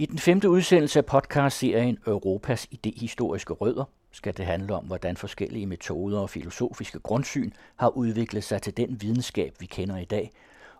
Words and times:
I 0.00 0.06
den 0.06 0.18
femte 0.18 0.50
udsendelse 0.50 0.98
af 0.98 1.06
podcastserien 1.06 1.98
Europas 2.06 2.66
idehistoriske 2.70 3.52
rødder 3.52 3.84
skal 4.12 4.36
det 4.36 4.46
handle 4.46 4.74
om, 4.74 4.84
hvordan 4.84 5.16
forskellige 5.16 5.66
metoder 5.66 6.20
og 6.20 6.30
filosofiske 6.30 6.98
grundsyn 6.98 7.50
har 7.76 7.88
udviklet 7.88 8.44
sig 8.44 8.62
til 8.62 8.76
den 8.76 9.02
videnskab, 9.02 9.54
vi 9.60 9.66
kender 9.66 9.96
i 9.96 10.04
dag, 10.04 10.30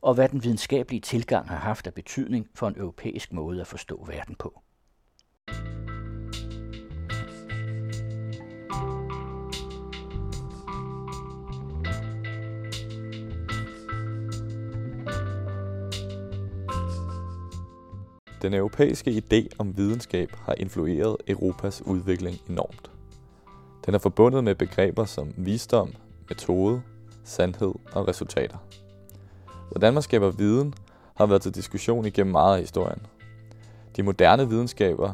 og 0.01 0.15
hvad 0.15 0.29
den 0.29 0.45
videnskabelige 0.45 1.01
tilgang 1.01 1.49
har 1.49 1.57
haft 1.57 1.87
af 1.87 1.95
betydning 1.95 2.49
for 2.55 2.69
en 2.69 2.79
europæisk 2.79 3.33
måde 3.33 3.61
at 3.61 3.67
forstå 3.67 4.05
verden 4.09 4.35
på. 4.35 4.63
Den 18.43 18.55
europæiske 18.55 19.11
idé 19.11 19.49
om 19.59 19.77
videnskab 19.77 20.33
har 20.37 20.55
influeret 20.55 21.17
Europas 21.29 21.83
udvikling 21.87 22.37
enormt. 22.49 22.91
Den 23.87 23.95
er 23.95 23.99
forbundet 23.99 24.45
med 24.45 24.55
begreber 24.55 25.05
som 25.05 25.35
visdom, 25.37 25.93
metode, 26.29 26.83
sandhed 27.25 27.75
og 27.93 28.09
resultater. 28.09 28.57
Hvordan 29.71 29.95
man 29.95 30.03
skaber 30.03 30.31
viden 30.31 30.75
har 31.15 31.27
været 31.27 31.43
til 31.43 31.55
diskussion 31.55 32.07
igennem 32.07 32.33
meget 32.33 32.55
af 32.55 32.61
historien. 32.61 33.07
De 33.97 34.03
moderne 34.03 34.49
videnskaber, 34.49 35.13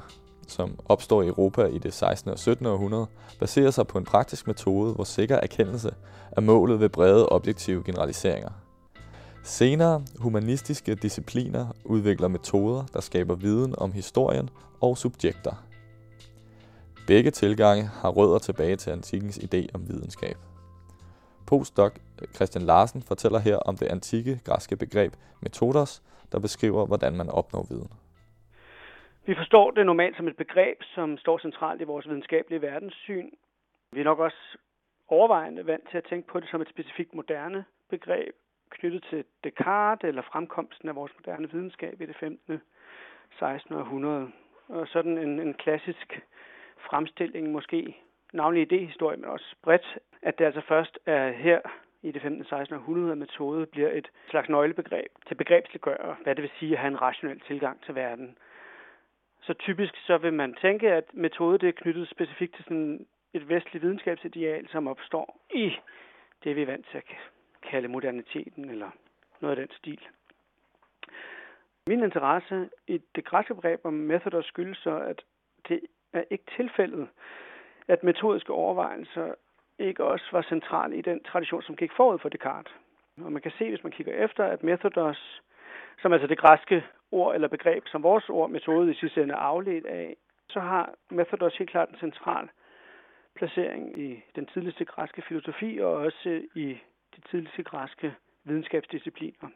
som 0.48 0.78
opstår 0.84 1.22
i 1.22 1.26
Europa 1.26 1.64
i 1.64 1.78
det 1.78 1.94
16. 1.94 2.30
og 2.30 2.38
17. 2.38 2.66
århundrede, 2.66 3.06
baserer 3.40 3.70
sig 3.70 3.86
på 3.86 3.98
en 3.98 4.04
praktisk 4.04 4.46
metode, 4.46 4.92
hvor 4.92 5.04
sikker 5.04 5.36
erkendelse 5.36 5.94
er 6.32 6.40
målet 6.40 6.80
ved 6.80 6.88
brede 6.88 7.28
objektive 7.28 7.84
generaliseringer– 7.84 8.50
Senere 9.46 10.02
humanistiske 10.22 10.94
discipliner 10.94 11.66
udvikler 11.84 12.28
metoder, 12.28 12.86
der 12.94 13.00
skaber 13.00 13.34
viden 13.34 13.74
om 13.78 13.92
historien 13.92 14.48
og 14.82 14.96
subjekter. 14.96 15.54
Begge 17.06 17.30
tilgange 17.30 17.84
har 18.00 18.10
rødder 18.10 18.38
tilbage 18.38 18.76
til 18.76 18.90
antikkens 18.90 19.38
idé 19.38 19.60
om 19.74 19.88
videnskab. 19.88 20.36
Postdoc 21.48 21.92
Christian 22.34 22.64
Larsen 22.64 23.02
fortæller 23.02 23.38
her 23.38 23.56
om 23.56 23.76
det 23.76 23.86
antikke 23.86 24.40
græske 24.44 24.76
begreb 24.76 25.12
metodos, 25.42 26.02
der 26.32 26.38
beskriver, 26.40 26.86
hvordan 26.86 27.16
man 27.16 27.28
opnår 27.30 27.66
viden. 27.70 27.92
Vi 29.26 29.34
forstår 29.34 29.70
det 29.70 29.86
normalt 29.86 30.16
som 30.16 30.28
et 30.28 30.36
begreb, 30.36 30.78
som 30.94 31.18
står 31.18 31.38
centralt 31.38 31.80
i 31.80 31.84
vores 31.84 32.08
videnskabelige 32.08 32.62
verdenssyn. 32.62 33.30
Vi 33.92 34.00
er 34.00 34.04
nok 34.04 34.18
også 34.18 34.58
overvejende 35.08 35.66
vant 35.66 35.90
til 35.90 35.98
at 35.98 36.06
tænke 36.10 36.28
på 36.28 36.40
det 36.40 36.48
som 36.50 36.60
et 36.60 36.68
specifikt 36.68 37.14
moderne 37.14 37.64
begreb, 37.90 38.34
knyttet 38.80 39.04
til 39.10 39.24
Descartes 39.44 40.08
eller 40.08 40.22
fremkomsten 40.22 40.88
af 40.88 40.96
vores 40.96 41.12
moderne 41.18 41.50
videnskab 41.50 42.00
i 42.00 42.06
det 42.06 42.16
15. 42.16 42.60
16. 43.38 43.74
århundrede. 43.74 44.30
Og 44.68 44.88
sådan 44.88 45.18
en, 45.18 45.40
en 45.40 45.54
klassisk 45.54 46.20
fremstilling, 46.90 47.52
måske 47.52 47.96
navnlig 48.32 48.62
idehistorie, 48.62 49.16
men 49.16 49.30
også 49.30 49.54
bredt, 49.62 49.98
at 50.22 50.38
det 50.38 50.44
altså 50.44 50.60
først 50.60 50.98
er 51.06 51.32
her 51.32 51.60
i 52.02 52.12
det 52.12 52.22
15. 52.22 52.44
16. 52.44 52.76
århundrede, 52.76 53.12
at 53.12 53.18
metode 53.18 53.66
bliver 53.66 53.90
et 53.90 54.10
slags 54.30 54.48
nøglebegreb 54.48 55.12
til 55.28 55.34
begrebsliggøre, 55.34 56.16
hvad 56.22 56.34
det 56.34 56.42
vil 56.42 56.50
sige 56.58 56.72
at 56.72 56.78
have 56.78 56.88
en 56.88 57.02
rationel 57.02 57.40
tilgang 57.40 57.84
til 57.84 57.94
verden. 57.94 58.38
Så 59.42 59.54
typisk 59.54 59.96
så 60.06 60.18
vil 60.18 60.32
man 60.32 60.54
tænke, 60.54 60.92
at 60.92 61.04
metode 61.14 61.58
det 61.58 61.68
er 61.68 61.82
knyttet 61.82 62.08
specifikt 62.08 62.54
til 62.54 62.64
sådan 62.64 63.06
et 63.32 63.48
vestligt 63.48 63.84
videnskabsideal, 63.84 64.68
som 64.68 64.88
opstår 64.88 65.40
i 65.54 65.76
det, 66.44 66.56
vi 66.56 66.62
er 66.62 66.66
vant 66.66 66.86
til 66.90 66.98
at 66.98 67.04
kalde 67.70 67.88
moderniteten 67.88 68.70
eller 68.70 68.90
noget 69.40 69.58
af 69.58 69.66
den 69.66 69.76
stil. 69.76 70.00
Min 71.86 72.02
interesse 72.02 72.70
i 72.86 73.00
det 73.14 73.24
græske 73.24 73.54
begreb 73.54 73.80
om 73.84 73.92
metoder 73.92 74.42
skyldes 74.42 74.78
så, 74.78 74.98
at 74.98 75.22
det 75.68 75.80
er 76.12 76.24
ikke 76.30 76.44
tilfældet, 76.56 77.08
at 77.88 78.02
metodiske 78.02 78.52
overvejelser 78.52 79.34
ikke 79.78 80.04
også 80.04 80.24
var 80.32 80.42
centrale 80.42 80.96
i 80.96 81.02
den 81.02 81.24
tradition, 81.24 81.62
som 81.62 81.76
gik 81.76 81.92
forud 81.96 82.18
for 82.18 82.28
Descartes. 82.28 82.72
Og 83.24 83.32
man 83.32 83.42
kan 83.42 83.52
se, 83.58 83.68
hvis 83.68 83.82
man 83.82 83.92
kigger 83.92 84.24
efter, 84.24 84.44
at 84.44 84.62
methodos, 84.62 85.42
som 86.02 86.12
altså 86.12 86.26
det 86.26 86.38
græske 86.38 86.84
ord 87.10 87.34
eller 87.34 87.48
begreb, 87.48 87.88
som 87.88 88.02
vores 88.02 88.28
ord 88.28 88.50
metode 88.50 88.90
i 88.90 88.94
sidste 88.94 89.22
ende 89.22 89.34
er 89.34 89.38
afledt 89.38 89.86
af, 89.86 90.16
så 90.48 90.60
har 90.60 90.94
methodos 91.10 91.56
helt 91.56 91.70
klart 91.70 91.88
en 91.88 91.98
central 91.98 92.48
placering 93.34 93.98
i 93.98 94.24
den 94.36 94.46
tidligste 94.46 94.84
græske 94.84 95.22
filosofi 95.22 95.78
og 95.78 95.92
også 95.92 96.42
i 96.54 96.78
de 97.16 97.20
tidligste 97.30 97.62
græske 97.62 98.14
videnskabsdiscipliner. 98.44 99.48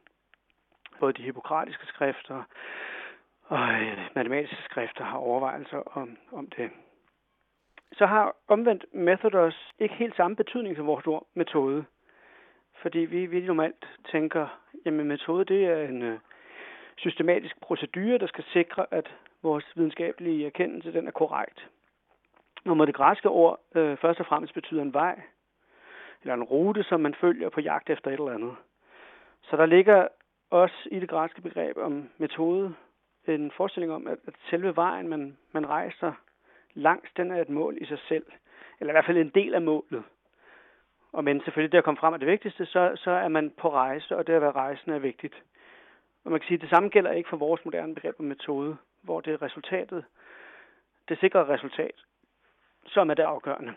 Både 1.00 1.12
de 1.12 1.22
hippokratiske 1.22 1.86
skrifter 1.86 2.44
og 3.42 3.72
øh, 3.72 3.98
matematiske 4.14 4.62
skrifter 4.62 5.04
har 5.04 5.18
overvejelser 5.18 5.78
om, 5.78 6.16
om 6.32 6.46
det. 6.46 6.70
Så 7.92 8.06
har 8.06 8.36
omvendt 8.48 8.84
methodos 8.94 9.72
ikke 9.78 9.94
helt 9.94 10.16
samme 10.16 10.36
betydning 10.36 10.76
som 10.76 10.86
vores 10.86 11.06
ord 11.06 11.26
metode. 11.34 11.84
Fordi 12.82 12.98
vi, 12.98 13.26
vi 13.26 13.40
normalt 13.40 13.88
tænker, 14.12 14.60
jamen 14.84 15.06
metode 15.06 15.44
det 15.44 15.64
er 15.64 15.84
en 15.84 16.02
øh, 16.02 16.18
systematisk 16.96 17.60
procedure, 17.60 18.18
der 18.18 18.26
skal 18.26 18.44
sikre, 18.52 18.86
at 18.90 19.14
vores 19.42 19.64
videnskabelige 19.76 20.46
erkendelse 20.46 20.92
den 20.92 21.06
er 21.06 21.10
korrekt. 21.10 21.68
Og 22.64 22.76
må 22.76 22.84
det 22.84 22.94
græske 22.94 23.28
ord 23.28 23.60
øh, 23.74 23.98
først 23.98 24.20
og 24.20 24.26
fremmest 24.26 24.54
betyder 24.54 24.82
en 24.82 24.94
vej, 24.94 25.22
eller 26.22 26.34
en 26.34 26.42
rute, 26.42 26.82
som 26.82 27.00
man 27.00 27.14
følger 27.14 27.48
på 27.48 27.60
jagt 27.60 27.90
efter 27.90 28.10
et 28.10 28.14
eller 28.14 28.34
andet. 28.34 28.56
Så 29.42 29.56
der 29.56 29.66
ligger 29.66 30.08
også 30.50 30.88
i 30.90 31.00
det 31.00 31.08
græske 31.08 31.42
begreb 31.42 31.76
om 31.76 32.08
metode 32.18 32.74
en 33.26 33.50
forestilling 33.56 33.92
om, 33.92 34.06
at, 34.06 34.18
at 34.26 34.34
selve 34.50 34.76
vejen, 34.76 35.08
man, 35.08 35.36
man 35.52 35.68
rejser 35.68 36.12
langs, 36.74 37.10
den 37.16 37.30
er 37.30 37.40
et 37.40 37.48
mål 37.48 37.78
i 37.80 37.86
sig 37.86 37.98
selv. 38.08 38.26
Eller 38.80 38.92
i 38.92 38.94
hvert 38.94 39.06
fald 39.06 39.16
en 39.16 39.32
del 39.34 39.54
af 39.54 39.62
målet. 39.62 40.04
Og 41.12 41.24
men 41.24 41.40
selvfølgelig 41.40 41.72
det 41.72 41.78
at 41.78 41.84
komme 41.84 41.98
frem 41.98 42.14
er 42.14 42.18
det 42.18 42.28
vigtigste, 42.28 42.66
så, 42.66 42.92
så 42.96 43.10
er 43.10 43.28
man 43.28 43.50
på 43.50 43.70
rejse, 43.72 44.16
og 44.16 44.26
det 44.26 44.32
at 44.32 44.42
være 44.42 44.52
rejsende 44.52 44.96
er 44.96 45.00
vigtigt. 45.00 45.42
Og 46.24 46.30
man 46.30 46.40
kan 46.40 46.46
sige, 46.46 46.54
at 46.54 46.60
det 46.60 46.70
samme 46.70 46.88
gælder 46.88 47.12
ikke 47.12 47.28
for 47.28 47.36
vores 47.36 47.64
moderne 47.64 47.94
begreb 47.94 48.14
om 48.18 48.24
metode, 48.24 48.76
hvor 49.02 49.20
det 49.20 49.32
er 49.32 49.42
resultatet, 49.42 50.04
det 51.08 51.18
sikre 51.18 51.48
resultat, 51.48 52.04
som 52.86 53.10
er 53.10 53.14
det 53.14 53.22
afgørende. 53.22 53.74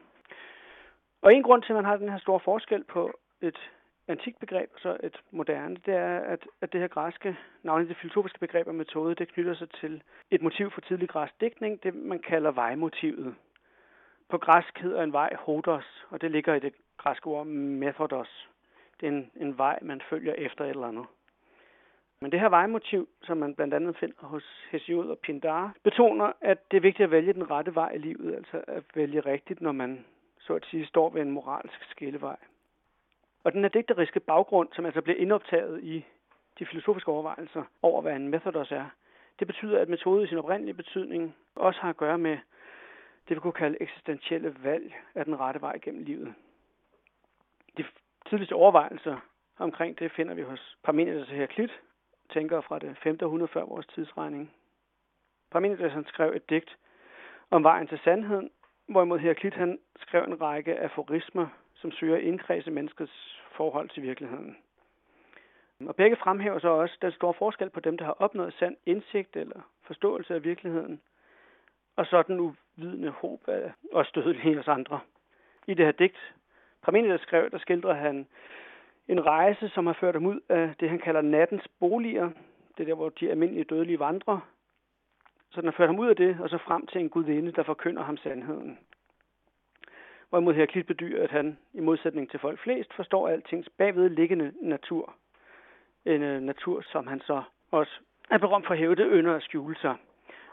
Og 1.24 1.34
en 1.34 1.44
grund 1.44 1.64
til, 1.64 1.74
at 1.74 1.76
man 1.76 1.86
har 1.86 1.98
den 1.98 2.10
her 2.10 2.20
store 2.20 2.40
forskel 2.40 2.84
på 2.84 3.12
et 3.42 3.72
antikt 4.08 4.40
begreb 4.40 4.70
og 4.74 4.80
så 4.80 4.98
et 5.04 5.22
moderne, 5.32 5.76
det 5.86 5.94
er, 5.94 6.20
at, 6.20 6.40
at 6.62 6.74
det 6.74 6.82
her 6.82 6.88
græske, 6.88 7.38
navnlig 7.64 7.90
det 7.90 7.98
filosofiske 7.98 8.40
begreb 8.40 8.68
og 8.68 8.76
metode, 8.76 9.16
det 9.16 9.28
knytter 9.28 9.54
sig 9.54 9.70
til 9.70 10.04
et 10.32 10.42
motiv 10.42 10.72
for 10.72 10.82
tidlig 10.82 11.10
græsk 11.10 11.42
digtning, 11.42 11.84
det 11.84 11.96
man 11.96 12.20
kalder 12.20 12.52
vejmotivet. 12.52 13.36
På 14.30 14.38
græsk 14.38 14.80
hedder 14.80 15.04
en 15.04 15.14
vej 15.14 15.36
hodos, 15.40 16.06
og 16.10 16.22
det 16.22 16.32
ligger 16.32 16.54
i 16.54 16.60
det 16.60 16.74
græske 16.98 17.28
ord 17.28 17.48
methodos. 17.48 18.50
Det 19.00 19.08
er 19.08 19.12
en, 19.12 19.32
en 19.36 19.58
vej, 19.58 19.80
man 19.82 20.02
følger 20.10 20.34
efter 20.34 20.66
et 20.66 20.70
eller 20.70 20.88
andet. 20.88 21.06
Men 22.20 22.32
det 22.32 22.40
her 22.40 22.50
vejmotiv, 22.50 23.10
som 23.22 23.38
man 23.38 23.56
blandt 23.56 23.74
andet 23.74 23.98
finder 23.98 24.26
hos 24.28 24.68
Hesiod 24.72 25.10
og 25.10 25.20
Pindar, 25.20 25.74
betoner, 25.84 26.32
at 26.42 26.72
det 26.72 26.78
er 26.78 26.82
vigtigt 26.82 27.04
at 27.04 27.12
vælge 27.12 27.34
den 27.34 27.52
rette 27.52 27.76
vej 27.76 27.92
i 27.92 27.98
livet, 27.98 28.36
altså 28.36 28.64
at 28.68 28.84
vælge 28.96 29.20
rigtigt, 29.20 29.62
når 29.62 29.72
man 29.72 30.06
så 30.44 30.56
at 30.56 30.66
sige, 30.66 30.86
står 30.86 31.10
ved 31.10 31.22
en 31.22 31.32
moralsk 31.32 31.84
skillevej. 31.92 32.38
Og 33.44 33.52
den 33.52 33.62
her 33.62 33.70
digteriske 33.70 34.20
baggrund, 34.20 34.70
som 34.74 34.86
altså 34.86 35.02
bliver 35.02 35.18
indoptaget 35.18 35.84
i 35.84 36.06
de 36.60 36.66
filosofiske 36.66 37.12
overvejelser 37.12 37.64
over, 37.82 38.02
hvad 38.02 38.16
en 38.16 38.28
methodos 38.28 38.72
er, 38.72 38.86
det 39.40 39.48
betyder, 39.48 39.80
at 39.80 39.90
metode 39.90 40.24
i 40.24 40.28
sin 40.28 40.38
oprindelige 40.38 40.74
betydning 40.74 41.36
også 41.56 41.80
har 41.80 41.90
at 41.90 41.98
gøre 41.98 42.18
med 42.18 42.38
det, 43.28 43.36
vi 43.36 43.40
kunne 43.40 43.54
kalde 43.54 43.82
eksistentielle 43.82 44.56
valg 44.64 44.96
af 45.16 45.26
den 45.26 45.40
rette 45.40 45.62
vej 45.62 45.80
gennem 45.82 46.04
livet. 46.04 46.34
De 47.78 47.86
tidligste 48.30 48.54
overvejelser 48.54 49.18
omkring 49.58 50.00
det 50.00 50.12
finder 50.12 50.34
vi 50.34 50.42
hos 50.42 50.78
Parmenides 50.84 51.30
og 51.30 51.36
Heraklit, 51.36 51.72
tænkere 52.34 52.64
fra 52.64 52.80
det 52.80 52.98
5. 53.04 53.18
århundrede 53.22 53.52
før 53.52 53.66
vores 53.66 53.88
tidsregning. 53.88 54.52
Parmenides 55.52 55.94
han 55.94 56.06
skrev 56.06 56.34
et 56.36 56.50
digt 56.50 56.78
om 57.52 57.64
vejen 57.64 57.88
til 57.88 58.00
sandheden, 58.04 58.50
Hvorimod 58.88 59.20
Heraklit 59.20 59.54
han 59.54 59.80
skrev 59.98 60.24
en 60.24 60.42
række 60.42 60.80
aforismer, 60.80 61.48
som 61.76 61.92
søger 61.92 62.16
at 62.16 62.24
indkredse 62.24 62.72
menneskets 62.72 63.42
forhold 63.52 63.90
til 63.90 64.04
virkeligheden. 64.04 64.58
Og 65.88 65.96
begge 65.96 66.16
fremhæver 66.16 66.60
så 66.60 66.68
også 66.68 66.98
den 67.02 67.12
store 67.12 67.34
forskel 67.34 67.70
på 67.70 67.80
dem, 67.80 67.98
der 67.98 68.06
har 68.06 68.16
opnået 68.20 68.54
sand 68.54 68.76
indsigt 68.86 69.36
eller 69.36 69.62
forståelse 69.84 70.36
af 70.36 70.44
virkeligheden, 70.44 71.02
og 71.96 72.06
så 72.06 72.22
den 72.22 72.40
uvidende 72.40 73.10
håb 73.10 73.48
af 73.48 73.72
os 73.92 74.12
dødelige 74.12 74.60
os 74.60 74.68
andre. 74.68 75.00
I 75.68 75.74
det 75.74 75.86
her 75.86 75.92
digt, 75.92 76.34
Parmenides 76.84 77.22
skrev, 77.22 77.50
der 77.52 77.58
skildrer 77.58 77.94
han 77.94 78.28
en 79.08 79.26
rejse, 79.26 79.70
som 79.70 79.86
har 79.86 79.94
ført 79.94 80.16
ham 80.16 80.26
ud 80.26 80.40
af 80.50 80.76
det, 80.80 80.90
han 80.90 81.00
kalder 81.00 81.22
nattens 81.22 81.68
boliger. 81.80 82.30
Det 82.78 82.84
er 82.84 82.86
der, 82.86 82.96
hvor 82.96 83.10
de 83.10 83.32
almindelige 83.32 83.64
dødelige 83.64 84.00
vandrer, 84.00 84.40
så 85.54 85.62
den 85.62 85.68
har 85.68 85.78
ført 85.78 85.90
ham 85.90 86.00
ud 86.00 86.08
af 86.08 86.16
det, 86.16 86.38
og 86.40 86.50
så 86.50 86.58
frem 86.58 86.88
til 86.88 87.02
en 87.02 87.10
gudinde, 87.10 87.52
der 87.52 87.64
forkynder 87.64 88.04
ham 88.04 88.18
sandheden. 88.18 88.80
Hvorimod 90.30 90.54
Heraklit 90.54 90.86
bedyrer, 90.86 91.24
at 91.24 91.32
han, 91.32 91.58
i 91.74 91.80
modsætning 91.80 92.30
til 92.32 92.40
folk 92.40 92.60
flest, 92.60 92.94
forstår 92.94 93.28
altings 93.28 93.70
bagvedliggende 93.78 94.54
natur. 94.62 95.14
En 96.06 96.22
øh, 96.24 96.42
natur, 96.42 96.82
som 96.92 97.08
han 97.08 97.22
så 97.22 97.44
også 97.72 97.92
er 98.30 98.38
berømt 98.38 98.66
for 98.66 98.74
at 98.74 98.80
hæve 98.80 98.96
det 98.96 99.08
ynder 99.12 99.36
at 99.36 99.44
skjule 99.44 99.76
sig. 99.82 99.96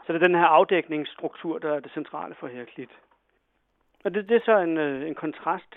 Så 0.05 0.13
det 0.13 0.23
er 0.23 0.27
den 0.27 0.35
her 0.35 0.45
afdækningsstruktur, 0.45 1.57
der 1.57 1.73
er 1.73 1.79
det 1.79 1.91
centrale 1.91 2.35
for 2.35 2.47
Heraklit. 2.47 2.89
Og 4.03 4.13
det, 4.13 4.29
det 4.29 4.35
er 4.35 4.45
så 4.45 4.57
en, 4.57 4.77
øh, 4.77 5.07
en 5.07 5.15
kontrast 5.15 5.75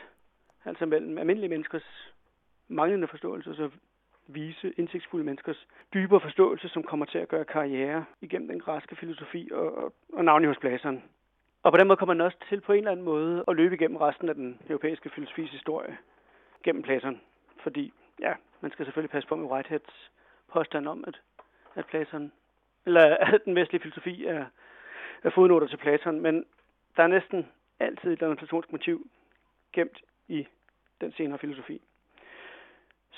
altså 0.65 0.87
mellem 0.87 1.19
almindelige 1.19 1.50
menneskers 1.50 2.15
manglende 2.69 3.09
forståelse 3.09 3.55
så 3.55 3.71
vise, 4.26 4.75
indsigtsfulde 4.76 5.25
menneskers 5.25 5.67
dybere 5.94 6.21
forståelse, 6.21 6.69
som 6.69 6.82
kommer 6.82 7.06
til 7.06 7.19
at 7.19 7.29
gøre 7.29 7.44
karriere 7.44 8.05
igennem 8.21 8.49
den 8.49 8.61
græske 8.61 8.97
filosofi 8.97 9.49
og, 9.53 9.75
og, 9.75 9.93
og 10.12 10.25
navnlig 10.25 10.49
hos 10.49 10.59
Platon. 10.59 11.03
Og 11.62 11.73
på 11.73 11.79
den 11.79 11.87
måde 11.87 11.97
kommer 11.97 12.15
man 12.15 12.26
også 12.26 12.38
til 12.49 12.61
på 12.61 12.73
en 12.73 12.79
eller 12.79 12.91
anden 12.91 13.05
måde 13.05 13.44
at 13.49 13.56
løbe 13.56 13.75
igennem 13.75 13.97
resten 13.97 14.29
af 14.29 14.35
den 14.35 14.61
europæiske 14.69 15.11
filosofis 15.11 15.50
historie 15.50 15.97
gennem 16.62 16.82
Platon. 16.82 17.21
Fordi, 17.62 17.93
ja, 18.21 18.32
man 18.61 18.71
skal 18.71 18.87
selvfølgelig 18.87 19.11
passe 19.11 19.29
på 19.29 19.37
med 19.37 19.50
Whiteheads 19.50 20.11
påstand 20.53 20.88
om, 20.88 21.05
at, 21.06 21.21
at 21.75 21.87
Platon, 21.87 22.32
eller 22.87 23.17
at 23.35 23.41
den 23.44 23.55
vestlige 23.55 23.82
filosofi 23.82 24.25
er, 24.26 24.47
er 25.23 25.31
fodnoter 25.31 25.67
til 25.67 25.76
Platon, 25.76 26.21
men 26.21 26.44
der 26.97 27.03
er 27.03 27.06
næsten 27.06 27.47
altid 27.81 28.12
et 28.12 28.23
eller 28.23 28.35
platonsk 28.35 28.73
motiv 28.73 29.11
gemt 29.73 29.99
i 30.29 30.47
den 31.00 31.12
senere 31.12 31.38
filosofi. 31.38 31.82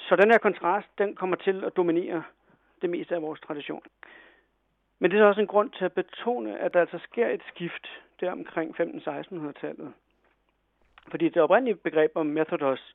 Så 0.09 0.17
den 0.17 0.31
her 0.31 0.39
kontrast, 0.39 0.89
den 0.99 1.15
kommer 1.15 1.37
til 1.37 1.65
at 1.65 1.77
dominere 1.77 2.23
det 2.83 2.91
meste 2.91 3.15
af 3.15 3.23
vores 3.23 3.41
tradition. 3.41 3.83
Men 4.99 5.11
det 5.11 5.21
er 5.21 5.25
også 5.25 5.41
en 5.41 5.47
grund 5.47 5.71
til 5.71 5.85
at 5.85 5.93
betone, 5.93 6.59
at 6.59 6.75
der 6.75 6.81
altså 6.81 6.99
sker 6.99 7.29
et 7.29 7.43
skift 7.55 8.03
der 8.21 8.33
omkring 8.33 8.81
15-1600-tallet. 8.81 9.93
Fordi 11.11 11.29
det 11.29 11.43
oprindelige 11.43 11.75
begreb 11.75 12.13
om 12.15 12.27
methodos 12.27 12.95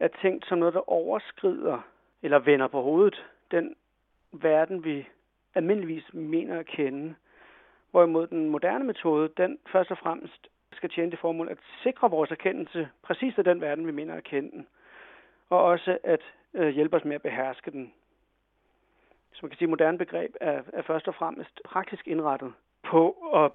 er 0.00 0.08
tænkt 0.22 0.46
som 0.46 0.58
noget, 0.58 0.74
der 0.74 0.90
overskrider 0.90 1.78
eller 2.22 2.38
vender 2.38 2.68
på 2.68 2.82
hovedet 2.82 3.26
den 3.50 3.76
verden, 4.32 4.84
vi 4.84 5.08
almindeligvis 5.54 6.14
mener 6.14 6.58
at 6.58 6.66
kende. 6.66 7.14
Hvorimod 7.90 8.26
den 8.26 8.50
moderne 8.50 8.84
metode, 8.84 9.28
den 9.36 9.58
først 9.72 9.90
og 9.90 9.98
fremmest 9.98 10.46
skal 10.72 10.90
tjene 10.90 11.10
det 11.10 11.18
formål 11.18 11.48
at 11.48 11.58
sikre 11.82 12.10
vores 12.10 12.30
erkendelse 12.30 12.88
præcis 13.02 13.38
af 13.38 13.44
den 13.44 13.60
verden, 13.60 13.86
vi 13.86 13.92
mener 13.92 14.14
at 14.14 14.24
kende 14.24 14.64
og 15.50 15.62
også 15.62 15.98
at 16.04 16.20
øh, 16.54 16.68
hjælpe 16.68 16.96
os 16.96 17.04
med 17.04 17.14
at 17.14 17.22
beherske 17.22 17.70
den. 17.70 17.92
Så 19.32 19.38
man 19.42 19.50
kan 19.50 19.58
sige, 19.58 19.66
at 19.66 19.70
moderne 19.70 19.98
begreb 19.98 20.34
er, 20.40 20.62
er 20.72 20.82
først 20.82 21.08
og 21.08 21.14
fremmest 21.14 21.60
praktisk 21.64 22.08
indrettet 22.08 22.52
på 22.82 23.10
at 23.34 23.52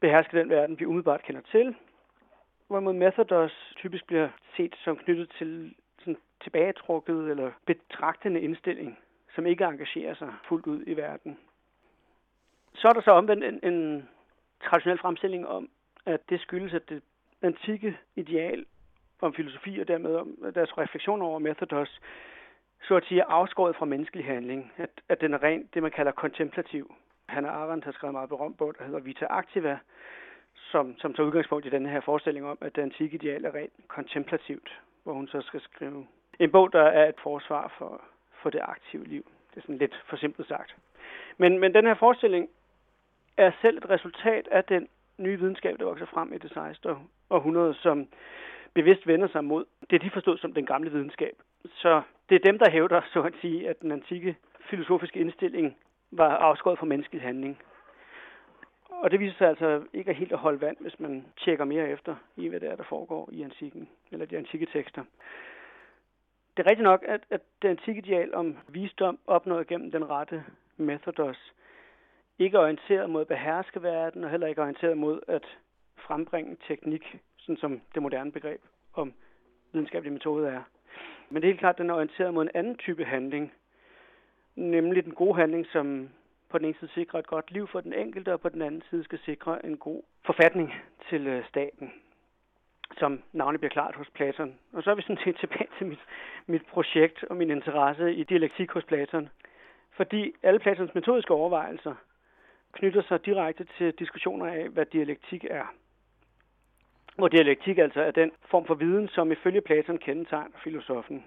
beherske 0.00 0.38
den 0.38 0.48
verden, 0.48 0.78
vi 0.78 0.86
umiddelbart 0.86 1.22
kender 1.22 1.40
til, 1.50 1.74
hvorimod 2.66 2.92
Methodos 2.92 3.72
typisk 3.76 4.06
bliver 4.06 4.28
set 4.56 4.74
som 4.84 4.96
knyttet 4.96 5.30
til 5.38 5.74
sådan 5.98 6.16
tilbagetrukket 6.42 7.30
eller 7.30 7.50
betragtende 7.66 8.40
indstilling, 8.40 8.98
som 9.34 9.46
ikke 9.46 9.64
engagerer 9.64 10.14
sig 10.14 10.32
fuldt 10.48 10.66
ud 10.66 10.84
i 10.86 10.96
verden. 10.96 11.38
Så 12.74 12.88
er 12.88 12.92
der 12.92 13.00
så 13.00 13.10
omvendt 13.10 13.44
en, 13.44 13.72
en 13.72 14.08
traditionel 14.64 14.98
fremstilling 14.98 15.46
om, 15.46 15.68
at 16.06 16.20
det 16.28 16.40
skyldes, 16.40 16.74
at 16.74 16.88
det 16.88 17.02
antikke 17.42 17.98
ideal 18.16 18.66
om 19.22 19.34
filosofi 19.34 19.78
og 19.78 19.88
dermed 19.88 20.16
om 20.16 20.28
deres 20.54 20.78
refleksion 20.78 21.22
over 21.22 21.38
Methodos, 21.38 22.00
så 22.82 22.96
at 22.96 23.04
sige 23.04 23.24
afskåret 23.24 23.76
fra 23.76 23.84
menneskelig 23.86 24.24
handling. 24.24 24.72
At, 24.76 24.90
at 25.08 25.20
den 25.20 25.34
er 25.34 25.42
rent 25.42 25.74
det, 25.74 25.82
man 25.82 25.90
kalder 25.90 26.12
kontemplativ. 26.12 26.94
Hanna 27.28 27.48
Arendt 27.48 27.84
har 27.84 27.92
skrevet 27.92 28.10
en 28.10 28.16
meget 28.16 28.28
berømt 28.28 28.58
bog, 28.58 28.74
der 28.78 28.84
hedder 28.84 29.00
Vita 29.00 29.26
Activa, 29.30 29.78
som, 30.54 30.98
som 30.98 31.14
tager 31.14 31.26
udgangspunkt 31.26 31.66
i 31.66 31.70
den 31.70 31.86
her 31.86 32.00
forestilling 32.00 32.46
om, 32.46 32.58
at 32.60 32.76
det 32.76 32.82
antikke 32.82 33.14
ideal 33.14 33.44
er 33.44 33.54
rent 33.54 33.72
kontemplativt, 33.88 34.80
hvor 35.02 35.12
hun 35.12 35.28
så 35.28 35.40
skal 35.40 35.60
skrive 35.60 36.06
en 36.38 36.50
bog, 36.50 36.72
der 36.72 36.82
er 36.82 37.08
et 37.08 37.20
forsvar 37.22 37.74
for, 37.78 38.02
for 38.42 38.50
det 38.50 38.60
aktive 38.62 39.04
liv. 39.04 39.24
Det 39.50 39.56
er 39.56 39.60
sådan 39.60 39.78
lidt 39.78 40.02
forsimplet 40.06 40.48
sagt. 40.48 40.76
Men, 41.38 41.58
men 41.58 41.74
den 41.74 41.86
her 41.86 41.94
forestilling 41.94 42.48
er 43.36 43.50
selv 43.60 43.76
et 43.78 43.90
resultat 43.90 44.48
af 44.48 44.64
den 44.64 44.88
nye 45.18 45.38
videnskab, 45.38 45.78
der 45.78 45.84
vokser 45.84 46.06
frem 46.06 46.32
i 46.32 46.38
det 46.38 46.50
16. 46.52 46.90
århundrede, 47.30 47.74
som 47.74 48.08
bevidst 48.74 49.06
vender 49.06 49.28
sig 49.28 49.44
mod 49.44 49.64
det, 49.90 50.02
de 50.02 50.10
forstod 50.10 50.38
som 50.38 50.52
den 50.52 50.66
gamle 50.66 50.90
videnskab. 50.90 51.36
Så 51.74 52.02
det 52.28 52.34
er 52.34 52.50
dem, 52.50 52.58
der 52.58 52.70
hævder, 52.70 53.00
så 53.12 53.22
at 53.22 53.34
sige, 53.40 53.68
at 53.68 53.80
den 53.80 53.92
antikke 53.92 54.36
filosofiske 54.60 55.20
indstilling 55.20 55.76
var 56.10 56.36
afskåret 56.36 56.78
fra 56.78 56.86
menneskelig 56.86 57.22
handling. 57.22 57.58
Og 58.88 59.10
det 59.10 59.20
viser 59.20 59.36
sig 59.38 59.48
altså 59.48 59.82
ikke 59.92 60.10
at 60.10 60.16
helt 60.16 60.32
at 60.32 60.38
holde 60.38 60.60
vand, 60.60 60.76
hvis 60.80 61.00
man 61.00 61.26
tjekker 61.36 61.64
mere 61.64 61.88
efter 61.88 62.16
i, 62.36 62.48
hvad 62.48 62.60
det 62.60 62.70
er, 62.70 62.76
der 62.76 62.84
foregår 62.84 63.28
i 63.32 63.42
antikken, 63.42 63.88
eller 64.10 64.26
de 64.26 64.36
antikke 64.36 64.66
tekster. 64.66 65.04
Det 66.56 66.66
er 66.66 66.70
rigtigt 66.70 66.84
nok, 66.84 67.04
at, 67.08 67.20
at 67.30 67.40
det 67.62 67.68
antikke 67.68 67.98
ideal 67.98 68.34
om 68.34 68.56
visdom 68.68 69.18
opnået 69.26 69.66
gennem 69.66 69.90
den 69.90 70.10
rette 70.10 70.44
methodos 70.76 71.52
ikke 72.38 72.56
er 72.56 72.60
orienteret 72.60 73.10
mod 73.10 73.20
at 73.20 73.26
beherske 73.26 73.82
verden, 73.82 74.24
og 74.24 74.30
heller 74.30 74.46
ikke 74.46 74.62
orienteret 74.62 74.98
mod 74.98 75.20
at 75.28 75.58
frembringe 76.06 76.56
teknik 76.68 77.16
sådan 77.42 77.56
som 77.56 77.80
det 77.94 78.02
moderne 78.02 78.32
begreb 78.32 78.60
om 78.94 79.12
videnskabelig 79.72 80.12
metode 80.12 80.48
er. 80.48 80.62
Men 81.30 81.42
det 81.42 81.48
er 81.48 81.52
helt 81.52 81.60
klart, 81.60 81.74
at 81.74 81.78
den 81.78 81.90
er 81.90 81.94
orienteret 81.94 82.34
mod 82.34 82.42
en 82.42 82.50
anden 82.54 82.76
type 82.76 83.04
handling, 83.04 83.52
nemlig 84.56 85.04
den 85.04 85.14
gode 85.14 85.34
handling, 85.34 85.66
som 85.66 86.08
på 86.48 86.58
den 86.58 86.66
ene 86.66 86.74
side 86.78 86.90
sikrer 86.90 87.18
et 87.18 87.26
godt 87.26 87.50
liv 87.50 87.68
for 87.68 87.80
den 87.80 87.92
enkelte, 87.92 88.32
og 88.32 88.40
på 88.40 88.48
den 88.48 88.62
anden 88.62 88.82
side 88.90 89.04
skal 89.04 89.18
sikre 89.18 89.66
en 89.66 89.76
god 89.76 90.02
forfatning 90.26 90.74
til 91.08 91.26
øh, 91.26 91.48
staten, 91.48 91.92
som 92.98 93.22
navnet 93.32 93.60
bliver 93.60 93.72
klart 93.72 93.94
hos 93.94 94.10
Platon. 94.10 94.54
Og 94.72 94.82
så 94.82 94.90
er 94.90 94.94
vi 94.94 95.02
sådan 95.02 95.24
set 95.24 95.36
tilbage 95.40 95.68
til 95.78 95.86
mit, 95.86 96.04
mit 96.46 96.66
projekt 96.66 97.24
og 97.24 97.36
min 97.36 97.50
interesse 97.50 98.14
i 98.14 98.24
dialektik 98.24 98.70
hos 98.70 98.84
Platon. 98.84 99.28
Fordi 99.96 100.32
alle 100.42 100.60
Platons 100.60 100.94
metodiske 100.94 101.34
overvejelser 101.34 101.94
knytter 102.72 103.02
sig 103.02 103.26
direkte 103.26 103.66
til 103.78 103.92
diskussioner 103.92 104.46
af, 104.46 104.68
hvad 104.68 104.86
dialektik 104.86 105.44
er 105.50 105.66
hvor 107.16 107.28
dialektik 107.28 107.78
altså 107.78 108.02
er 108.02 108.10
den 108.10 108.32
form 108.50 108.66
for 108.66 108.74
viden, 108.74 109.08
som 109.08 109.32
ifølge 109.32 109.60
Platon 109.60 109.98
kendetegner 109.98 110.58
filosofen, 110.64 111.24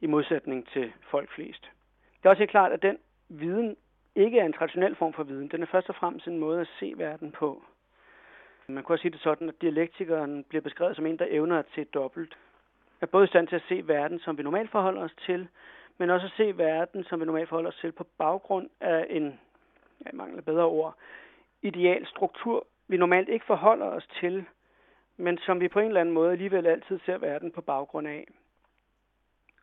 i 0.00 0.06
modsætning 0.06 0.68
til 0.68 0.92
folk 1.10 1.30
flest. 1.30 1.70
Det 2.16 2.24
er 2.24 2.30
også 2.30 2.40
helt 2.40 2.50
klart, 2.50 2.72
at 2.72 2.82
den 2.82 2.98
viden 3.28 3.76
ikke 4.14 4.38
er 4.38 4.44
en 4.44 4.52
traditionel 4.52 4.96
form 4.96 5.12
for 5.12 5.22
viden. 5.22 5.48
Den 5.48 5.62
er 5.62 5.66
først 5.66 5.88
og 5.88 5.94
fremmest 5.94 6.26
en 6.26 6.38
måde 6.38 6.60
at 6.60 6.68
se 6.80 6.94
verden 6.96 7.32
på. 7.32 7.62
Man 8.66 8.84
kan 8.84 8.92
også 8.92 9.02
sige 9.02 9.12
det 9.12 9.20
sådan, 9.20 9.48
at 9.48 9.62
dialektikeren 9.62 10.44
bliver 10.44 10.62
beskrevet 10.62 10.96
som 10.96 11.06
en, 11.06 11.18
der 11.18 11.26
evner 11.28 11.58
at 11.58 11.66
se 11.74 11.84
dobbelt. 11.84 12.36
Er 13.00 13.06
både 13.06 13.24
i 13.24 13.28
stand 13.28 13.48
til 13.48 13.56
at 13.56 13.62
se 13.68 13.88
verden, 13.88 14.18
som 14.18 14.38
vi 14.38 14.42
normalt 14.42 14.70
forholder 14.70 15.02
os 15.02 15.14
til, 15.26 15.48
men 15.98 16.10
også 16.10 16.26
at 16.26 16.32
se 16.36 16.58
verden, 16.58 17.04
som 17.04 17.20
vi 17.20 17.24
normalt 17.24 17.48
forholder 17.48 17.70
os 17.70 17.76
til 17.80 17.92
på 17.92 18.04
baggrund 18.18 18.68
af 18.80 19.06
en, 19.10 19.40
jeg 20.04 20.10
mangler 20.14 20.42
bedre 20.42 20.64
ord, 20.64 20.96
ideal 21.62 22.06
struktur, 22.06 22.66
vi 22.88 22.96
normalt 22.96 23.28
ikke 23.28 23.46
forholder 23.46 23.86
os 23.86 24.06
til, 24.20 24.46
men 25.16 25.38
som 25.38 25.60
vi 25.60 25.68
på 25.68 25.80
en 25.80 25.86
eller 25.86 26.00
anden 26.00 26.14
måde 26.14 26.32
alligevel 26.32 26.66
altid 26.66 26.98
ser 27.06 27.18
verden 27.18 27.50
på 27.50 27.60
baggrund 27.60 28.08
af. 28.08 28.26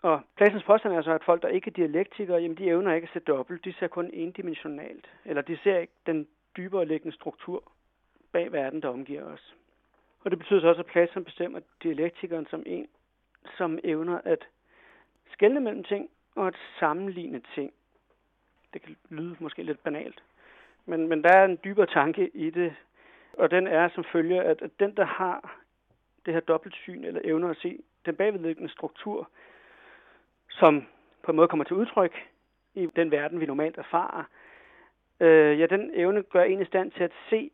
Og 0.01 0.21
pladsens 0.37 0.63
påstand 0.63 0.93
er 0.93 1.01
så, 1.01 1.11
at 1.11 1.23
folk, 1.23 1.41
der 1.41 1.47
ikke 1.47 1.69
er 1.69 1.73
dialektikere, 1.73 2.41
jamen 2.41 2.57
de 2.57 2.67
evner 2.67 2.93
ikke 2.93 3.05
at 3.05 3.13
se 3.13 3.19
dobbelt, 3.19 3.65
de 3.65 3.73
ser 3.73 3.87
kun 3.87 4.09
endimensionalt, 4.13 5.09
eller 5.25 5.41
de 5.41 5.57
ser 5.63 5.77
ikke 5.77 5.93
den 6.05 6.27
dybere 6.57 6.85
liggende 6.85 7.15
struktur 7.15 7.71
bag 8.31 8.51
verden, 8.51 8.81
der 8.81 8.89
omgiver 8.89 9.23
os. 9.23 9.55
Og 10.23 10.31
det 10.31 10.39
betyder 10.39 10.59
så 10.59 10.67
også, 10.67 10.81
at 10.81 10.85
Platon 10.85 11.23
bestemmer 11.23 11.59
dialektikeren 11.83 12.47
som 12.49 12.63
en, 12.65 12.87
som 13.57 13.79
evner 13.83 14.21
at 14.23 14.47
skelne 15.31 15.59
mellem 15.59 15.83
ting 15.83 16.09
og 16.35 16.47
at 16.47 16.55
sammenligne 16.79 17.41
ting. 17.55 17.73
Det 18.73 18.81
kan 18.81 18.95
lyde 19.09 19.35
måske 19.39 19.63
lidt 19.63 19.83
banalt, 19.83 20.23
men, 20.85 21.07
men 21.07 21.23
der 21.23 21.29
er 21.29 21.45
en 21.45 21.59
dybere 21.63 21.85
tanke 21.85 22.29
i 22.33 22.49
det, 22.49 22.75
og 23.39 23.51
den 23.51 23.67
er 23.67 23.89
som 23.89 24.03
følger, 24.03 24.43
at, 24.43 24.63
den, 24.79 24.97
der 24.97 25.05
har 25.05 25.57
det 26.25 26.33
her 26.33 26.41
dobbeltsyn 26.41 27.03
eller 27.03 27.21
evner 27.23 27.49
at 27.49 27.57
se 27.57 27.79
den 28.05 28.15
bagvedliggende 28.15 28.71
struktur, 28.71 29.29
som 30.49 30.87
på 31.23 31.31
en 31.31 31.35
måde 31.35 31.47
kommer 31.47 31.65
til 31.65 31.75
udtryk 31.75 32.15
i 32.73 32.85
den 32.95 33.11
verden, 33.11 33.39
vi 33.39 33.45
normalt 33.45 33.77
erfarer, 33.77 34.23
øh, 35.19 35.59
ja, 35.59 35.65
den 35.65 35.91
evne 35.93 36.23
gør 36.23 36.43
en 36.43 36.61
i 36.61 36.65
stand 36.65 36.91
til 36.91 37.03
at 37.03 37.11
se 37.29 37.51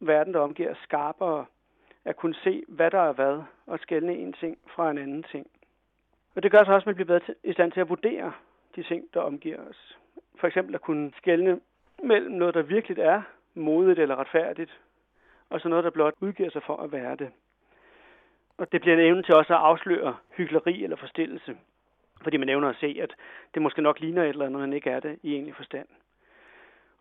verden, 0.00 0.34
der 0.34 0.40
omgiver 0.40 0.74
skarpere, 0.82 1.46
at 2.04 2.16
kunne 2.16 2.34
se, 2.34 2.64
hvad 2.68 2.90
der 2.90 3.00
er 3.00 3.12
hvad, 3.12 3.42
og 3.66 3.78
skælne 3.78 4.16
en 4.16 4.32
ting 4.32 4.58
fra 4.66 4.90
en 4.90 4.98
anden 4.98 5.22
ting. 5.22 5.46
Og 6.34 6.42
det 6.42 6.50
gør 6.50 6.64
så 6.64 6.72
også, 6.72 6.82
at 6.82 6.86
man 6.86 6.94
bliver 6.94 7.06
bedre 7.06 7.34
i 7.44 7.52
stand 7.52 7.72
til 7.72 7.80
at 7.80 7.88
vurdere 7.88 8.32
de 8.76 8.82
ting, 8.82 9.04
der 9.14 9.20
omgiver 9.20 9.68
os. 9.68 9.98
For 10.40 10.46
eksempel 10.46 10.74
at 10.74 10.80
kunne 10.80 11.12
skælne 11.16 11.60
mellem 12.02 12.32
noget, 12.32 12.54
der 12.54 12.62
virkelig 12.62 12.98
er 12.98 13.22
modigt 13.54 13.98
eller 13.98 14.16
retfærdigt, 14.16 14.80
og 15.50 15.60
så 15.60 15.68
noget, 15.68 15.84
der 15.84 15.90
blot 15.90 16.14
udgiver 16.20 16.50
sig 16.50 16.62
for 16.62 16.76
at 16.76 16.92
være 16.92 17.16
det. 17.16 17.30
Og 18.58 18.72
det 18.72 18.80
bliver 18.80 18.96
en 18.96 19.06
evne 19.06 19.22
til 19.22 19.34
også 19.34 19.54
at 19.54 19.60
afsløre 19.60 20.16
hyggeleri 20.36 20.84
eller 20.84 20.96
forstillelse, 20.96 21.56
fordi 22.22 22.36
man 22.36 22.48
evner 22.48 22.68
at 22.68 22.76
se, 22.80 22.98
at 23.02 23.14
det 23.54 23.62
måske 23.62 23.82
nok 23.82 24.00
ligner 24.00 24.22
et 24.22 24.28
eller 24.28 24.46
andet, 24.46 24.60
men 24.60 24.72
ikke 24.72 24.90
er 24.90 25.00
det 25.00 25.18
i 25.22 25.32
egentlig 25.32 25.54
forstand. 25.54 25.88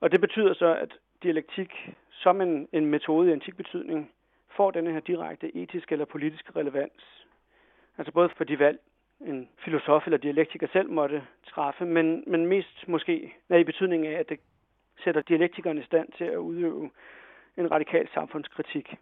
Og 0.01 0.11
det 0.11 0.21
betyder 0.21 0.53
så, 0.53 0.75
at 0.75 0.97
dialektik 1.23 1.89
som 2.11 2.41
en, 2.41 2.67
en 2.71 2.85
metode 2.85 3.29
i 3.29 3.31
antik 3.31 3.57
betydning 3.57 4.11
får 4.55 4.71
denne 4.71 4.91
her 4.91 4.99
direkte 4.99 5.55
etiske 5.55 5.91
eller 5.91 6.05
politiske 6.05 6.51
relevans. 6.55 7.25
Altså 7.97 8.11
både 8.11 8.29
for 8.29 8.43
de 8.43 8.59
valg, 8.59 8.79
en 9.21 9.49
filosof 9.57 10.07
eller 10.07 10.17
dialektiker 10.17 10.67
selv 10.67 10.89
måtte 10.89 11.23
træffe, 11.47 11.85
men, 11.85 12.23
men 12.27 12.45
mest 12.45 12.87
måske 12.87 13.33
i 13.49 13.63
betydning 13.63 14.07
af, 14.07 14.19
at 14.19 14.29
det 14.29 14.39
sætter 15.03 15.21
dialektikeren 15.21 15.77
i 15.77 15.83
stand 15.83 16.11
til 16.17 16.23
at 16.23 16.37
udøve 16.37 16.91
en 17.57 17.71
radikal 17.71 18.07
samfundskritik. 18.13 18.95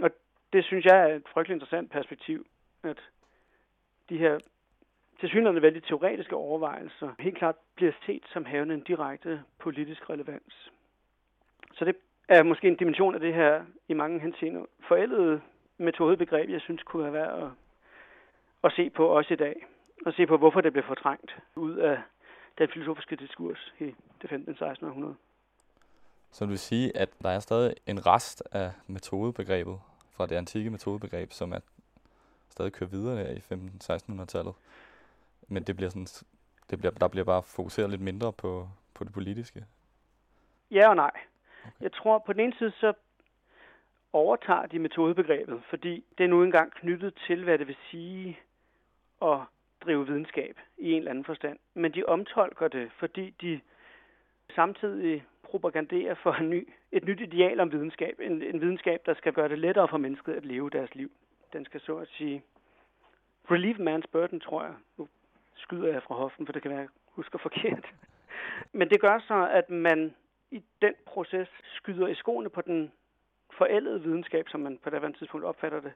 Og 0.00 0.10
det 0.52 0.64
synes 0.64 0.84
jeg 0.84 1.10
er 1.10 1.14
et 1.14 1.28
frygtelig 1.32 1.54
interessant 1.54 1.90
perspektiv, 1.90 2.46
at 2.82 3.10
de 4.08 4.18
her 4.18 4.38
tilsyneladende 5.20 5.62
vældig 5.62 5.82
teoretiske 5.82 6.36
overvejelser 6.36 7.10
helt 7.18 7.38
klart 7.38 7.56
bliver 7.74 7.92
set 8.06 8.22
som 8.32 8.44
havende 8.44 8.74
en 8.74 8.80
direkte 8.80 9.42
politisk 9.58 10.10
relevans. 10.10 10.70
Så 11.74 11.84
det 11.84 11.96
er 12.28 12.42
måske 12.42 12.68
en 12.68 12.76
dimension 12.76 13.14
af 13.14 13.20
det 13.20 13.34
her 13.34 13.64
i 13.88 13.94
mange 13.94 14.20
henseender 14.20 14.64
forældede 14.88 15.40
metodebegreb, 15.78 16.50
jeg 16.50 16.60
synes 16.60 16.82
kunne 16.82 17.02
være 17.02 17.12
værd 17.12 17.42
at, 17.42 17.50
at 18.64 18.72
se 18.72 18.90
på 18.90 19.06
også 19.06 19.34
i 19.34 19.36
dag. 19.36 19.66
Og 20.06 20.12
se 20.12 20.26
på, 20.26 20.36
hvorfor 20.36 20.60
det 20.60 20.72
blev 20.72 20.84
fortrængt 20.84 21.36
ud 21.56 21.76
af 21.76 21.98
den 22.58 22.68
filosofiske 22.68 23.16
diskurs 23.16 23.74
i 23.80 23.94
det 24.22 24.30
15. 24.30 24.56
16. 24.56 24.86
århundrede 24.86 25.14
du 26.40 26.46
vil 26.46 26.58
sige, 26.58 26.96
at 26.96 27.08
der 27.22 27.28
er 27.28 27.40
stadig 27.40 27.74
en 27.86 28.06
rest 28.06 28.42
af 28.52 28.72
metodebegrebet 28.86 29.80
fra 30.10 30.26
det 30.26 30.36
antikke 30.36 30.70
metodebegreb, 30.70 31.32
som 31.32 31.52
er 31.52 31.60
stadig 32.48 32.72
kører 32.72 32.90
videre 32.90 33.16
der 33.16 33.30
i 33.30 33.38
15-1600-tallet. 33.38 34.54
Men 35.48 35.62
det 35.62 35.76
bliver 35.76 35.90
sådan, 35.90 36.06
det 36.70 36.78
bliver, 36.78 36.90
der 36.90 37.08
bliver 37.08 37.24
bare 37.24 37.42
fokuseret 37.42 37.90
lidt 37.90 38.00
mindre 38.00 38.32
på, 38.32 38.68
på 38.94 39.04
det 39.04 39.12
politiske. 39.12 39.64
Ja 40.70 40.88
og 40.88 40.96
nej. 40.96 41.10
Okay. 41.64 41.72
Jeg 41.80 41.92
tror 41.92 42.18
på 42.18 42.32
den 42.32 42.40
ene 42.40 42.54
side, 42.58 42.70
så 42.70 42.92
overtager 44.12 44.66
de 44.66 44.78
metodebegrebet, 44.78 45.62
fordi 45.70 46.04
det 46.18 46.24
er 46.24 46.28
nu 46.28 46.42
engang 46.42 46.72
knyttet 46.72 47.14
til, 47.26 47.44
hvad 47.44 47.58
det 47.58 47.66
vil 47.66 47.76
sige 47.90 48.38
at 49.22 49.38
drive 49.84 50.06
videnskab 50.06 50.56
i 50.78 50.92
en 50.92 50.98
eller 50.98 51.10
anden 51.10 51.24
forstand. 51.24 51.58
Men 51.74 51.94
de 51.94 52.04
omtolker 52.04 52.68
det, 52.68 52.90
fordi 52.98 53.30
de 53.40 53.60
samtidig 54.54 55.24
propagandere 55.54 56.16
for 56.16 56.32
en 56.32 56.50
ny, 56.50 56.68
et 56.92 57.04
nyt 57.04 57.20
ideal 57.20 57.60
om 57.60 57.72
videnskab. 57.72 58.20
En, 58.20 58.42
en 58.42 58.60
videnskab, 58.60 59.00
der 59.06 59.14
skal 59.14 59.32
gøre 59.32 59.48
det 59.48 59.58
lettere 59.58 59.88
for 59.88 59.98
mennesket 59.98 60.32
at 60.32 60.44
leve 60.44 60.70
deres 60.70 60.94
liv. 60.94 61.10
Den 61.52 61.64
skal 61.64 61.80
så 61.80 61.96
at 61.96 62.08
sige 62.08 62.42
relieve 63.50 63.80
man's 63.88 64.06
burden, 64.12 64.40
tror 64.40 64.62
jeg. 64.62 64.74
Nu 64.98 65.08
skyder 65.54 65.92
jeg 65.92 66.02
fra 66.02 66.14
hoften, 66.14 66.46
for 66.46 66.52
det 66.52 66.62
kan 66.62 66.70
være, 66.70 66.80
jeg 66.80 66.88
husker 67.08 67.38
forkert. 67.38 67.86
Men 68.78 68.90
det 68.90 69.00
gør 69.00 69.18
så, 69.18 69.48
at 69.50 69.70
man 69.70 70.14
i 70.50 70.62
den 70.82 70.94
proces 71.06 71.48
skyder 71.76 72.06
i 72.06 72.14
skoene 72.14 72.50
på 72.50 72.60
den 72.60 72.92
forældede 73.58 74.02
videnskab, 74.02 74.48
som 74.48 74.60
man 74.60 74.78
på 74.78 74.90
det 74.90 75.16
tidspunkt 75.18 75.46
opfatter 75.46 75.80
det, 75.80 75.92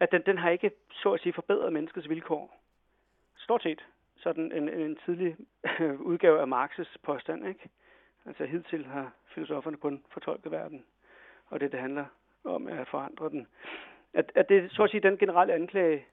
at 0.00 0.12
den, 0.12 0.22
den 0.26 0.38
har 0.38 0.50
ikke, 0.50 0.70
så 0.92 1.12
at 1.12 1.20
sige, 1.20 1.32
forbedret 1.32 1.72
menneskets 1.72 2.08
vilkår. 2.08 2.60
Stort 3.36 3.62
set 3.62 3.84
sådan 4.16 4.52
en, 4.52 4.68
en 4.68 4.98
tidlig 5.04 5.36
udgave 6.10 6.40
af 6.40 6.46
Marx's 6.46 6.96
påstand, 7.02 7.48
ikke? 7.48 7.68
Altså 8.26 8.44
hidtil 8.44 8.86
har 8.86 9.12
filosoferne 9.34 9.76
kun 9.76 10.04
fortolket 10.12 10.52
verden, 10.52 10.84
og 11.46 11.60
det, 11.60 11.72
det 11.72 11.80
handler 11.80 12.04
om, 12.44 12.68
er 12.68 12.80
at 12.80 12.88
forandre 12.88 13.28
den. 13.28 13.46
At, 14.14 14.32
at 14.34 14.48
det 14.48 14.72
så 14.72 14.82
at 14.82 14.90
sige 14.90 15.00
den 15.00 15.18
generelle 15.18 15.54
anklage, 15.54 16.06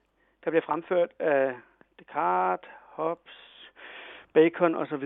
der 0.44 0.50
bliver 0.50 0.62
fremført 0.62 1.10
af 1.18 1.56
Descartes, 1.98 2.70
Hobbes, 2.84 3.70
Bacon 4.32 4.74
osv., 4.74 5.04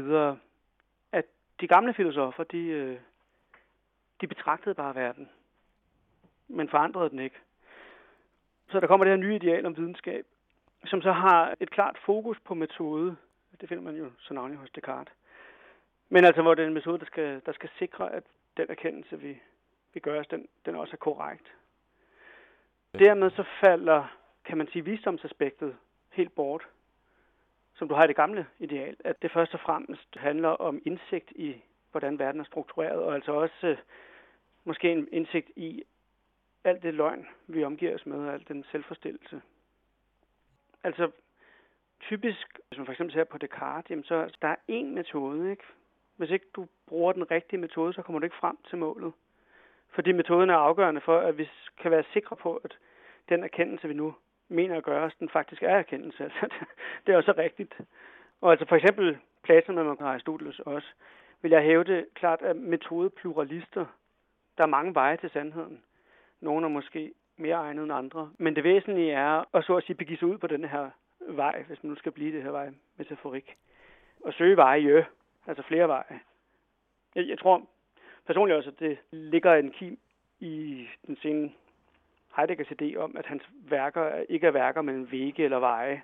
at 1.13 1.25
de 1.61 1.69
gamle 1.69 1.95
filosofer, 1.95 2.45
de, 2.45 2.59
øh, 2.59 2.99
de 4.21 4.27
betragtede 4.27 4.75
bare 4.75 4.95
verden, 4.95 5.29
men 6.49 6.69
forandrede 6.69 7.11
den 7.11 7.19
ikke. 7.19 7.37
Så 8.69 8.81
der 8.81 8.87
kommer 8.87 9.05
det 9.05 9.13
her 9.13 9.27
nye 9.27 9.37
ideal 9.37 9.67
om 9.67 9.77
videnskab, 9.77 10.27
som 10.85 11.03
så 11.03 11.13
har 11.13 11.55
et 11.61 11.71
klart 11.71 11.99
fokus 12.07 12.41
på 12.45 12.55
metode. 12.55 13.17
Det 13.61 13.69
finder 13.69 13.85
man 13.85 13.97
jo 13.97 14.11
så 14.19 14.35
navnlig 14.35 14.59
hos 14.59 14.71
Descartes. 14.71 15.15
Men 16.15 16.25
altså, 16.25 16.43
hvor 16.43 16.55
det 16.55 16.63
er 16.63 16.67
en 16.67 16.75
metode, 16.75 16.99
der 16.99 17.05
skal, 17.05 17.43
der 17.47 17.53
skal 17.53 17.71
sikre, 17.79 18.13
at 18.13 18.25
den 18.57 18.67
erkendelse, 18.69 19.21
vi, 19.21 19.41
vi 19.95 20.01
gør 20.01 20.21
os, 20.21 20.27
den, 20.27 20.49
den 20.67 20.75
også 20.75 20.93
er 20.93 20.97
korrekt. 20.97 21.53
Dermed 22.99 23.31
så 23.31 23.45
falder, 23.61 24.17
kan 24.45 24.59
man 24.59 24.69
sige, 24.73 24.85
visdomsaspektet 24.85 25.77
helt 26.11 26.35
bort, 26.35 26.69
som 27.75 27.89
du 27.89 27.95
har 27.95 28.05
i 28.05 28.07
det 28.07 28.17
gamle 28.17 28.47
ideal, 28.59 28.97
at 29.05 29.23
det 29.23 29.33
først 29.33 29.55
og 29.55 29.61
fremmest 29.61 30.17
handler 30.17 30.49
om 30.49 30.83
indsigt 30.85 31.31
i, 31.31 31.63
hvordan 31.91 32.19
verden 32.19 32.41
er 32.41 32.45
struktureret, 32.45 33.03
og 33.03 33.15
altså 33.15 33.33
også 33.33 33.67
øh, 33.67 33.79
måske 34.65 34.93
en 34.93 35.09
indsigt 35.13 35.51
i 35.57 35.85
alt 36.65 36.83
det 36.83 36.95
løgn, 36.95 37.29
vi 37.47 37.65
omgiver 37.65 37.95
os 37.95 38.07
med, 38.07 38.19
og 38.19 38.35
al 38.35 38.45
den 38.49 38.65
selvforstillelse. 38.71 39.43
Altså, 40.85 41.11
typisk, 42.01 42.59
hvis 42.69 42.79
man 42.79 42.87
for 42.87 42.93
eksempel 42.93 43.15
ser 43.15 43.25
på 43.25 43.39
Descartes, 43.39 43.91
jamen 43.91 44.05
så 44.05 44.37
der 44.43 44.49
er 44.49 44.57
én 44.71 44.85
metode, 44.85 45.51
ikke? 45.51 45.65
Hvis 46.17 46.31
ikke 46.31 46.47
du 46.57 46.67
bruger 46.87 47.13
den 47.13 47.31
rigtige 47.31 47.61
metode, 47.61 47.93
så 47.93 48.03
kommer 48.03 48.19
du 48.19 48.25
ikke 48.25 48.37
frem 48.41 48.57
til 48.69 48.79
målet. 48.79 49.13
Fordi 49.91 50.13
metoden 50.13 50.51
er 50.51 50.57
afgørende 50.57 51.01
for, 51.01 51.19
at 51.19 51.39
vi 51.39 51.49
kan 51.83 51.91
være 51.91 52.05
sikre 52.13 52.37
på, 52.37 52.57
at 52.65 52.79
den 53.29 53.45
erkendelse, 53.45 53.89
vi 53.89 53.95
nu 53.95 54.15
mener 54.49 54.77
at 54.77 54.85
gøre, 54.85 55.11
den 55.21 55.29
faktisk 55.29 55.63
er 55.63 55.77
erkendelse. 55.77 56.25
Altså, 56.43 56.49
det 57.07 57.13
er 57.13 57.17
også 57.17 57.35
rigtigt. 57.39 57.75
Og 58.41 58.51
altså 58.51 58.67
for 58.67 58.77
eksempel 58.77 59.19
Platon 59.43 59.79
og 59.79 59.97
Aristoteles 60.01 60.61
også, 60.61 60.89
vil 61.43 61.51
jeg 61.51 61.63
hæve 61.63 61.85
det 61.85 62.07
klart, 62.15 62.43
at 62.43 62.57
metodepluralister, 62.57 63.87
der 64.59 64.63
er 64.63 64.67
mange 64.77 64.95
veje 64.95 65.17
til 65.17 65.31
sandheden. 65.31 65.83
Nogle 66.41 66.67
er 66.67 66.71
måske 66.71 67.13
mere 67.37 67.55
egnet 67.55 67.83
end 67.83 67.93
andre. 67.93 68.31
Men 68.39 68.57
det 68.57 68.65
væsentlige 68.65 69.13
er 69.13 69.57
at 69.57 69.65
så 69.65 69.77
at 69.77 69.85
sige 69.85 69.97
begive 69.97 70.19
sig 70.19 70.29
ud 70.29 70.39
på 70.39 70.47
den 70.47 70.65
her 70.65 70.91
vej, 71.21 71.63
hvis 71.63 71.83
man 71.83 71.91
nu 71.91 71.97
skal 71.97 72.13
blive 72.13 72.37
det 72.37 72.43
her 72.43 72.51
vej 72.51 72.71
metaforik. 72.97 73.57
Og 74.25 74.33
søge 74.33 74.57
veje, 74.57 75.07
altså 75.47 75.63
flere 75.63 75.89
veje. 75.89 76.21
Jeg, 77.15 77.29
jeg 77.29 77.39
tror 77.39 77.67
personligt 78.27 78.57
også, 78.57 78.71
at 78.71 78.81
det 78.81 78.99
ligger 79.11 79.55
en 79.55 79.71
kim 79.71 79.99
i 80.41 80.87
den 81.07 81.17
sene 81.17 81.53
Heideggers 82.37 82.67
idé 82.67 82.97
om, 82.97 83.17
at 83.17 83.27
hans 83.27 83.43
værker 83.53 84.25
ikke 84.29 84.47
er 84.47 84.51
værker, 84.51 84.83
men 84.83 85.13
vægge 85.13 85.45
eller 85.45 85.59
veje. 85.59 86.03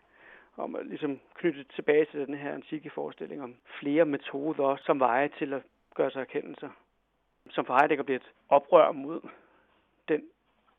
Om 0.57 0.75
at 0.75 0.87
ligesom 0.87 1.21
knytte 1.35 1.65
tilbage 1.65 2.05
til 2.05 2.27
den 2.27 2.35
her 2.35 2.53
antikke 2.53 2.91
forestilling 2.91 3.43
om 3.43 3.57
flere 3.81 4.05
metoder 4.05 4.77
som 4.77 5.01
veje 5.01 5.29
til 5.39 5.53
at 5.53 5.63
gøre 5.95 6.11
sig 6.11 6.21
erkendelser. 6.21 6.71
Som 7.51 7.65
for 7.65 7.79
Heidegger 7.79 8.05
bliver 8.05 8.19
et 8.19 8.33
oprør 8.49 8.93
mod 8.93 9.21
den 10.09 10.23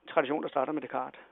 tradition, 0.10 0.44
der 0.44 0.50
starter 0.50 0.74
med 0.74 0.82
Descartes. 0.82 1.29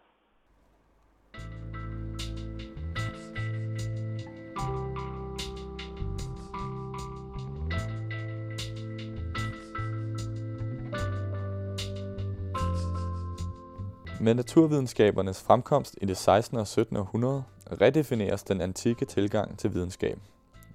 Med 14.21 14.33
naturvidenskabernes 14.33 15.41
fremkomst 15.41 15.95
i 16.01 16.05
det 16.05 16.17
16. 16.17 16.57
og 16.57 16.67
17. 16.67 16.97
århundrede 16.97 17.43
redefineres 17.81 18.43
den 18.43 18.61
antikke 18.61 19.05
tilgang 19.05 19.57
til 19.57 19.73
videnskab. 19.73 20.19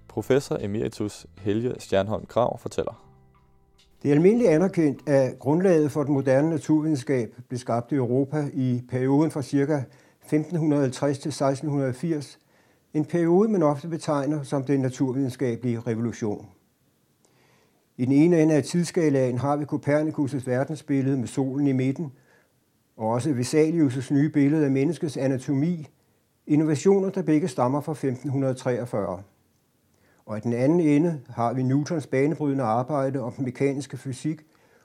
Professor 0.08 0.58
emeritus 0.60 1.26
Helge 1.38 1.74
Stjernholm 1.78 2.26
Krav 2.26 2.58
fortæller. 2.58 3.04
Det 4.02 4.10
er 4.10 4.14
almindeligt 4.14 4.50
anerkendt, 4.50 5.08
at 5.08 5.38
grundlaget 5.38 5.92
for 5.92 6.02
den 6.02 6.14
moderne 6.14 6.50
naturvidenskab 6.50 7.34
blev 7.48 7.58
skabt 7.58 7.92
i 7.92 7.94
Europa 7.94 8.48
i 8.52 8.82
perioden 8.90 9.30
fra 9.30 9.42
ca. 9.42 9.84
1550 10.22 11.18
til 11.18 11.28
1680, 11.28 12.38
en 12.94 13.04
periode, 13.04 13.48
man 13.48 13.62
ofte 13.62 13.88
betegner 13.88 14.42
som 14.42 14.64
den 14.64 14.80
naturvidenskabelige 14.80 15.80
revolution. 15.80 16.46
I 17.96 18.04
den 18.04 18.12
ene 18.12 18.42
ende 18.42 18.54
af 18.54 18.64
tidsskalaen 18.64 19.38
har 19.38 19.56
vi 19.56 19.64
Kopernikus' 19.64 20.42
verdensbillede 20.46 21.16
med 21.16 21.26
solen 21.26 21.66
i 21.66 21.72
midten– 21.72 22.12
og 23.02 23.08
også 23.08 23.30
Vesalius' 23.30 24.14
nye 24.14 24.28
billede 24.28 24.64
af 24.64 24.70
menneskets 24.70 25.16
anatomi, 25.16 25.88
innovationer, 26.46 27.10
der 27.10 27.22
begge 27.22 27.48
stammer 27.48 27.80
fra 27.80 27.92
1543. 27.92 29.22
Og 30.26 30.38
i 30.38 30.40
den 30.40 30.52
anden 30.52 30.80
ende 30.80 31.20
har 31.28 31.52
vi 31.52 31.62
Newtons 31.62 32.06
banebrydende 32.06 32.64
arbejde 32.64 33.20
om 33.20 33.32
den 33.32 33.44
mekaniske 33.44 33.96
fysik, 33.96 34.40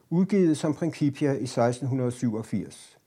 udgivet 0.09 0.57
som 0.57 0.73
Principia 0.73 1.31
i 1.31 1.43
1687. 1.43 2.97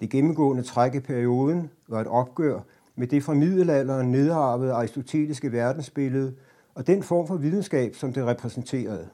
Det 0.00 0.10
gennemgående 0.10 0.62
træk 0.62 0.94
i 0.94 1.00
perioden 1.00 1.70
var 1.88 2.00
et 2.00 2.06
opgør 2.06 2.60
med 2.96 3.06
det 3.06 3.22
fra 3.22 3.34
middelalderen 3.34 4.10
nedarvede 4.10 4.72
aristoteliske 4.72 5.52
verdensbillede 5.52 6.34
og 6.74 6.86
den 6.86 7.02
form 7.02 7.26
for 7.26 7.36
videnskab, 7.36 7.94
som 7.94 8.12
det 8.12 8.26
repræsenterede. 8.26 9.08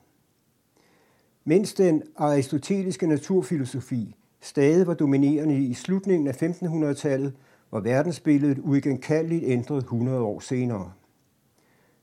Mens 1.44 1.74
den 1.74 2.02
aristoteliske 2.16 3.06
naturfilosofi 3.06 4.17
stadig 4.40 4.86
var 4.86 4.94
dominerende 4.94 5.56
i 5.56 5.74
slutningen 5.74 6.28
af 6.28 6.42
1500-tallet, 6.42 7.32
var 7.70 7.80
verdensbilledet 7.80 8.58
uigenkaldeligt 8.58 9.44
ændret 9.46 9.78
100 9.78 10.20
år 10.20 10.40
senere. 10.40 10.92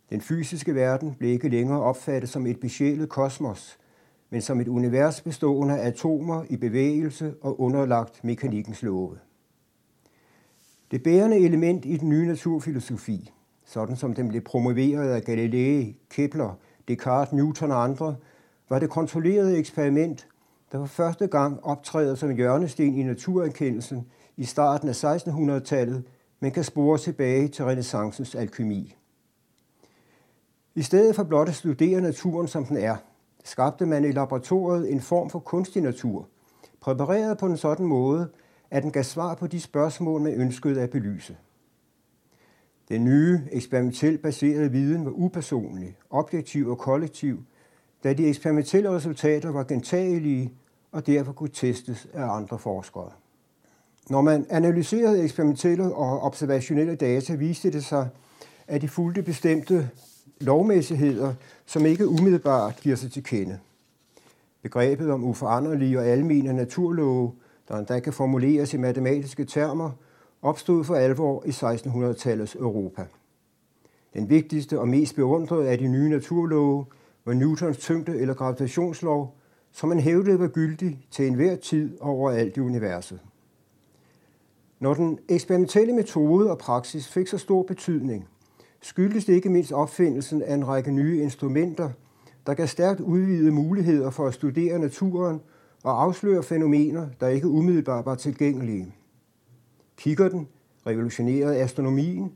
Den 0.09 0.21
fysiske 0.21 0.75
verden 0.75 1.15
blev 1.19 1.31
ikke 1.31 1.49
længere 1.49 1.81
opfattet 1.81 2.29
som 2.29 2.45
et 2.45 2.59
besjælet 2.59 3.09
kosmos, 3.09 3.77
men 4.29 4.41
som 4.41 4.61
et 4.61 4.67
univers 4.67 5.21
bestående 5.21 5.79
af 5.79 5.87
atomer 5.87 6.43
i 6.49 6.57
bevægelse 6.57 7.33
og 7.41 7.61
underlagt 7.61 8.23
mekanikkens 8.23 8.83
love. 8.83 9.17
Det 10.91 11.03
bærende 11.03 11.37
element 11.37 11.85
i 11.85 11.97
den 11.97 12.09
nye 12.09 12.27
naturfilosofi, 12.27 13.31
sådan 13.65 13.95
som 13.95 14.13
den 14.13 14.27
blev 14.27 14.41
promoveret 14.41 15.09
af 15.09 15.23
Galilei, 15.23 15.97
Kepler, 16.09 16.59
Descartes, 16.87 17.33
Newton 17.33 17.71
og 17.71 17.83
andre, 17.83 18.15
var 18.69 18.79
det 18.79 18.89
kontrollerede 18.89 19.57
eksperiment, 19.57 20.27
der 20.71 20.77
for 20.77 20.85
første 20.85 21.27
gang 21.27 21.63
optræder 21.63 22.15
som 22.15 22.35
hjørnesten 22.35 22.95
i 22.95 23.03
naturerkendelsen 23.03 24.07
i 24.37 24.43
starten 24.43 24.89
af 24.89 25.03
1600-tallet, 25.03 26.03
men 26.39 26.51
kan 26.51 26.63
spore 26.63 26.97
tilbage 26.97 27.47
til 27.47 27.65
renaissancens 27.65 28.35
alkymi. 28.35 28.95
I 30.75 30.81
stedet 30.81 31.15
for 31.15 31.23
blot 31.23 31.49
at 31.49 31.55
studere 31.55 32.01
naturen 32.01 32.47
som 32.47 32.65
den 32.65 32.77
er, 32.77 32.95
skabte 33.43 33.85
man 33.85 34.05
i 34.05 34.11
laboratoriet 34.11 34.91
en 34.91 35.01
form 35.01 35.29
for 35.29 35.39
kunstig 35.39 35.81
natur, 35.81 36.27
præpareret 36.81 37.37
på 37.37 37.45
en 37.45 37.57
sådan 37.57 37.85
måde, 37.85 38.29
at 38.71 38.83
den 38.83 38.91
gav 38.91 39.03
svar 39.03 39.35
på 39.35 39.47
de 39.47 39.61
spørgsmål, 39.61 40.21
man 40.21 40.33
ønskede 40.33 40.81
at 40.81 40.89
belyse. 40.89 41.37
Den 42.89 43.05
nye, 43.05 43.41
eksperimentelt 43.51 44.21
baserede 44.21 44.71
viden 44.71 45.05
var 45.05 45.11
upersonlig, 45.11 45.97
objektiv 46.09 46.69
og 46.69 46.77
kollektiv, 46.77 47.43
da 48.03 48.13
de 48.13 48.27
eksperimentelle 48.27 48.89
resultater 48.95 49.51
var 49.51 49.63
gentagelige 49.63 50.53
og 50.91 51.07
derfor 51.07 51.31
kunne 51.31 51.49
testes 51.49 52.07
af 52.13 52.23
andre 52.23 52.59
forskere. 52.59 53.11
Når 54.09 54.21
man 54.21 54.45
analyserede 54.49 55.23
eksperimentelle 55.23 55.95
og 55.95 56.21
observationelle 56.21 56.95
data, 56.95 57.33
viste 57.33 57.71
det 57.71 57.85
sig, 57.85 58.09
at 58.67 58.81
de 58.81 58.87
fulgte 58.87 59.23
bestemte 59.23 59.89
lovmæssigheder, 60.41 61.33
som 61.65 61.85
ikke 61.85 62.07
umiddelbart 62.07 62.79
giver 62.81 62.95
sig 62.95 63.11
til 63.11 63.23
kende. 63.23 63.59
Begrebet 64.61 65.11
om 65.11 65.23
uforanderlige 65.23 65.99
og 65.99 66.05
almene 66.05 66.53
naturlove, 66.53 67.31
der 67.67 67.77
endda 67.77 67.99
kan 67.99 68.13
formuleres 68.13 68.73
i 68.73 68.77
matematiske 68.77 69.45
termer, 69.45 69.91
opstod 70.41 70.83
for 70.83 70.95
alvor 70.95 71.43
i 71.45 71.49
1600-tallets 71.49 72.57
Europa. 72.59 73.05
Den 74.13 74.29
vigtigste 74.29 74.79
og 74.79 74.87
mest 74.87 75.15
beundrede 75.15 75.69
af 75.69 75.77
de 75.77 75.87
nye 75.87 76.09
naturlove 76.09 76.85
var 77.25 77.33
Newtons 77.33 77.77
tyngde- 77.77 78.19
eller 78.19 78.33
gravitationslov, 78.33 79.35
som 79.71 79.89
man 79.89 79.99
hævdede 79.99 80.39
var 80.39 80.47
gyldig 80.47 81.07
til 81.11 81.27
enhver 81.27 81.55
tid 81.55 81.97
overalt 82.01 82.57
i 82.57 82.59
universet. 82.59 83.19
Når 84.79 84.93
den 84.93 85.19
eksperimentelle 85.29 85.93
metode 85.93 86.51
og 86.51 86.57
praksis 86.57 87.07
fik 87.07 87.27
så 87.27 87.37
stor 87.37 87.63
betydning, 87.63 88.27
skyldes 88.81 89.25
det 89.25 89.33
ikke 89.33 89.49
mindst 89.49 89.71
opfindelsen 89.71 90.41
af 90.41 90.53
en 90.53 90.67
række 90.67 90.91
nye 90.91 91.21
instrumenter, 91.21 91.89
der 92.45 92.53
gav 92.53 92.67
stærkt 92.67 92.99
udvidede 92.99 93.51
muligheder 93.51 94.09
for 94.09 94.27
at 94.27 94.33
studere 94.33 94.79
naturen 94.79 95.41
og 95.83 96.03
afsløre 96.03 96.43
fænomener, 96.43 97.07
der 97.19 97.27
ikke 97.27 97.47
umiddelbart 97.47 98.05
var 98.05 98.15
tilgængelige. 98.15 98.95
Kikkerten 99.97 100.47
revolutionerede 100.87 101.57
astronomien, 101.57 102.33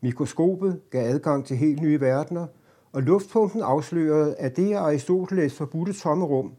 mikroskopet 0.00 0.80
gav 0.90 1.14
adgang 1.14 1.44
til 1.44 1.56
helt 1.56 1.82
nye 1.82 2.00
verdener, 2.00 2.46
og 2.92 3.02
luftpumpen 3.02 3.62
afslørede, 3.62 4.36
at 4.36 4.56
det 4.56 4.72
af 4.72 4.78
Aristoteles 4.78 5.54
forbudte 5.54 5.92
tomme 5.92 6.24
rum 6.24 6.52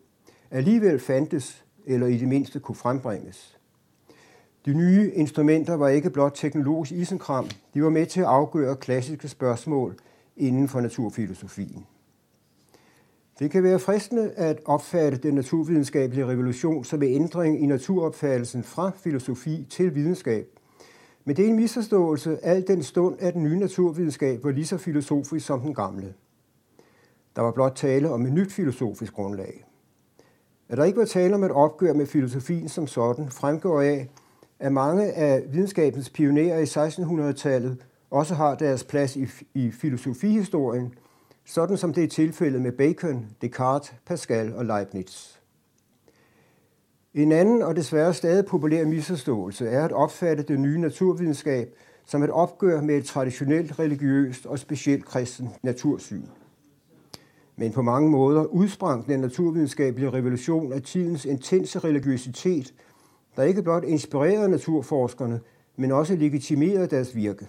alligevel 0.52 1.00
fandtes, 1.00 1.66
eller 1.86 2.08
i 2.08 2.18
det 2.18 2.28
mindste 2.28 2.60
kunne 2.60 2.76
frembringes. 2.76 3.58
De 4.66 4.74
nye 4.74 5.12
instrumenter 5.14 5.74
var 5.74 5.88
ikke 5.88 6.10
blot 6.10 6.32
teknologisk 6.36 6.92
isenkram, 6.92 7.50
de 7.74 7.84
var 7.84 7.90
med 7.90 8.06
til 8.06 8.20
at 8.20 8.26
afgøre 8.26 8.76
klassiske 8.76 9.28
spørgsmål 9.28 9.96
inden 10.38 10.68
for 10.68 10.82
naturfilosofien. 10.82 11.86
Det 13.40 13.52
kan 13.52 13.64
være 13.64 13.80
fristende 13.80 14.32
at 14.32 14.60
opfatte 14.66 15.18
den 15.18 15.34
naturvidenskabelige 15.34 16.28
revolution 16.28 16.84
som 16.84 17.04
en 17.04 17.22
ændring 17.22 17.64
i 17.64 17.66
naturopfattelsen 17.66 18.64
fra 18.64 18.92
filosofi 18.98 19.68
til 19.70 19.96
videnskab. 19.96 20.59
Men 21.30 21.36
det 21.36 21.46
er 21.46 21.50
en 21.50 21.56
misforståelse, 21.56 22.46
al 22.46 22.68
den 22.68 22.84
stund, 22.84 23.16
at 23.20 23.34
den 23.34 23.44
nye 23.44 23.60
naturvidenskab 23.60 24.44
var 24.44 24.52
lige 24.52 24.66
så 24.66 24.78
filosofisk 24.78 25.46
som 25.46 25.62
den 25.62 25.74
gamle. 25.74 26.14
Der 27.36 27.42
var 27.42 27.52
blot 27.52 27.76
tale 27.76 28.10
om 28.10 28.26
et 28.26 28.34
nyt 28.34 28.52
filosofisk 28.52 29.14
grundlag. 29.14 29.66
At 30.70 30.78
der 30.78 30.84
ikke 30.84 31.00
var 31.00 31.06
tale 31.06 31.36
om 31.36 31.44
et 31.44 31.52
opgør 31.52 31.94
med 31.94 32.06
filosofien 32.06 32.70
som 32.70 32.88
sådan, 32.88 33.30
fremgår 33.30 33.82
af, 33.82 34.10
at 34.60 34.72
mange 34.72 35.12
af 35.12 35.44
videnskabens 35.54 36.10
pionerer 36.10 36.60
i 36.60 36.64
1600-tallet 36.64 37.78
også 38.10 38.36
har 38.36 38.56
deres 38.56 38.84
plads 38.84 39.16
i, 39.16 39.28
i 39.54 39.72
filosofihistorien, 39.72 40.94
sådan 41.46 41.78
som 41.78 41.94
det 41.94 42.04
er 42.04 42.08
tilfældet 42.08 42.62
med 42.62 42.72
Bacon, 42.72 43.28
Descartes, 43.42 43.94
Pascal 44.06 44.54
og 44.56 44.66
Leibniz. 44.66 45.39
En 47.14 47.32
anden 47.32 47.62
og 47.62 47.76
desværre 47.76 48.14
stadig 48.14 48.46
populær 48.46 48.86
misforståelse 48.86 49.68
er 49.68 49.86
at 49.86 49.92
opfatte 49.92 50.44
det 50.44 50.60
nye 50.60 50.80
naturvidenskab 50.80 51.76
som 52.06 52.24
et 52.24 52.30
opgør 52.30 52.82
med 52.82 52.98
et 52.98 53.06
traditionelt 53.06 53.80
religiøst 53.80 54.46
og 54.46 54.60
specielt 54.60 55.06
kristen 55.06 55.50
natursyn. 55.64 56.26
Men 57.56 57.72
på 57.72 57.82
mange 57.82 58.10
måder 58.10 58.46
udsprang 58.46 59.08
den 59.08 59.20
naturvidenskabelige 59.20 60.10
revolution 60.10 60.74
af 60.74 60.82
tidens 60.82 61.26
intense 61.26 61.80
religiøsitet, 61.80 62.74
der 63.36 63.44
ikke 63.44 63.64
blot 63.64 63.84
inspirerede 63.84 64.50
naturforskerne, 64.50 65.40
men 65.76 65.92
også 65.92 66.16
legitimerede 66.16 66.88
deres 66.88 67.16
virke. 67.16 67.48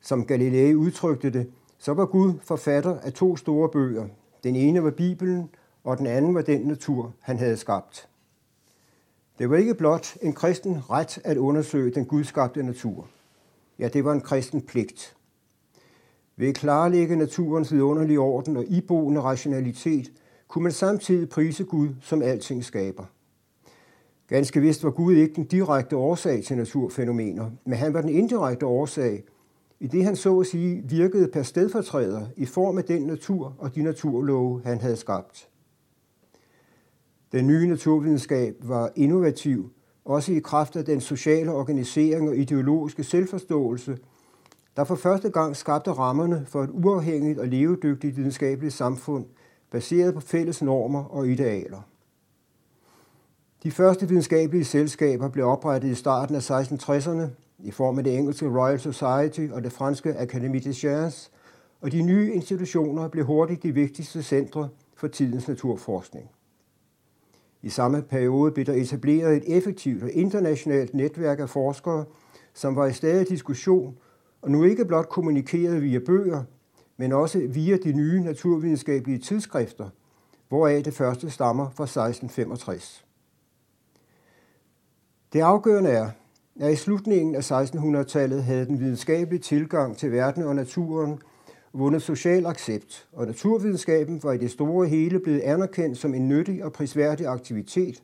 Som 0.00 0.26
Galilei 0.26 0.74
udtrykte 0.74 1.30
det, 1.30 1.50
så 1.78 1.94
var 1.94 2.06
Gud 2.06 2.32
forfatter 2.42 2.98
af 2.98 3.12
to 3.12 3.36
store 3.36 3.68
bøger. 3.68 4.06
Den 4.44 4.56
ene 4.56 4.84
var 4.84 4.90
Bibelen, 4.90 5.48
og 5.86 5.98
den 5.98 6.06
anden 6.06 6.34
var 6.34 6.42
den 6.42 6.60
natur, 6.60 7.14
han 7.20 7.38
havde 7.38 7.56
skabt. 7.56 8.08
Det 9.38 9.50
var 9.50 9.56
ikke 9.56 9.74
blot 9.74 10.16
en 10.22 10.32
kristen 10.32 10.90
ret 10.90 11.18
at 11.24 11.36
undersøge 11.36 11.90
den 11.90 12.04
gudskabte 12.04 12.62
natur. 12.62 13.08
Ja, 13.78 13.88
det 13.88 14.04
var 14.04 14.12
en 14.12 14.20
kristen 14.20 14.60
pligt. 14.60 15.16
Ved 16.36 16.48
at 16.48 16.54
klarlægge 16.54 17.16
naturens 17.16 17.72
vidunderlige 17.72 18.20
orden 18.20 18.56
og 18.56 18.64
iboende 18.68 19.20
rationalitet, 19.20 20.12
kunne 20.48 20.62
man 20.62 20.72
samtidig 20.72 21.28
prise 21.28 21.64
Gud 21.64 21.88
som 22.00 22.22
alting 22.22 22.64
skaber. 22.64 23.04
Ganske 24.28 24.60
vist 24.60 24.84
var 24.84 24.90
Gud 24.90 25.14
ikke 25.14 25.34
den 25.34 25.44
direkte 25.44 25.96
årsag 25.96 26.44
til 26.44 26.56
naturfænomener, 26.56 27.50
men 27.64 27.78
han 27.78 27.94
var 27.94 28.00
den 28.00 28.10
indirekte 28.10 28.66
årsag, 28.66 29.24
i 29.80 29.86
det 29.86 30.04
han 30.04 30.16
så 30.16 30.40
at 30.40 30.46
sige 30.46 30.82
virkede 30.88 31.28
per 31.28 31.42
stedfortræder 31.42 32.26
i 32.36 32.46
form 32.46 32.78
af 32.78 32.84
den 32.84 33.02
natur 33.02 33.54
og 33.58 33.74
de 33.74 33.82
naturlove, 33.82 34.62
han 34.64 34.80
havde 34.80 34.96
skabt. 34.96 35.48
Den 37.36 37.46
nye 37.46 37.66
naturvidenskab 37.66 38.54
var 38.62 38.90
innovativ, 38.94 39.70
også 40.04 40.32
i 40.32 40.38
kraft 40.38 40.76
af 40.76 40.84
den 40.84 41.00
sociale 41.00 41.52
organisering 41.52 42.28
og 42.28 42.36
ideologiske 42.36 43.04
selvforståelse, 43.04 43.98
der 44.76 44.84
for 44.84 44.94
første 44.94 45.30
gang 45.30 45.56
skabte 45.56 45.92
rammerne 45.92 46.46
for 46.48 46.62
et 46.62 46.70
uafhængigt 46.72 47.38
og 47.38 47.46
levedygtigt 47.46 48.16
videnskabeligt 48.16 48.74
samfund, 48.74 49.26
baseret 49.70 50.14
på 50.14 50.20
fælles 50.20 50.62
normer 50.62 51.04
og 51.04 51.28
idealer. 51.28 51.80
De 53.62 53.70
første 53.70 54.08
videnskabelige 54.08 54.64
selskaber 54.64 55.28
blev 55.28 55.46
oprettet 55.46 55.88
i 55.88 55.94
starten 55.94 56.36
af 56.36 56.50
1660'erne 56.50 57.26
i 57.58 57.70
form 57.70 57.98
af 57.98 58.04
det 58.04 58.18
engelske 58.18 58.48
Royal 58.48 58.80
Society 58.80 59.52
og 59.52 59.64
det 59.64 59.72
franske 59.72 60.12
Académie 60.12 60.64
des 60.64 60.76
Sciences, 60.76 61.30
og 61.80 61.92
de 61.92 62.02
nye 62.02 62.32
institutioner 62.32 63.08
blev 63.08 63.24
hurtigt 63.24 63.62
de 63.62 63.72
vigtigste 63.72 64.22
centre 64.22 64.68
for 64.96 65.08
tidens 65.08 65.48
naturforskning. 65.48 66.30
I 67.66 67.68
samme 67.68 68.02
periode 68.02 68.52
blev 68.52 68.66
der 68.66 68.72
etableret 68.72 69.36
et 69.36 69.56
effektivt 69.56 70.02
og 70.02 70.10
internationalt 70.10 70.94
netværk 70.94 71.40
af 71.40 71.50
forskere, 71.50 72.04
som 72.54 72.76
var 72.76 72.86
i 72.86 72.92
stadig 72.92 73.28
diskussion 73.28 73.98
og 74.42 74.50
nu 74.50 74.64
ikke 74.64 74.84
blot 74.84 75.08
kommunikerede 75.08 75.80
via 75.80 75.98
bøger, 75.98 76.42
men 76.96 77.12
også 77.12 77.38
via 77.48 77.76
de 77.76 77.92
nye 77.92 78.20
naturvidenskabelige 78.20 79.18
tidsskrifter, 79.18 79.88
hvoraf 80.48 80.82
det 80.84 80.94
første 80.94 81.30
stammer 81.30 81.70
fra 81.70 81.84
1665. 81.84 83.04
Det 85.32 85.40
afgørende 85.40 85.90
er, 85.90 86.10
at 86.60 86.72
i 86.72 86.76
slutningen 86.76 87.34
af 87.34 87.50
1600-tallet 87.50 88.44
havde 88.44 88.66
den 88.66 88.80
videnskabelige 88.80 89.42
tilgang 89.42 89.96
til 89.96 90.12
verden 90.12 90.42
og 90.42 90.56
naturen 90.56 91.18
vundet 91.78 92.02
social 92.02 92.46
accept, 92.46 93.08
og 93.12 93.26
naturvidenskaben 93.26 94.22
var 94.22 94.32
i 94.32 94.38
det 94.38 94.50
store 94.50 94.88
hele 94.88 95.20
blevet 95.20 95.40
anerkendt 95.40 95.98
som 95.98 96.14
en 96.14 96.28
nyttig 96.28 96.64
og 96.64 96.72
prisværdig 96.72 97.26
aktivitet, 97.26 98.02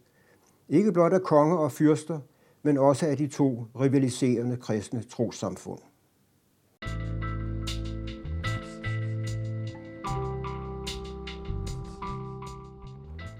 ikke 0.68 0.92
blot 0.92 1.12
af 1.12 1.22
konger 1.22 1.56
og 1.56 1.72
fyrster, 1.72 2.20
men 2.62 2.78
også 2.78 3.06
af 3.06 3.16
de 3.16 3.26
to 3.26 3.66
rivaliserende 3.80 4.56
kristne 4.56 5.02
trossamfund. 5.02 5.78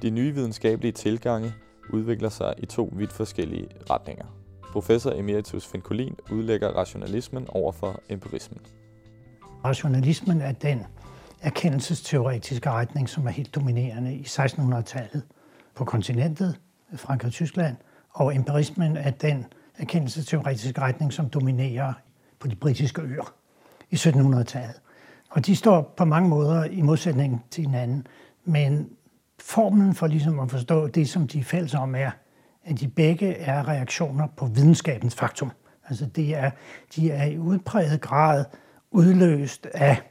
De 0.03 0.11
nye 0.11 0.35
videnskabelige 0.35 0.93
tilgange 0.93 1.55
udvikler 1.93 2.29
sig 2.29 2.55
i 2.59 2.67
to 2.67 2.93
vidt 2.97 3.13
forskellige 3.13 3.69
retninger. 3.91 4.27
Professor 4.73 5.11
Emeritus 5.11 5.67
Finkolin 5.67 6.17
udlægger 6.33 6.69
rationalismen 6.69 7.47
over 7.49 7.73
for 7.73 8.01
empirismen. 8.09 8.61
Rationalismen 9.65 10.41
er 10.41 10.53
den 10.53 10.87
erkendelsesteoretiske 11.41 12.71
retning, 12.71 13.09
som 13.09 13.27
er 13.27 13.31
helt 13.31 13.55
dominerende 13.55 14.15
i 14.15 14.23
1600-tallet 14.23 15.23
på 15.75 15.85
kontinentet, 15.85 16.61
Frankrig 16.97 17.27
og 17.27 17.33
Tyskland, 17.33 17.77
og 18.11 18.35
empirismen 18.35 18.97
er 18.97 19.11
den 19.11 19.47
erkendelsesteoretiske 19.79 20.81
retning, 20.81 21.13
som 21.13 21.29
dominerer 21.29 21.93
på 22.39 22.49
de 22.49 22.57
britiske 22.57 23.03
øer 23.03 23.35
i 23.91 23.95
1700-tallet. 23.95 24.81
Og 25.31 25.47
de 25.47 25.57
står 25.57 25.95
på 25.97 26.05
mange 26.05 26.29
måder 26.29 26.65
i 26.65 26.81
modsætning 26.81 27.45
til 27.51 27.65
hinanden. 27.65 28.07
Men 28.45 28.91
formen 29.41 29.95
for 29.95 30.07
ligesom 30.07 30.41
at 30.41 30.51
forstå 30.51 30.87
det, 30.87 31.09
som 31.09 31.29
de 31.29 31.39
er 31.39 31.45
fælles 31.45 31.75
om, 31.75 31.95
er, 31.95 32.11
at 32.65 32.81
de 32.81 32.89
begge 32.89 33.35
er 33.35 33.69
reaktioner 33.69 34.27
på 34.37 34.47
videnskabens 34.47 35.15
faktum. 35.15 35.51
Altså 35.89 36.07
det 36.07 36.37
er, 36.37 36.51
de 36.97 37.11
er 37.11 37.25
i 37.25 37.39
udpræget 37.39 38.01
grad 38.01 38.45
udløst 38.93 39.67
af 39.67 40.03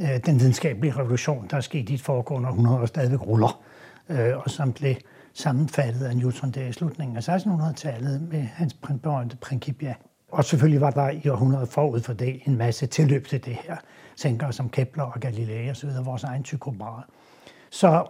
øh, 0.00 0.08
den 0.26 0.40
videnskabelige 0.40 0.96
revolution, 0.96 1.46
der 1.50 1.56
er 1.56 1.60
sket 1.60 1.90
i 1.90 1.94
et 1.94 2.00
foregående 2.00 2.48
århundrede 2.48 2.80
og 2.80 2.88
stadigvæk 2.88 3.20
ruller, 3.20 3.62
øh, 4.08 4.36
og 4.36 4.50
som 4.50 4.72
blev 4.72 4.94
sammenfattet 5.34 6.04
af 6.04 6.16
Newton 6.16 6.50
der 6.50 6.66
i 6.66 6.72
slutningen 6.72 7.16
af 7.16 7.28
1600-tallet 7.28 8.22
med 8.22 8.40
hans 8.40 8.76
berømte 9.02 9.36
Principia. 9.36 9.94
Og 10.32 10.44
selvfølgelig 10.44 10.80
var 10.80 10.90
der 10.90 11.10
i 11.10 11.28
århundredet 11.28 11.68
forud 11.68 12.00
for 12.00 12.12
det 12.12 12.40
en 12.46 12.56
masse 12.56 12.86
tilløb 12.86 13.26
til 13.26 13.44
det 13.44 13.54
her. 13.54 13.76
Tænkere 14.16 14.52
som 14.52 14.68
Kepler 14.68 15.04
og 15.04 15.20
Galilei 15.20 15.70
osv., 15.70 15.88
vores 16.04 16.24
egen 16.24 16.42
Tycho 16.42 16.74
Så 17.70 18.06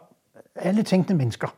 alle 0.54 0.82
tænkende 0.82 1.18
mennesker 1.18 1.54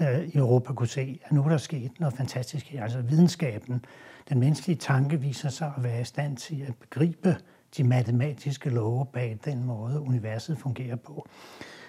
øh, 0.00 0.18
i 0.20 0.36
Europa 0.36 0.72
kunne 0.72 0.88
se, 0.88 1.20
at 1.24 1.32
nu 1.32 1.44
er 1.44 1.48
der 1.48 1.56
sket 1.56 1.90
noget 2.00 2.14
fantastisk 2.14 2.66
her. 2.66 2.82
Altså 2.82 3.00
videnskaben, 3.00 3.84
den 4.28 4.40
menneskelige 4.40 4.76
tanke 4.76 5.20
viser 5.20 5.48
sig 5.48 5.72
at 5.76 5.82
være 5.82 6.00
i 6.00 6.04
stand 6.04 6.36
til 6.36 6.64
at 6.68 6.74
begribe 6.74 7.36
de 7.76 7.84
matematiske 7.84 8.70
love 8.70 9.06
bag 9.12 9.38
den 9.44 9.64
måde, 9.64 10.00
universet 10.00 10.58
fungerer 10.58 10.96
på. 10.96 11.28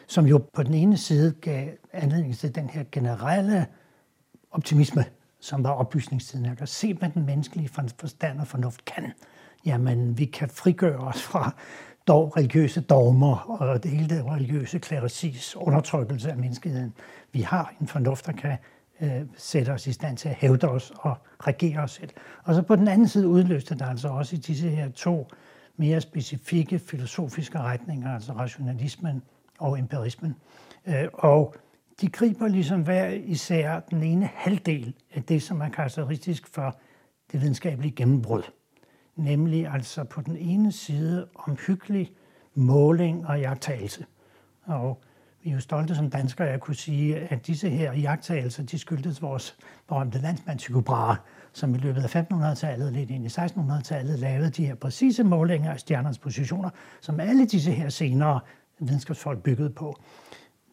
Som 0.08 0.26
jo 0.26 0.44
på 0.54 0.64
den 0.64 0.74
ene 0.74 0.98
side 0.98 1.34
gav 1.42 1.70
anledning 1.94 2.38
til 2.38 2.56
den 2.56 2.70
her 2.70 2.84
generelle 2.92 3.66
optimisme, 4.52 5.06
som 5.40 5.64
var 5.64 5.72
oplysningstiden. 5.72 6.46
Jeg 6.46 6.58
kan 6.58 6.68
se, 6.68 6.94
hvad 6.94 7.10
den 7.10 7.26
menneskelige 7.26 7.70
forstand 7.70 8.40
og 8.40 8.48
fornuft 8.48 8.86
kan. 8.86 9.12
Jamen, 9.66 10.18
vi 10.18 10.26
kan 10.26 10.50
frigøre 10.50 11.00
os 11.00 11.24
fra 11.24 11.56
dog 12.08 12.38
religiøse 12.38 12.82
dogmer 12.82 13.36
og 13.36 13.84
det 13.84 13.92
hele 13.92 14.10
det 14.10 14.26
religiøse 14.26 14.80
klericis 14.80 15.56
undertrykkelse 15.56 16.32
af 16.32 16.38
menneskeheden. 16.38 16.94
Vi 17.32 17.42
har 17.42 17.74
en 17.82 17.88
fornuft, 17.88 18.26
der 18.26 18.32
kan 18.32 18.58
øh, 19.02 19.22
sætte 19.38 19.70
os 19.70 19.88
i 19.88 19.92
stand 19.92 20.18
til 20.18 20.30
at 20.30 20.36
hævde 20.36 20.70
os 20.70 20.92
og 20.96 21.18
regere 21.40 21.80
os 21.80 21.92
selv. 21.92 22.10
Og 22.44 22.56
så 22.56 22.62
på 22.62 22.76
den 22.76 22.88
anden 22.88 23.08
side 23.08 23.28
udløste 23.28 23.76
der 23.76 23.86
altså 23.86 24.08
også 24.08 24.36
i 24.36 24.40
disse 24.40 24.70
her 24.70 24.90
to 24.90 25.28
mere 25.82 26.02
specifikke 26.02 26.80
filosofiske 26.80 27.60
retninger, 27.60 28.14
altså 28.14 28.34
rationalismen 28.34 29.22
og 29.60 29.80
empirismen. 29.80 30.36
Øh, 30.88 31.08
og 31.14 31.56
de 32.02 32.08
griber 32.08 32.48
ligesom 32.48 32.82
hver 32.82 33.08
især 33.08 33.80
den 33.80 34.04
ene 34.04 34.30
halvdel 34.36 34.94
af 35.14 35.24
det, 35.24 35.44
som 35.44 35.62
er 35.62 35.70
karakteristisk 35.70 36.48
for 36.48 36.80
det 37.32 37.42
videnskabelige 37.42 37.96
gennembrud. 37.96 38.42
Nemlig 39.16 39.68
altså 39.68 40.04
på 40.04 40.22
den 40.22 40.38
ene 40.38 40.72
side 40.72 41.28
omhyggelig 41.36 42.12
måling 42.56 43.28
og 43.28 43.40
jagttagelse. 43.40 44.06
Og 44.64 45.02
vi 45.44 45.50
er 45.50 45.54
jo 45.54 45.60
stolte 45.60 45.96
som 45.96 46.10
danskere 46.10 46.50
at 46.50 46.60
kunne 46.60 46.76
sige, 46.76 47.18
at 47.18 47.48
disse 47.48 47.70
her 47.70 47.94
jagttagelser, 47.94 48.64
de 48.64 48.80
skyldtes 48.80 49.22
vores 49.22 49.58
berømte 49.88 50.20
landsmand 50.20 50.60
Tycho 50.60 50.82
Brahe, 50.82 51.18
som 51.54 51.76
i 51.76 51.78
løbet 51.78 52.04
af 52.04 52.16
1500-tallet, 52.16 52.94
lidt 52.94 53.10
ind 53.10 53.26
i 53.26 53.28
1600-tallet, 53.28 54.20
lavede 54.20 54.50
de 54.50 54.66
her 54.66 54.76
præcise 54.76 55.24
målinger 55.24 55.72
af 55.72 55.80
stjernernes 55.80 56.18
positioner, 56.18 56.70
som 57.02 57.20
alle 57.20 57.46
disse 57.46 57.72
her 57.72 57.90
senere 57.90 58.40
videnskabsfolk 58.80 59.44
byggede 59.44 59.70
på. 59.70 60.02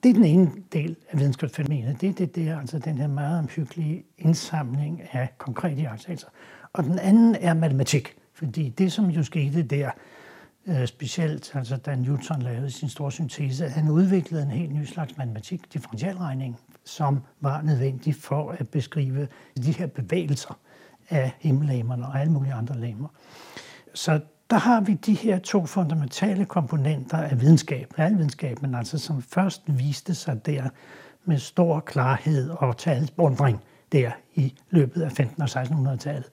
Det 0.03 0.09
er 0.09 0.15
den 0.15 0.25
ene 0.25 0.51
del 0.73 0.97
af 1.11 1.19
videnskabsfænomenet. 1.19 2.01
Det, 2.01 2.19
det, 2.19 2.35
det 2.35 2.49
er 2.49 2.59
altså 2.59 2.79
den 2.79 2.99
her 2.99 3.07
meget 3.07 3.39
omhyggelige 3.39 4.05
indsamling 4.19 5.03
af 5.13 5.29
konkrete 5.39 5.81
iagttagelser. 5.81 6.29
Og 6.73 6.85
den 6.85 6.99
anden 6.99 7.35
er 7.35 7.55
matematik, 7.55 8.17
fordi 8.33 8.69
det, 8.69 8.93
som 8.93 9.11
jo 9.11 9.23
skete 9.23 9.63
der, 9.63 9.91
øh, 10.67 10.87
specielt 10.87 11.53
altså 11.55 11.77
da 11.77 11.97
Newton 11.97 12.43
lavede 12.43 12.71
sin 12.71 12.89
store 12.89 13.13
syntese, 13.13 13.69
han 13.69 13.89
udviklede 13.91 14.43
en 14.43 14.51
helt 14.51 14.75
ny 14.75 14.85
slags 14.85 15.17
matematik, 15.17 15.73
differentialregning, 15.73 16.61
som 16.85 17.21
var 17.41 17.63
nødvendig 17.63 18.15
for 18.15 18.51
at 18.51 18.69
beskrive 18.69 19.29
de 19.57 19.73
her 19.73 19.87
bevægelser 19.87 20.59
af 21.11 21.33
himmellamerne 21.39 22.07
og 22.07 22.21
alle 22.21 22.33
mulige 22.33 22.55
andre 22.55 22.79
lamer. 22.79 23.09
Så 23.95 24.21
der 24.51 24.57
har 24.57 24.81
vi 24.81 24.95
de 24.95 25.15
her 25.15 25.39
to 25.39 25.67
fundamentale 25.67 26.45
komponenter 26.45 27.19
af 27.19 27.41
videnskab, 27.41 27.93
realvidenskab, 27.99 28.63
men 28.63 28.75
altså 28.75 28.99
som 28.99 29.23
først 29.23 29.63
viste 29.67 30.15
sig 30.15 30.47
der 30.47 30.69
med 31.25 31.39
stor 31.39 31.81
klarhed 31.81 32.51
og 32.51 32.77
talsbundring 32.77 33.61
der 33.93 34.11
i 34.35 34.55
løbet 34.71 35.03
af 35.03 35.21
15- 35.21 35.43
og 35.43 35.63
1600-tallet. 35.63 36.29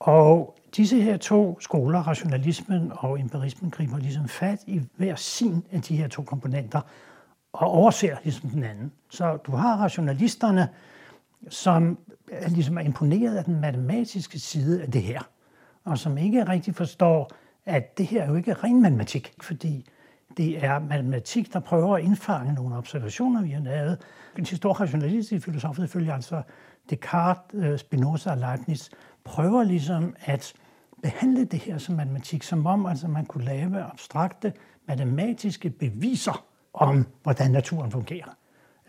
Og 0.00 0.56
disse 0.76 1.00
her 1.00 1.16
to 1.16 1.60
skoler, 1.60 1.98
rationalismen 1.98 2.92
og 2.94 3.20
empirismen, 3.20 3.70
griber 3.70 3.98
ligesom 3.98 4.28
fat 4.28 4.58
i 4.66 4.82
hver 4.96 5.14
sin 5.16 5.64
af 5.72 5.82
de 5.82 5.96
her 5.96 6.08
to 6.08 6.22
komponenter 6.22 6.80
og 7.52 7.68
overser 7.68 8.16
ligesom 8.22 8.50
den 8.50 8.64
anden. 8.64 8.92
Så 9.10 9.36
du 9.36 9.52
har 9.52 9.76
rationalisterne, 9.76 10.68
som 11.48 11.98
er 12.32 12.48
ligesom 12.48 12.78
er 12.78 12.82
imponeret 12.82 13.36
af 13.36 13.44
den 13.44 13.60
matematiske 13.60 14.38
side 14.38 14.82
af 14.82 14.90
det 14.90 15.02
her 15.02 15.22
og 15.84 15.98
som 15.98 16.18
ikke 16.18 16.44
rigtig 16.44 16.74
forstår, 16.74 17.30
at 17.66 17.98
det 17.98 18.06
her 18.06 18.22
er 18.22 18.28
jo 18.28 18.34
ikke 18.34 18.52
ren 18.52 18.82
matematik, 18.82 19.32
fordi 19.40 19.86
det 20.36 20.64
er 20.64 20.78
matematik, 20.78 21.52
der 21.52 21.60
prøver 21.60 21.96
at 21.96 22.04
indfange 22.04 22.52
nogle 22.52 22.76
observationer, 22.76 23.42
vi 23.42 23.50
har 23.50 23.60
lavet. 23.60 23.98
De 24.36 24.56
store 24.56 24.72
rationalistiske 24.72 25.44
filosof, 25.44 25.76
selvfølgelig 25.76 26.14
altså 26.14 26.42
Descartes, 26.90 27.64
øh, 27.64 27.78
Spinoza 27.78 28.30
og 28.30 28.38
Leibniz, 28.38 28.88
prøver 29.24 29.62
ligesom 29.62 30.14
at 30.20 30.52
behandle 31.02 31.44
det 31.44 31.58
her 31.58 31.78
som 31.78 31.94
matematik, 31.94 32.42
som 32.42 32.66
om 32.66 32.86
altså 32.86 33.08
man 33.08 33.26
kunne 33.26 33.44
lave 33.44 33.82
abstrakte 33.82 34.52
matematiske 34.88 35.70
beviser 35.70 36.44
om, 36.74 37.06
hvordan 37.22 37.50
naturen 37.50 37.90
fungerer. 37.90 38.36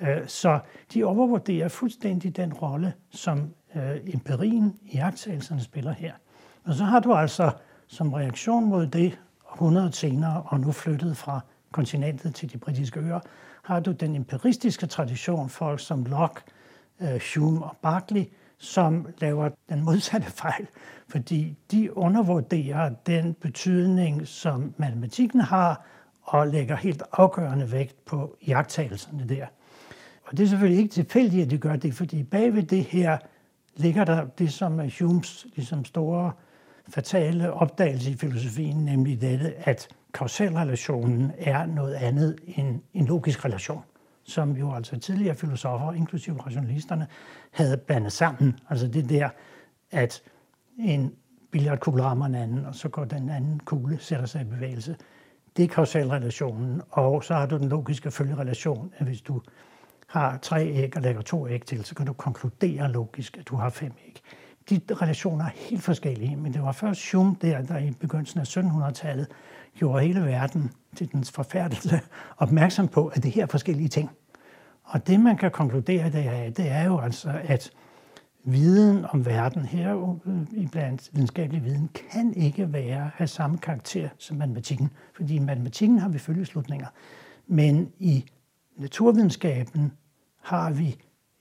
Øh, 0.01 0.27
så 0.27 0.59
de 0.93 1.03
overvurderer 1.03 1.67
fuldstændig 1.67 2.35
den 2.37 2.53
rolle, 2.53 2.93
som 3.09 3.53
øh, 3.75 4.13
empirien 4.13 4.79
i 4.81 4.97
jagttagelserne 4.97 5.61
spiller 5.61 5.91
her. 5.91 6.13
Og 6.63 6.73
så 6.73 6.83
har 6.83 6.99
du 6.99 7.13
altså 7.13 7.51
som 7.87 8.13
reaktion 8.13 8.65
mod 8.65 8.87
det, 8.87 9.19
100 9.53 9.91
senere, 9.91 10.43
og 10.45 10.59
nu 10.59 10.71
flyttet 10.71 11.17
fra 11.17 11.39
kontinentet 11.71 12.35
til 12.35 12.53
de 12.53 12.57
britiske 12.57 12.99
øer, 12.99 13.19
har 13.63 13.79
du 13.79 13.91
den 13.91 14.15
empiristiske 14.15 14.87
tradition, 14.87 15.49
folk 15.49 15.79
som 15.79 16.03
Locke, 16.03 16.41
øh, 17.01 17.21
Hume 17.35 17.65
og 17.65 17.77
Berkeley, 17.81 18.25
som 18.57 19.07
laver 19.21 19.49
den 19.69 19.83
modsatte 19.83 20.31
fejl, 20.41 20.67
fordi 21.07 21.57
de 21.71 21.97
undervurderer 21.97 22.89
den 22.89 23.33
betydning, 23.33 24.27
som 24.27 24.73
matematikken 24.77 25.41
har, 25.41 25.85
og 26.21 26.47
lægger 26.47 26.75
helt 26.75 27.03
afgørende 27.11 27.71
vægt 27.71 28.05
på 28.05 28.35
jagttagelserne 28.47 29.29
der. 29.29 29.45
Og 30.31 30.37
det 30.37 30.43
er 30.43 30.47
selvfølgelig 30.47 30.81
ikke 30.81 30.93
tilfældigt, 30.93 31.45
at 31.45 31.51
de 31.51 31.57
gør 31.57 31.75
det, 31.75 31.93
fordi 31.93 32.23
bagved 32.23 32.63
det 32.63 32.83
her 32.83 33.17
ligger 33.75 34.03
der 34.03 34.25
det, 34.25 34.53
som 34.53 34.79
er 34.79 34.99
Humes 34.99 35.47
ligesom 35.55 35.85
store 35.85 36.31
fatale 36.89 37.53
opdagelse 37.53 38.11
i 38.11 38.15
filosofien, 38.15 38.85
nemlig 38.85 39.21
dette, 39.21 39.53
at 39.67 39.87
kausalrelationen 40.13 41.31
er 41.37 41.65
noget 41.65 41.93
andet 41.93 42.35
end 42.45 42.81
en 42.93 43.05
logisk 43.05 43.45
relation, 43.45 43.81
som 44.23 44.51
jo 44.51 44.73
altså 44.73 44.99
tidligere 44.99 45.35
filosofer, 45.35 45.93
inklusive 45.93 46.41
rationalisterne, 46.45 47.07
havde 47.51 47.77
blandet 47.77 48.11
sammen. 48.11 48.59
Altså 48.69 48.87
det 48.87 49.09
der, 49.09 49.29
at 49.91 50.21
en 50.79 51.13
billardkugle 51.51 52.03
rammer 52.03 52.25
en 52.25 52.35
anden, 52.35 52.65
og 52.65 52.75
så 52.75 52.89
går 52.89 53.05
den 53.05 53.29
anden 53.29 53.59
kugle, 53.59 53.97
sætter 53.99 54.25
sig 54.25 54.41
i 54.41 54.45
bevægelse. 54.45 54.95
Det 55.57 55.63
er 55.63 55.67
kausalrelationen, 55.67 56.81
og 56.89 57.23
så 57.23 57.33
har 57.33 57.45
du 57.45 57.57
den 57.57 57.69
logiske 57.69 58.11
følgerelation, 58.11 58.93
at 58.97 59.05
hvis 59.05 59.21
du 59.21 59.41
har 60.11 60.37
tre 60.37 60.67
æg 60.67 60.95
og 60.95 61.01
lægger 61.01 61.21
to 61.21 61.47
æg 61.47 61.65
til, 61.65 61.85
så 61.85 61.95
kan 61.95 62.05
du 62.05 62.13
konkludere 62.13 62.91
logisk, 62.91 63.37
at 63.37 63.47
du 63.47 63.55
har 63.55 63.69
fem 63.69 63.91
æg 64.07 64.21
de 64.69 64.95
relationer 64.95 65.45
er 65.45 65.49
helt 65.55 65.83
forskellige, 65.83 66.35
men 66.35 66.53
det 66.53 66.61
var 66.61 66.71
først 66.71 67.11
Hume 67.11 67.35
der, 67.41 67.61
der 67.61 67.77
i 67.77 67.91
begyndelsen 67.99 68.39
af 68.39 68.57
1700-tallet 68.57 69.27
gjorde 69.75 70.05
hele 70.05 70.25
verden 70.25 70.71
til 70.95 71.11
dens 71.11 71.31
forfærdelse 71.31 71.99
opmærksom 72.37 72.87
på, 72.87 73.07
at 73.07 73.23
det 73.23 73.31
her 73.31 73.43
er 73.43 73.47
forskellige 73.47 73.89
ting. 73.89 74.09
Og 74.83 75.07
det, 75.07 75.19
man 75.19 75.37
kan 75.37 75.51
konkludere 75.51 76.09
deraf, 76.09 76.53
det 76.53 76.71
er 76.71 76.83
jo 76.83 76.99
altså, 76.99 77.41
at 77.43 77.71
viden 78.43 79.05
om 79.05 79.25
verden 79.25 79.65
her 79.65 80.17
øh, 80.25 80.41
i 80.51 80.67
blandt 80.67 81.09
videnskabelig 81.13 81.63
viden 81.63 81.89
kan 82.11 82.33
ikke 82.33 82.73
være 82.73 83.11
af 83.17 83.29
samme 83.29 83.57
karakter 83.57 84.09
som 84.17 84.37
matematikken, 84.37 84.89
fordi 85.15 85.35
i 85.35 85.39
matematikken 85.39 85.99
har 85.99 86.09
vi 86.09 86.19
følgeslutninger, 86.19 86.87
men 87.47 87.91
i 87.99 88.25
naturvidenskaben 88.77 89.91
har 90.41 90.71
vi 90.71 90.97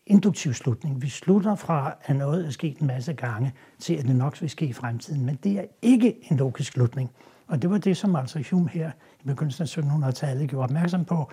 induktiv 0.06 0.54
slutning. 0.54 1.02
Vi 1.02 1.08
slutter 1.08 1.54
fra, 1.54 1.92
at 2.02 2.16
noget 2.16 2.46
er 2.46 2.50
sket 2.50 2.78
en 2.78 2.86
masse 2.86 3.12
gange, 3.12 3.52
til 3.78 3.94
at 3.94 4.04
det 4.04 4.16
nok 4.16 4.40
vil 4.40 4.50
ske 4.50 4.66
i 4.66 4.72
fremtiden. 4.72 5.26
Men 5.26 5.38
det 5.44 5.58
er 5.58 5.64
ikke 5.82 6.16
en 6.30 6.36
logisk 6.36 6.72
slutning. 6.72 7.10
Og 7.46 7.62
det 7.62 7.70
var 7.70 7.78
det, 7.78 7.96
som 7.96 8.16
altså 8.16 8.44
Hume 8.50 8.68
her 8.68 8.90
i 9.24 9.26
begyndelsen 9.26 9.62
af 9.62 10.08
1700-tallet 10.08 10.50
gjorde 10.50 10.64
opmærksom 10.64 11.04
på. 11.04 11.30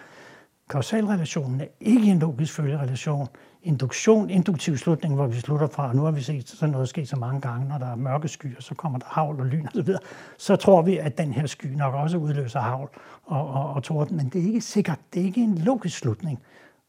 Kausalrelationen 0.70 1.62
er 1.62 1.66
ikke 1.80 2.12
en 2.12 2.20
logisk 2.20 2.54
følgerelation. 2.54 3.28
Induktion, 3.64 4.30
induktiv 4.30 4.78
slutning, 4.78 5.16
hvor 5.16 5.28
vi 5.28 5.40
slutter 5.40 5.68
fra, 5.68 5.94
nu 5.94 6.02
har 6.02 6.12
vi 6.12 6.22
set 6.22 6.50
sådan 6.50 6.72
noget 6.72 6.90
ske 6.90 7.06
så 7.06 7.16
mange 7.16 7.42
gange, 7.42 7.68
når 7.68 7.78
der 7.78 7.86
er 7.86 7.96
mørke 7.96 8.28
skyer, 8.28 8.62
så 8.62 8.76
kommer 8.76 9.00
der 9.00 9.06
havl 9.10 9.40
og 9.40 9.46
lyn 9.46 9.68
osv., 9.68 9.86
så, 9.86 10.00
så 10.38 10.56
tror 10.56 10.82
vi, 10.82 10.98
at 10.98 11.18
den 11.18 11.34
her 11.34 11.46
sky 11.46 11.66
nok 11.66 11.94
også 11.94 12.18
udløser 12.18 12.60
havl 12.60 12.90
og, 13.26 13.48
og, 13.48 13.74
og 13.74 13.84
torden, 13.84 14.18
men 14.18 14.30
det 14.30 14.42
er 14.42 14.46
ikke 14.46 14.62
sikkert. 14.62 15.00
Det 15.14 15.22
er 15.22 15.26
ikke 15.26 15.44
en 15.44 15.58
logisk 15.58 15.98
slutning. 15.98 16.40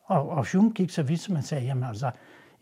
Og, 0.09 0.29
og 0.29 0.47
Hume 0.53 0.71
gik 0.71 0.91
så 0.91 1.03
vidt, 1.03 1.21
som 1.21 1.35
man 1.35 1.43
sagde, 1.43 1.65
jamen 1.65 1.85
altså, 1.85 2.11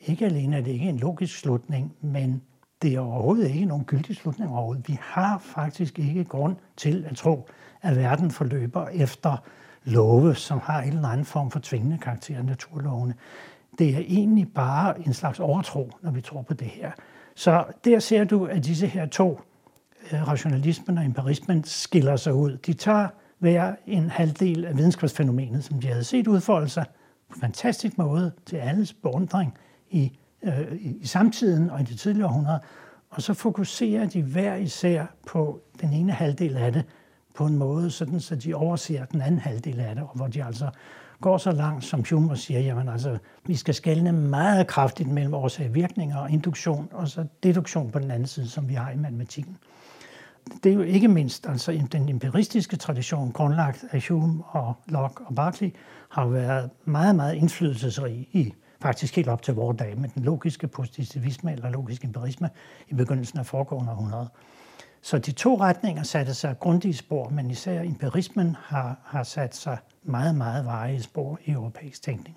ikke 0.00 0.24
alene 0.24 0.56
er 0.56 0.60
det 0.60 0.70
ikke 0.70 0.88
en 0.88 0.98
logisk 0.98 1.38
slutning, 1.38 1.94
men 2.00 2.42
det 2.82 2.94
er 2.94 3.00
overhovedet 3.00 3.50
ikke 3.50 3.64
nogen 3.64 3.84
gyldig 3.84 4.16
slutning 4.16 4.50
overhovedet. 4.50 4.88
Vi 4.88 4.98
har 5.00 5.38
faktisk 5.38 5.98
ikke 5.98 6.24
grund 6.24 6.56
til 6.76 7.06
at 7.10 7.16
tro, 7.16 7.48
at 7.82 7.96
verden 7.96 8.30
forløber 8.30 8.88
efter 8.88 9.36
love, 9.84 10.34
som 10.34 10.60
har 10.62 10.82
en 10.82 10.92
eller 10.92 11.08
anden 11.08 11.26
form 11.26 11.50
for 11.50 11.60
tvingende 11.62 11.98
karakter 11.98 12.38
af 12.38 12.44
naturlovene. 12.44 13.14
Det 13.78 13.94
er 13.94 13.98
egentlig 13.98 14.52
bare 14.54 15.06
en 15.06 15.14
slags 15.14 15.40
overtro, 15.40 15.90
når 16.02 16.10
vi 16.10 16.20
tror 16.20 16.42
på 16.42 16.54
det 16.54 16.66
her. 16.66 16.90
Så 17.34 17.64
der 17.84 17.98
ser 17.98 18.24
du, 18.24 18.44
at 18.44 18.64
disse 18.64 18.86
her 18.86 19.06
to, 19.06 19.40
øh, 20.12 20.28
rationalismen 20.28 20.98
og 20.98 21.04
empirismen, 21.04 21.64
skiller 21.64 22.16
sig 22.16 22.34
ud. 22.34 22.56
De 22.56 22.72
tager 22.72 23.08
hver 23.38 23.74
en 23.86 24.10
halvdel 24.10 24.64
af 24.64 24.76
videnskabsfænomenet, 24.76 25.64
som 25.64 25.80
de 25.80 25.86
havde 25.86 26.04
set 26.04 26.26
udfolde 26.26 26.68
sig 26.68 26.84
fantastisk 27.40 27.98
måde 27.98 28.32
til 28.46 28.56
alles 28.56 28.92
beundring 28.92 29.54
i, 29.90 30.18
øh, 30.42 30.72
i 30.80 31.06
samtiden 31.06 31.70
og 31.70 31.80
i 31.80 31.84
det 31.84 31.98
tidligere 31.98 32.28
århundrede, 32.28 32.60
og 33.10 33.22
så 33.22 33.34
fokuserer 33.34 34.06
de 34.06 34.22
hver 34.22 34.54
især 34.54 35.06
på 35.26 35.60
den 35.80 35.92
ene 35.92 36.12
halvdel 36.12 36.56
af 36.56 36.72
det, 36.72 36.84
på 37.34 37.46
en 37.46 37.56
måde, 37.56 37.90
sådan, 37.90 38.20
så 38.20 38.36
de 38.36 38.54
overser 38.54 39.04
den 39.04 39.22
anden 39.22 39.40
halvdel 39.40 39.80
af 39.80 39.94
det, 39.94 40.04
og 40.04 40.10
hvor 40.14 40.26
de 40.26 40.44
altså 40.44 40.70
går 41.20 41.38
så 41.38 41.50
langt, 41.50 41.84
som 41.84 42.04
Hume 42.10 42.36
siger, 42.36 42.60
jamen 42.60 42.88
altså, 42.88 43.18
vi 43.46 43.56
skal 43.56 43.74
skelne 43.74 44.12
meget 44.12 44.66
kraftigt 44.66 45.08
mellem 45.08 45.34
årsag 45.34 45.74
virkninger 45.74 46.16
og 46.16 46.30
induktion, 46.30 46.88
og 46.92 47.08
så 47.08 47.24
deduktion 47.42 47.90
på 47.90 47.98
den 47.98 48.10
anden 48.10 48.26
side, 48.26 48.48
som 48.48 48.68
vi 48.68 48.74
har 48.74 48.90
i 48.90 48.96
matematikken. 48.96 49.56
Det 50.64 50.70
er 50.70 50.74
jo 50.74 50.82
ikke 50.82 51.08
mindst 51.08 51.46
altså 51.48 51.86
den 51.92 52.08
empiristiske 52.08 52.76
tradition, 52.76 53.32
grundlagt 53.32 53.84
af 53.90 54.06
Hume 54.08 54.44
og 54.44 54.74
Locke 54.88 55.24
og 55.26 55.34
Berkeley, 55.34 55.70
har 56.10 56.26
været 56.26 56.70
meget, 56.84 57.16
meget 57.16 57.34
indflydelsesrig 57.34 58.28
i 58.32 58.54
faktisk 58.82 59.16
helt 59.16 59.28
op 59.28 59.42
til 59.42 59.54
vores 59.54 59.76
dag 59.76 59.98
med 59.98 60.08
den 60.08 60.22
logiske 60.22 60.68
positivisme 60.68 61.52
eller 61.52 61.70
logisk 61.70 62.04
empirisme 62.04 62.50
i 62.88 62.94
begyndelsen 62.94 63.38
af 63.38 63.46
foregående 63.46 63.92
århundrede. 63.92 64.28
Så 65.02 65.18
de 65.18 65.32
to 65.32 65.60
retninger 65.60 66.02
satte 66.02 66.34
sig 66.34 66.58
grundige 66.58 66.94
spor, 66.94 67.28
men 67.28 67.50
især 67.50 67.82
empirismen 67.82 68.56
har, 68.60 68.98
har 69.04 69.22
sat 69.22 69.56
sig 69.56 69.78
meget, 70.02 70.34
meget 70.34 70.64
varige 70.64 71.02
spor 71.02 71.38
i 71.44 71.50
europæisk 71.50 72.02
tænkning. 72.02 72.36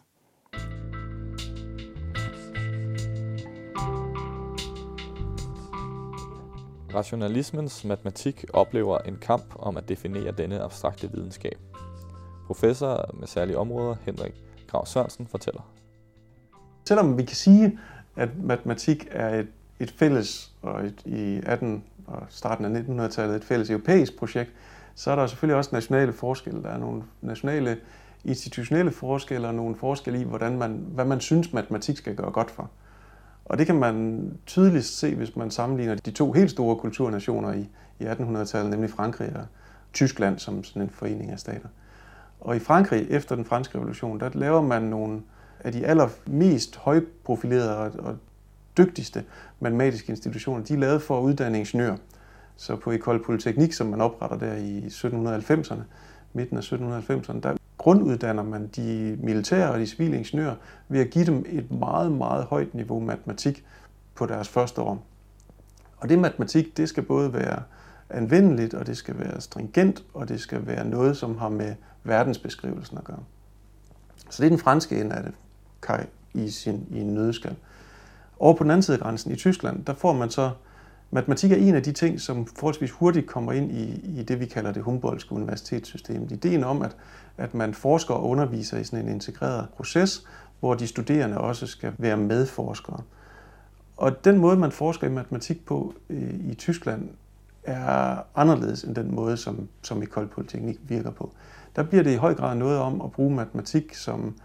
Rationalismens 6.96 7.86
matematik 7.86 8.46
oplever 8.54 8.98
en 8.98 9.18
kamp 9.22 9.56
om 9.56 9.78
at 9.78 9.90
definere 9.90 10.32
denne 10.32 10.62
abstrakte 10.62 11.12
videnskab. 11.12 11.58
Professor 12.48 13.16
med 13.20 13.28
særlige 13.28 13.58
områder, 13.58 13.96
Henrik 14.06 14.34
Grav 14.68 14.86
Sørensen, 14.86 15.28
fortæller. 15.28 15.62
Selvom 16.88 17.18
vi 17.18 17.24
kan 17.24 17.36
sige, 17.36 17.80
at 18.16 18.30
matematik 18.44 19.08
er 19.12 19.40
et, 19.40 19.48
et 19.80 19.92
fælles, 19.92 20.52
og 20.62 20.86
et, 20.86 21.02
i 21.06 21.42
18 21.46 21.84
og 22.08 22.22
starten 22.30 22.66
af 22.66 22.82
1900-tallet 22.82 23.36
et 23.36 23.44
fælles 23.44 23.70
europæisk 23.70 24.18
projekt, 24.18 24.52
så 24.96 25.12
er 25.12 25.16
der 25.16 25.28
selvfølgelig 25.28 25.58
også 25.58 25.70
nationale 25.74 26.14
forskelle. 26.14 26.64
Der 26.64 26.70
er 26.70 26.78
nogle 26.78 27.04
nationale 27.22 27.78
institutionelle 28.26 28.92
forskelle 28.92 29.48
og 29.48 29.56
nogle 29.56 29.76
forskelle 29.76 30.22
i, 30.22 30.24
hvordan 30.24 30.58
man, 30.58 30.86
hvad 30.88 31.06
man 31.06 31.20
synes, 31.20 31.54
matematik 31.54 31.98
skal 31.98 32.16
gøre 32.16 32.32
godt 32.32 32.52
for. 32.52 32.70
Og 33.50 33.58
det 33.58 33.66
kan 33.66 33.76
man 33.76 34.24
tydeligt 34.46 34.86
se, 34.86 35.16
hvis 35.16 35.36
man 35.36 35.52
sammenligner 35.52 35.96
de 35.96 36.12
to 36.12 36.32
helt 36.32 36.52
store 36.52 36.76
kulturnationer 36.76 37.54
i, 37.54 37.70
i 38.00 38.04
1800-tallet, 38.04 38.72
nemlig 38.72 38.90
Frankrig 38.90 39.36
og 39.36 39.46
Tyskland 39.94 40.40
som 40.40 40.64
sådan 40.64 40.82
en 40.82 40.90
forening 40.90 41.32
af 41.32 41.40
stater. 41.40 41.68
Og 42.40 42.56
i 42.56 42.60
Frankrig, 42.60 43.08
efter 43.10 43.36
den 43.36 43.46
franske 43.46 43.78
revolution, 43.78 44.20
der 44.20 44.30
laver 44.34 44.62
man 44.62 44.82
nogle 44.82 45.22
af 45.60 45.72
de 45.72 45.86
allermest 45.86 46.76
højprofilerede 46.76 47.78
og 48.00 48.18
dygtigste 48.78 49.24
matematiske 49.60 50.10
institutioner, 50.10 50.64
de 50.64 50.74
er 50.74 50.78
lavet 50.78 51.02
for 51.02 51.18
at 51.20 51.24
uddanne 51.24 51.60
ingeniører. 51.60 51.98
Så 52.56 52.76
på 52.76 52.92
Ecole 52.92 53.20
Polytechnique, 53.24 53.74
som 53.74 53.88
man 53.88 54.02
opretter 54.02 54.38
der 54.38 54.56
i 54.56 54.80
1790'erne, 54.80 55.82
midten 56.34 56.58
af 56.58 56.72
1790'erne, 56.72 57.40
der 57.40 57.56
grunduddanner 57.80 58.44
man 58.44 58.68
de 58.68 59.18
militære 59.24 59.72
og 59.72 59.80
de 59.80 59.88
civile 59.88 60.18
ingeniører 60.18 60.56
ved 60.90 61.00
at 61.00 61.10
give 61.10 61.26
dem 61.26 61.46
et 61.48 61.72
meget, 61.72 62.12
meget 62.12 62.44
højt 62.44 62.74
niveau 62.74 63.00
matematik 63.00 63.66
på 64.16 64.26
deres 64.26 64.48
første 64.48 64.82
år. 64.82 65.06
Og 65.98 66.10
det 66.10 66.20
matematik, 66.20 66.78
det 66.78 66.90
skal 66.90 67.04
både 67.04 67.34
være 67.34 67.64
anvendeligt, 68.10 68.74
og 68.74 68.88
det 68.88 68.98
skal 68.98 69.20
være 69.20 69.42
stringent, 69.42 70.04
og 70.14 70.30
det 70.30 70.40
skal 70.40 70.68
være 70.68 70.86
noget, 70.86 71.18
som 71.18 71.38
har 71.38 71.50
med 71.50 71.76
verdensbeskrivelsen 72.04 72.98
at 72.98 73.04
gøre. 73.04 73.24
Så 74.30 74.44
det 74.44 74.46
er 74.46 74.50
den 74.50 74.60
franske 74.60 75.02
ende 75.02 75.16
af 75.16 75.24
det, 75.24 75.34
Kai, 75.82 76.04
i, 76.34 76.50
sin, 76.50 76.88
i 76.92 77.00
en 77.00 77.14
nødskal. 77.14 77.56
Over 78.40 78.54
på 78.54 78.64
den 78.64 78.72
anden 78.72 78.84
side 78.84 78.98
af 78.98 79.04
grænsen, 79.04 79.32
i 79.32 79.36
Tyskland, 79.36 79.86
der 79.86 79.94
får 79.94 80.14
man 80.14 80.30
så 80.30 80.52
Matematik 81.12 81.52
er 81.52 81.56
en 81.56 81.76
af 81.76 81.84
de 81.84 81.92
ting, 81.92 82.22
som 82.22 82.46
forholdsvis 82.46 82.92
hurtigt 82.92 83.28
kommer 83.28 83.52
ind 83.52 83.72
i, 83.72 84.02
i 84.20 84.24
det, 84.24 84.40
vi 84.40 84.46
kalder 84.46 84.72
det 84.72 84.84
Humboldtske 84.84 85.32
universitetssystem. 85.32 86.24
Ideen 86.24 86.64
om, 86.64 86.82
at, 86.82 86.96
at 87.38 87.54
man 87.54 87.74
forsker 87.74 88.14
og 88.14 88.30
underviser 88.30 88.78
i 88.78 88.84
sådan 88.84 89.06
en 89.06 89.12
integreret 89.12 89.68
proces, 89.76 90.24
hvor 90.60 90.74
de 90.74 90.88
studerende 90.88 91.38
også 91.38 91.68
skal 91.68 91.94
være 91.98 92.18
medforskere. 92.18 93.02
Og 93.98 94.26
den 94.26 94.38
måde, 94.38 94.58
man 94.58 94.72
forsker 94.72 95.08
i 95.08 95.12
matematik 95.12 95.66
på 95.66 95.94
øh, 96.10 96.34
i 96.50 96.54
Tyskland, 96.54 97.10
er 97.64 98.18
anderledes 98.36 98.84
end 98.84 98.96
den 98.96 99.16
måde, 99.16 99.38
som, 99.38 99.68
som 99.82 100.04
Ecole 100.04 100.28
Polytechnique 100.28 100.82
virker 100.88 101.12
på. 101.12 101.32
Der 101.76 101.84
bliver 101.84 102.04
det 102.04 102.12
i 102.12 102.16
høj 102.16 102.34
grad 102.34 102.56
noget 102.56 102.78
om 102.78 103.02
at 103.02 103.12
bruge 103.12 103.36
matematik 103.36 103.94
som 103.94 104.36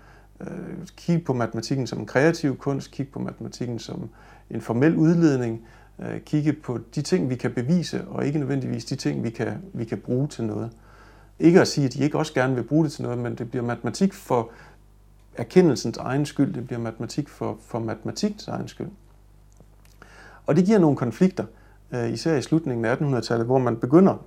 øh, 0.41 0.87
kigge 0.97 1.25
på 1.25 1.33
matematikken 1.33 1.87
som 1.87 1.99
en 1.99 2.07
kreativ 2.07 2.59
kunst, 2.59 2.91
kigge 2.91 3.13
på 3.13 3.19
matematikken 3.19 3.79
som 3.79 4.09
en 4.51 4.61
formel 4.61 4.97
udledning, 4.97 5.67
øh, 5.99 6.21
kigge 6.21 6.53
på 6.53 6.79
de 6.95 7.03
ting, 7.03 7.31
vi 7.31 7.37
kan 7.37 7.51
bevise, 7.51 8.05
og 8.09 8.27
ikke 8.27 8.39
nødvendigvis 8.39 8.85
de 8.85 8.97
ting, 8.97 9.25
vi 9.25 9.31
kan, 9.31 9.53
vi 9.73 9.85
kan 9.85 9.99
bruge 9.99 10.29
til 10.29 10.45
noget. 10.45 10.71
Ikke 11.39 11.61
at 11.61 11.69
sige, 11.69 11.87
at 11.87 11.93
de 11.93 12.03
ikke 12.05 12.19
også 12.19 12.35
gerne 12.35 12.55
vil 12.55 12.63
bruge 12.63 12.85
det 12.85 12.93
til 12.93 13.03
noget, 13.03 13.19
men 13.19 13.35
det 13.35 13.51
bliver 13.51 13.65
matematik 13.65 14.13
for 14.13 14.51
erkendelsens 15.35 15.97
egen 15.99 16.27
skyld, 16.27 16.55
det 16.55 16.67
bliver 16.67 16.81
matematik 16.81 17.29
for, 17.29 17.59
for 17.67 17.79
matematikkens 17.79 18.49
egen 18.49 18.69
skyld. 18.69 18.89
Og 20.47 20.57
det 20.57 20.65
giver 20.65 20.79
nogle 20.79 20.97
konflikter, 20.97 21.45
øh, 21.93 22.11
især 22.11 22.37
i 22.37 22.43
slutningen 22.43 22.85
af 22.85 22.97
1800-tallet, 22.97 23.47
hvor 23.47 23.59
man 23.59 23.77
begynder 23.77 24.25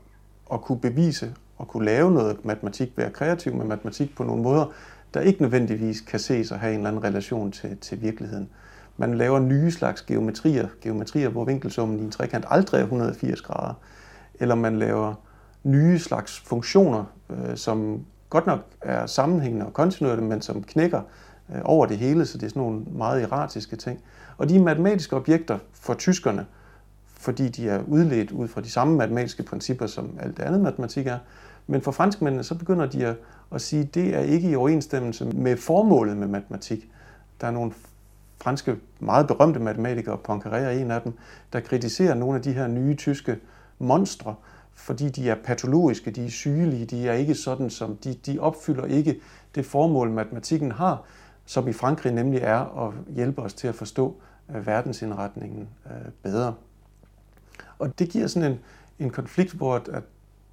at 0.53 0.61
kunne 0.61 0.79
bevise 0.79 1.33
og 1.57 1.67
kunne 1.67 1.85
lave 1.85 2.11
noget 2.11 2.45
matematik, 2.45 2.93
være 2.97 3.09
kreativ 3.09 3.55
med 3.55 3.65
matematik 3.65 4.15
på 4.15 4.23
nogle 4.23 4.43
måder, 4.43 4.65
der 5.13 5.21
ikke 5.21 5.41
nødvendigvis 5.41 6.01
kan 6.01 6.19
ses 6.19 6.51
at 6.51 6.59
have 6.59 6.73
en 6.73 6.79
eller 6.79 6.89
anden 6.89 7.03
relation 7.03 7.51
til, 7.51 7.77
til 7.77 8.01
virkeligheden. 8.01 8.49
Man 8.97 9.13
laver 9.13 9.39
nye 9.39 9.71
slags 9.71 10.01
geometrier, 10.01 10.67
geometrier, 10.81 11.29
hvor 11.29 11.45
vinkelsummen 11.45 11.99
i 11.99 12.03
en 12.03 12.11
trekant 12.11 12.45
aldrig 12.49 12.79
er 12.79 12.83
180 12.83 13.41
grader. 13.41 13.73
Eller 14.39 14.55
man 14.55 14.79
laver 14.79 15.13
nye 15.63 15.99
slags 15.99 16.39
funktioner, 16.39 17.03
øh, 17.29 17.57
som 17.57 18.05
godt 18.29 18.45
nok 18.45 18.59
er 18.81 19.05
sammenhængende 19.05 19.65
og 19.65 19.73
kontinuerlige, 19.73 20.25
men 20.25 20.41
som 20.41 20.63
knækker 20.63 21.01
øh, 21.55 21.61
over 21.63 21.85
det 21.85 21.97
hele, 21.97 22.25
så 22.25 22.37
det 22.37 22.45
er 22.45 22.49
sådan 22.49 22.61
nogle 22.61 22.81
meget 22.91 23.23
erratiske 23.23 23.75
ting. 23.75 23.99
Og 24.37 24.49
de 24.49 24.59
matematiske 24.59 25.15
objekter 25.15 25.57
for 25.73 25.93
tyskerne, 25.93 26.45
fordi 27.05 27.49
de 27.49 27.69
er 27.69 27.81
udledt 27.87 28.31
ud 28.31 28.47
fra 28.47 28.61
de 28.61 28.69
samme 28.69 28.97
matematiske 28.97 29.43
principper, 29.43 29.87
som 29.87 30.17
alt 30.19 30.37
det 30.37 30.43
andet 30.43 30.61
matematik 30.61 31.07
er. 31.07 31.17
Men 31.67 31.81
for 31.81 31.91
franskmændene, 31.91 32.43
så 32.43 32.55
begynder 32.55 32.85
de 32.85 33.05
at, 33.05 33.15
at 33.51 33.61
sige, 33.61 33.81
at 33.81 33.95
det 33.95 34.15
er 34.15 34.19
ikke 34.19 34.49
i 34.49 34.55
overensstemmelse 34.55 35.25
med 35.25 35.57
formålet 35.57 36.17
med 36.17 36.27
matematik. 36.27 36.89
Der 37.41 37.47
er 37.47 37.51
nogle 37.51 37.71
franske 38.41 38.75
meget 38.99 39.27
berømte 39.27 39.59
matematikere, 39.59 40.17
Poincaré 40.29 40.55
er 40.55 40.69
en 40.69 40.91
af 40.91 41.01
dem, 41.01 41.13
der 41.53 41.59
kritiserer 41.59 42.13
nogle 42.13 42.35
af 42.35 42.41
de 42.41 42.53
her 42.53 42.67
nye 42.67 42.95
tyske 42.95 43.39
monstre, 43.79 44.35
fordi 44.73 45.09
de 45.09 45.29
er 45.29 45.35
patologiske, 45.43 46.11
de 46.11 46.25
er 46.25 46.29
sygelige, 46.29 46.85
de 46.85 47.07
er 47.07 47.13
ikke 47.13 47.35
sådan 47.35 47.69
som, 47.69 47.97
de, 47.97 48.13
de 48.13 48.39
opfylder 48.39 48.85
ikke 48.85 49.19
det 49.55 49.65
formål, 49.65 50.11
matematikken 50.11 50.71
har, 50.71 51.03
som 51.45 51.67
i 51.67 51.73
Frankrig 51.73 52.13
nemlig 52.13 52.39
er 52.41 52.87
at 52.87 52.93
hjælpe 53.15 53.41
os 53.41 53.53
til 53.53 53.67
at 53.67 53.75
forstå 53.75 54.15
øh, 54.55 54.67
verdensindretningen 54.67 55.69
øh, 55.85 56.11
bedre. 56.23 56.53
Og 57.79 57.99
det 57.99 58.09
giver 58.09 58.27
sådan 58.27 58.51
en, 58.51 58.59
en 58.99 59.09
konflikt, 59.09 59.53
hvor 59.53 59.75
at 59.75 60.03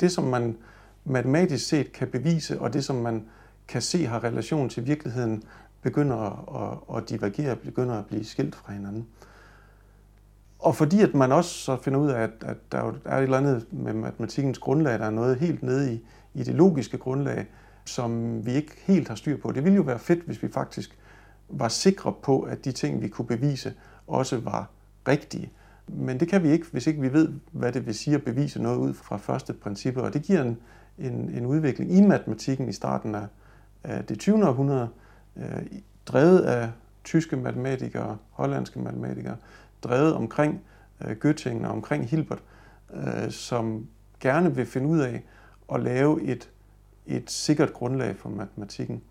det, 0.01 0.13
som 0.13 0.25
man 0.25 0.57
matematisk 1.05 1.69
set 1.69 1.93
kan 1.93 2.09
bevise, 2.09 2.61
og 2.61 2.73
det, 2.73 2.85
som 2.85 2.97
man 2.97 3.25
kan 3.69 3.83
se 3.83 4.07
har 4.07 4.25
relation 4.25 4.69
til 4.69 4.87
virkeligheden, 4.87 5.43
begynder 5.85 6.17
at, 6.63 6.97
at 6.97 7.11
divergere, 7.11 7.57
begynder 7.57 7.95
at 7.95 8.07
blive 8.07 8.25
skilt 8.25 8.55
fra 8.55 8.73
hinanden. 8.73 9.07
Og 10.59 10.77
fordi 10.77 11.01
at 11.01 11.15
man 11.15 11.33
også 11.33 11.51
så 11.51 11.77
finder 11.77 12.01
ud 12.01 12.11
af, 12.11 12.23
at, 12.23 12.31
at 12.45 12.57
der 12.73 12.93
er 13.05 13.17
et 13.17 13.23
eller 13.23 13.39
andet 13.39 13.67
med 13.73 13.95
matematikkens 13.95 14.59
grundlag, 14.59 14.99
der 14.99 15.05
er 15.05 15.11
noget 15.11 15.37
helt 15.37 15.63
nede 15.63 15.95
i, 15.95 16.01
i 16.35 16.43
det 16.43 16.55
logiske 16.55 16.99
grundlag, 16.99 17.47
som 17.85 18.41
vi 18.47 18.53
ikke 18.53 18.73
helt 18.85 19.09
har 19.09 19.15
styr 19.15 19.37
på. 19.37 19.53
Det 19.53 19.65
ville 19.65 19.77
jo 19.77 19.83
være 19.83 19.99
fedt, 19.99 20.23
hvis 20.25 20.43
vi 20.43 20.49
faktisk 20.49 20.99
var 21.49 21.69
sikre 21.69 22.15
på, 22.23 22.41
at 22.41 22.65
de 22.65 22.73
ting, 22.73 23.03
vi 23.03 23.09
kunne 23.09 23.27
bevise, 23.27 23.75
også 24.07 24.39
var 24.41 24.71
rigtige. 25.09 25.53
Men 25.89 26.21
det 26.21 26.29
kan 26.29 26.43
vi 26.43 26.49
ikke, 26.51 26.67
hvis 26.73 26.87
ikke 26.87 27.01
vi 27.01 27.13
ved, 27.13 27.29
hvad 27.53 27.73
det 27.73 27.87
vil 27.87 27.95
sige 27.95 28.15
at 28.15 28.25
bevise 28.25 28.63
noget 28.63 28.77
ud 28.77 28.95
fra 28.95 29.17
første 29.17 29.53
principper. 29.53 30.03
Og 30.03 30.15
det 30.15 30.23
giver 30.23 30.43
en, 30.43 30.59
en, 30.99 31.31
en 31.35 31.47
udvikling 31.47 31.93
i 31.93 32.01
matematikken 32.01 32.69
i 32.69 32.73
starten 32.73 33.15
af, 33.15 33.27
af 33.85 34.05
det 34.05 34.19
20. 34.19 34.49
århundrede, 34.49 34.89
øh, 35.37 35.67
drevet 36.07 36.41
af 36.41 36.71
tyske 37.05 37.37
matematikere, 37.37 38.19
hollandske 38.31 38.79
matematikere, 38.79 39.37
drevet 39.83 40.15
omkring 40.15 40.61
øh, 41.05 41.17
Göttingen 41.25 41.67
og 41.67 41.73
omkring 41.73 42.09
Hilbert, 42.09 42.43
øh, 42.95 43.31
som 43.31 43.87
gerne 44.21 44.55
vil 44.55 44.67
finde 44.67 44.87
ud 44.87 45.01
af 45.01 45.23
at 45.75 45.81
lave 45.81 46.23
et, 46.23 46.51
et 47.07 47.31
sikkert 47.31 47.73
grundlag 47.73 48.17
for 48.17 48.29
matematikken. 48.29 49.03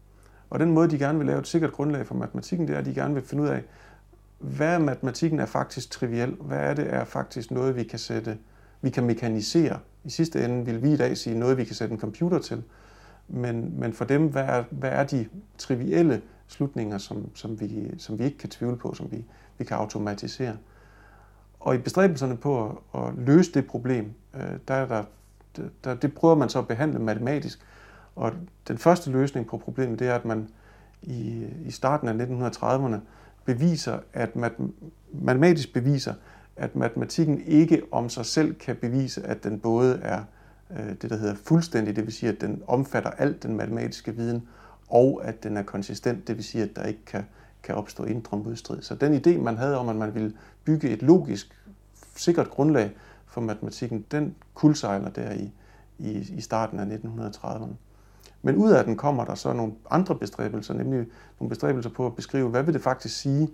Og 0.49 0.59
den 0.59 0.71
måde, 0.71 0.89
de 0.89 0.97
gerne 0.97 1.17
vil 1.17 1.27
lave 1.27 1.39
et 1.39 1.47
sikkert 1.47 1.71
grundlag 1.71 2.07
for 2.07 2.15
matematikken, 2.15 2.67
det 2.67 2.73
er, 2.73 2.79
at 2.79 2.85
de 2.85 2.93
gerne 2.93 3.13
vil 3.13 3.23
finde 3.23 3.43
ud 3.43 3.47
af, 3.47 3.63
hvad 4.39 4.79
matematikken 4.79 5.39
er 5.39 5.45
faktisk 5.45 5.91
triviel, 5.91 6.31
hvad 6.41 6.57
er 6.57 6.73
det 6.73 6.93
er 6.93 7.05
faktisk 7.05 7.51
noget, 7.51 7.75
vi 7.75 7.83
kan 7.83 7.99
sætte, 7.99 8.37
vi 8.81 8.89
kan 8.89 9.03
mekanisere. 9.03 9.79
I 10.03 10.09
sidste 10.09 10.45
ende 10.45 10.65
vil 10.65 10.83
vi 10.83 10.93
i 10.93 10.97
dag 10.97 11.17
sige 11.17 11.39
noget, 11.39 11.57
vi 11.57 11.63
kan 11.63 11.75
sætte 11.75 11.93
en 11.93 11.99
computer 11.99 12.39
til. 12.39 12.63
Men, 13.27 13.79
men 13.79 13.93
for 13.93 14.05
dem, 14.05 14.27
hvad 14.27 14.43
er, 14.43 14.63
hvad 14.69 14.89
er 14.89 15.03
de 15.03 15.27
trivielle 15.57 16.21
slutninger, 16.47 16.97
som, 16.97 17.35
som, 17.35 17.59
vi, 17.59 17.91
som 17.97 18.19
vi 18.19 18.23
ikke 18.23 18.37
kan 18.37 18.49
tvivle 18.49 18.77
på, 18.77 18.93
som 18.93 19.11
vi, 19.11 19.25
vi 19.57 19.65
kan 19.65 19.77
automatisere? 19.77 20.57
Og 21.59 21.75
i 21.75 21.77
bestræbelserne 21.77 22.37
på 22.37 22.65
at, 22.65 23.01
at 23.01 23.13
løse 23.17 23.51
det 23.53 23.67
problem, 23.67 24.13
øh, 24.33 24.41
der 24.67 24.73
er 24.73 24.85
der, 24.87 25.63
der, 25.83 25.93
det 25.93 26.15
prøver 26.15 26.35
man 26.35 26.49
så 26.49 26.59
at 26.59 26.67
behandle 26.67 26.99
matematisk. 26.99 27.59
Og 28.15 28.31
den 28.67 28.77
første 28.77 29.11
løsning 29.11 29.47
på 29.47 29.57
problemet, 29.57 29.99
det 29.99 30.07
er, 30.07 30.15
at 30.15 30.25
man 30.25 30.49
i, 31.01 31.47
i 31.65 31.71
starten 31.71 32.07
af 32.07 32.25
1930'erne 32.25 32.97
beviser, 33.45 33.99
at 34.13 34.35
matematisk 35.13 35.73
beviser, 35.73 36.13
at 36.55 36.75
matematikken 36.75 37.41
ikke 37.41 37.81
om 37.91 38.09
sig 38.09 38.25
selv 38.25 38.53
kan 38.53 38.75
bevise, 38.75 39.23
at 39.23 39.43
den 39.43 39.59
både 39.59 39.99
er 40.01 40.23
Øh, 40.79 40.89
det, 41.01 41.09
der 41.09 41.17
hedder 41.17 41.35
fuldstændig, 41.35 41.95
det 41.95 42.05
vil 42.05 42.13
sige, 42.13 42.31
at 42.31 42.41
den 42.41 42.63
omfatter 42.67 43.09
alt 43.09 43.43
den 43.43 43.57
matematiske 43.57 44.15
viden, 44.15 44.47
og 44.89 45.21
at 45.23 45.43
den 45.43 45.57
er 45.57 45.63
konsistent, 45.63 46.27
det 46.27 46.35
vil 46.35 46.43
sige, 46.43 46.63
at 46.63 46.75
der 46.75 46.83
ikke 46.83 47.05
kan, 47.05 47.25
kan 47.63 47.75
opstå 47.75 48.03
indre 48.03 48.37
modstrid. 48.37 48.81
Så 48.81 48.95
den 48.95 49.15
idé, 49.15 49.41
man 49.41 49.57
havde 49.57 49.77
om, 49.77 49.89
at 49.89 49.95
man 49.95 50.13
ville 50.13 50.33
bygge 50.63 50.89
et 50.89 51.01
logisk, 51.01 51.57
sikkert 52.15 52.49
grundlag 52.49 52.91
for 53.25 53.41
matematikken, 53.41 54.05
den 54.11 54.35
kuldsejler 54.53 55.09
der 55.09 55.31
i, 55.31 55.51
i, 55.99 56.11
i 56.37 56.41
starten 56.41 56.79
af 56.79 56.85
1930'erne. 56.85 57.73
Men 58.41 58.55
ud 58.55 58.71
af 58.71 58.83
den 58.83 58.97
kommer 58.97 59.25
der 59.25 59.35
så 59.35 59.53
nogle 59.53 59.73
andre 59.89 60.15
bestræbelser, 60.15 60.73
nemlig 60.73 61.07
nogle 61.39 61.49
bestræbelser 61.49 61.89
på 61.89 62.05
at 62.05 62.15
beskrive, 62.15 62.49
hvad 62.49 62.63
vil 62.63 62.73
det 62.73 62.81
faktisk 62.81 63.17
sige, 63.17 63.49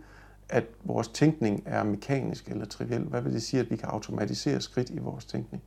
at 0.50 0.66
vores 0.84 1.08
tænkning 1.08 1.64
er 1.66 1.84
mekanisk 1.84 2.48
eller 2.48 2.66
triviel? 2.66 3.02
Hvad 3.02 3.22
vil 3.22 3.34
det 3.34 3.44
sige, 3.44 3.60
at 3.60 3.72
vi 3.72 3.76
kan 3.76 3.90
automatisere 3.90 4.62
skridt 4.62 4.90
i 4.90 4.98
vores 4.98 5.26
tænkning? 5.26 5.64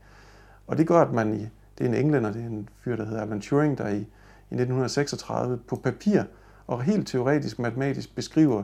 Og 0.72 0.78
det 0.78 0.86
gør, 0.86 1.00
at 1.00 1.12
man 1.12 1.34
i, 1.34 1.48
det 1.78 1.84
er 1.84 1.88
en 1.88 1.94
englænder, 1.94 2.32
det 2.32 2.42
er 2.42 2.46
en 2.46 2.68
fyr, 2.84 2.96
der 2.96 3.04
hedder 3.04 3.22
Alan 3.22 3.40
Turing, 3.40 3.78
der 3.78 3.88
i, 3.88 3.96
i 3.96 4.54
1936 4.54 5.56
på 5.56 5.76
papir 5.76 6.22
og 6.66 6.82
helt 6.82 7.08
teoretisk 7.08 7.58
matematisk 7.58 8.14
beskriver 8.14 8.62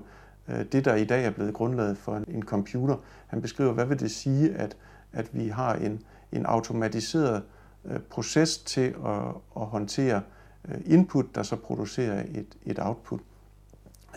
øh, 0.48 0.64
det, 0.72 0.84
der 0.84 0.94
i 0.94 1.04
dag 1.04 1.24
er 1.24 1.30
blevet 1.30 1.54
grundlaget 1.54 1.98
for 1.98 2.16
en, 2.16 2.24
en 2.28 2.42
computer. 2.42 2.96
Han 3.26 3.42
beskriver, 3.42 3.72
hvad 3.72 3.86
vil 3.86 4.00
det 4.00 4.10
sige, 4.10 4.54
at, 4.54 4.76
at 5.12 5.28
vi 5.32 5.48
har 5.48 5.74
en, 5.74 6.02
en 6.32 6.46
automatiseret 6.46 7.42
øh, 7.84 7.98
proces 7.98 8.58
til 8.58 8.94
at, 9.06 9.22
at 9.56 9.66
håndtere 9.66 10.22
Øh, 10.68 10.80
input, 10.86 11.34
der 11.34 11.42
så 11.42 11.56
producerer 11.56 12.22
et, 12.34 12.56
et 12.66 12.78
output. 12.78 13.20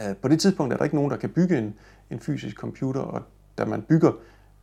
Øh, 0.01 0.15
på 0.15 0.27
det 0.27 0.39
tidspunkt 0.39 0.73
er 0.73 0.77
der 0.77 0.83
ikke 0.83 0.95
nogen, 0.95 1.11
der 1.11 1.17
kan 1.17 1.29
bygge 1.29 1.57
en, 1.57 1.73
en 2.09 2.19
fysisk 2.19 2.55
computer, 2.55 3.01
og 3.01 3.21
da 3.57 3.65
man 3.65 3.81
bygger 3.81 4.11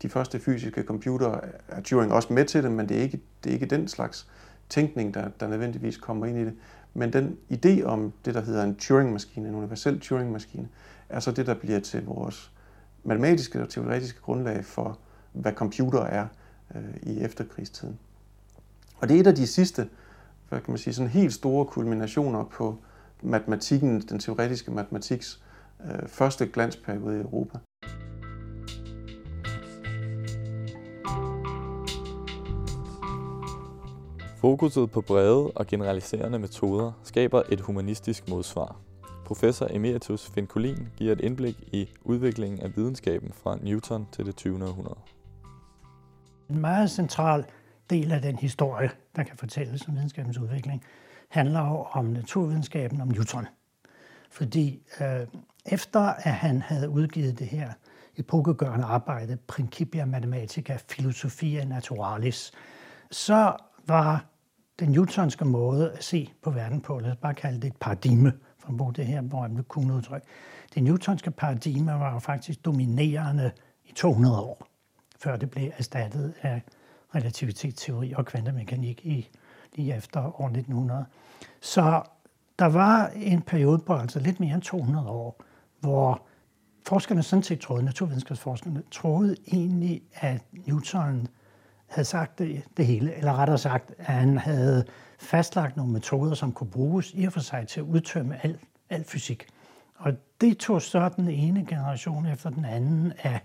de 0.02 0.08
første 0.08 0.40
fysiske 0.40 0.82
computere, 0.82 1.40
er 1.68 1.80
Turing 1.80 2.12
også 2.12 2.32
med 2.32 2.44
til 2.44 2.62
det, 2.62 2.72
men 2.72 2.88
det 2.88 2.96
er 2.98 3.02
ikke, 3.02 3.20
det 3.44 3.50
er 3.50 3.54
ikke 3.54 3.66
den 3.66 3.88
slags 3.88 4.28
tænkning, 4.68 5.14
der, 5.14 5.28
der 5.40 5.48
nødvendigvis 5.48 5.96
kommer 5.96 6.26
ind 6.26 6.38
i 6.38 6.44
det. 6.44 6.54
Men 6.94 7.12
den 7.12 7.36
idé 7.52 7.82
om 7.82 8.12
det, 8.24 8.34
der 8.34 8.40
hedder 8.40 8.64
en 8.64 8.76
Turing-maskine, 8.76 9.48
en 9.48 9.54
universel 9.54 10.00
Turing-maskine, 10.00 10.68
er 11.08 11.20
så 11.20 11.32
det, 11.32 11.46
der 11.46 11.54
bliver 11.54 11.80
til 11.80 12.04
vores 12.04 12.52
matematiske 13.04 13.62
og 13.62 13.68
teoretiske 13.68 14.20
grundlag 14.20 14.64
for, 14.64 14.98
hvad 15.32 15.52
computer 15.52 16.00
er 16.00 16.26
øh, 16.74 16.82
i 17.02 17.20
efterkrigstiden. 17.20 17.98
Og 18.98 19.08
det 19.08 19.16
er 19.16 19.20
et 19.20 19.26
af 19.26 19.34
de 19.34 19.46
sidste 19.46 19.88
hvad 20.48 20.60
kan 20.60 20.72
man 20.72 20.78
sige, 20.78 20.94
sådan 20.94 21.10
helt 21.10 21.32
store 21.32 21.66
kulminationer 21.66 22.44
på 22.44 22.78
matematikken, 23.22 24.00
den 24.00 24.18
teoretiske 24.18 24.70
matematiks 24.70 25.42
øh, 25.84 26.08
første 26.08 26.46
glansperiode 26.46 27.16
i 27.16 27.20
Europa. 27.20 27.58
Fokuset 34.40 34.90
på 34.90 35.00
brede 35.00 35.50
og 35.50 35.66
generaliserende 35.66 36.38
metoder 36.38 36.92
skaber 37.02 37.42
et 37.52 37.60
humanistisk 37.60 38.28
modsvar. 38.28 38.76
Professor 39.26 39.66
Emeritus 39.70 40.30
Finn 40.30 40.46
Collin 40.46 40.88
giver 40.96 41.12
et 41.12 41.20
indblik 41.20 41.56
i 41.72 41.88
udviklingen 42.02 42.60
af 42.60 42.76
videnskaben 42.76 43.32
fra 43.32 43.58
Newton 43.62 44.06
til 44.12 44.26
det 44.26 44.36
20. 44.36 44.64
århundrede. 44.64 44.98
En 46.50 46.60
meget 46.60 46.90
central 46.90 47.44
del 47.90 48.12
af 48.12 48.22
den 48.22 48.36
historie, 48.36 48.90
der 49.16 49.22
kan 49.22 49.36
fortælles 49.36 49.88
om 49.88 49.94
videnskabens 49.94 50.38
udvikling, 50.38 50.84
handler 51.28 51.60
jo 51.60 51.86
om 51.92 52.04
naturvidenskaben, 52.04 53.00
om 53.00 53.08
Newton. 53.08 53.46
Fordi 54.30 54.82
øh, 55.00 55.26
efter 55.66 56.00
at 56.00 56.32
han 56.32 56.62
havde 56.62 56.88
udgivet 56.88 57.38
det 57.38 57.46
her 57.46 57.72
epokegørende 58.16 58.84
arbejde, 58.84 59.36
Principia 59.36 60.04
Mathematica 60.04 60.78
Philosophia 60.88 61.64
Naturalis, 61.64 62.52
så 63.10 63.56
var 63.88 64.24
den 64.78 64.90
newtonske 64.90 65.44
måde 65.44 65.92
at 65.92 66.04
se 66.04 66.32
på 66.42 66.50
verden 66.50 66.80
på, 66.80 66.98
lad 66.98 67.10
os 67.10 67.16
bare 67.16 67.34
kalde 67.34 67.60
det 67.60 67.66
et 67.68 67.76
paradigme, 67.76 68.32
for 68.58 68.68
at 68.68 68.76
bruge 68.76 68.94
det 68.94 69.06
her 69.06 69.22
berømte 69.22 69.62
kundeudtryk. 69.62 70.22
Det 70.74 70.82
newtonske 70.82 71.30
paradigme 71.30 71.92
var 71.92 72.12
jo 72.12 72.18
faktisk 72.18 72.64
dominerende 72.64 73.50
i 73.84 73.92
200 73.92 74.40
år, 74.40 74.66
før 75.18 75.36
det 75.36 75.50
blev 75.50 75.70
erstattet 75.78 76.34
af 76.42 76.62
relativitetsteori 77.14 78.12
og 78.12 78.26
kvantemekanik 78.26 79.06
i, 79.06 79.30
lige 79.74 79.96
efter 79.96 80.40
år 80.40 80.46
1900. 80.46 81.04
Så 81.60 82.02
der 82.58 82.66
var 82.66 83.06
en 83.16 83.42
periode 83.42 83.78
på 83.78 83.94
altså 83.94 84.20
lidt 84.20 84.40
mere 84.40 84.54
end 84.54 84.62
200 84.62 85.08
år, 85.08 85.42
hvor 85.80 86.22
forskerne 86.88 87.22
sådan 87.22 87.42
set 87.42 87.60
troede, 87.60 87.84
naturvidenskabsforskerne 87.84 88.82
troede 88.90 89.36
egentlig, 89.52 90.02
at 90.14 90.42
Newton 90.52 91.28
havde 91.88 92.04
sagt 92.04 92.38
det, 92.38 92.62
det 92.76 92.86
hele, 92.86 93.14
eller 93.14 93.38
rettere 93.38 93.58
sagt, 93.58 93.92
at 93.98 94.04
han 94.04 94.38
havde 94.38 94.84
fastlagt 95.18 95.76
nogle 95.76 95.92
metoder, 95.92 96.34
som 96.34 96.52
kunne 96.52 96.70
bruges 96.70 97.12
i 97.14 97.24
og 97.24 97.32
for 97.32 97.40
sig 97.40 97.68
til 97.68 97.80
at 97.80 97.86
udtømme 97.86 98.44
al, 98.44 98.58
al 98.90 99.04
fysik. 99.04 99.46
Og 99.96 100.12
det 100.40 100.58
tog 100.58 100.82
så 100.82 101.10
den 101.16 101.28
ene 101.28 101.66
generation 101.66 102.26
efter 102.26 102.50
den 102.50 102.64
anden 102.64 103.12
af 103.22 103.40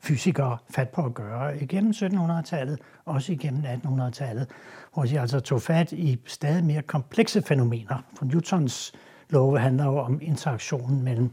fysikere 0.00 0.58
fat 0.70 0.88
på 0.88 1.04
at 1.04 1.14
gøre 1.14 1.62
igennem 1.62 1.90
1700-tallet, 1.90 2.78
også 3.04 3.32
igennem 3.32 3.64
1800-tallet, 3.64 4.48
hvor 4.94 5.02
de 5.02 5.20
altså 5.20 5.40
tog 5.40 5.62
fat 5.62 5.92
i 5.92 6.18
stadig 6.26 6.64
mere 6.64 6.82
komplekse 6.82 7.42
fænomener. 7.42 8.02
For 8.18 8.24
Newtons 8.24 8.92
love 9.30 9.58
handler 9.58 9.84
jo 9.84 9.98
om 9.98 10.18
interaktionen 10.22 11.02
mellem 11.02 11.30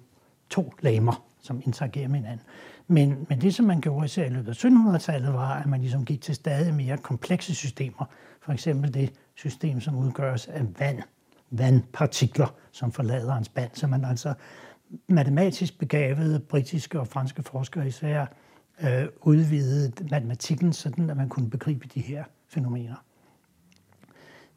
to 0.49 0.73
lamer, 0.81 1.23
som 1.41 1.61
interagerer 1.65 2.07
med 2.07 2.19
hinanden. 2.19 2.45
Men, 2.87 3.25
men 3.29 3.41
det, 3.41 3.55
som 3.55 3.65
man 3.65 3.81
gjorde 3.81 4.05
især 4.05 4.25
i 4.25 4.29
løbet 4.29 4.49
af 4.49 4.65
1700-tallet, 4.65 5.33
var, 5.33 5.53
at 5.59 5.65
man 5.65 5.81
ligesom 5.81 6.05
gik 6.05 6.21
til 6.21 6.35
stadig 6.35 6.73
mere 6.73 6.97
komplekse 6.97 7.55
systemer. 7.55 8.05
For 8.41 8.51
eksempel 8.51 8.93
det 8.93 9.13
system, 9.35 9.81
som 9.81 9.95
udgøres 9.95 10.47
af 10.47 10.65
vand, 10.79 11.01
vandpartikler, 11.51 12.55
som 12.71 12.91
forlader 12.91 13.35
en 13.35 13.43
spand. 13.43 13.71
Så 13.73 13.87
man 13.87 14.05
altså 14.05 14.33
matematisk 15.07 15.79
begavede 15.79 16.39
britiske 16.39 16.99
og 16.99 17.07
franske 17.07 17.43
forskere 17.43 17.87
især 17.87 18.25
øh, 18.83 19.05
udvidede 19.21 19.91
matematikken, 20.11 20.73
sådan 20.73 21.09
at 21.09 21.17
man 21.17 21.29
kunne 21.29 21.49
begribe 21.49 21.87
de 21.95 22.01
her 22.01 22.23
fænomener. 22.49 22.95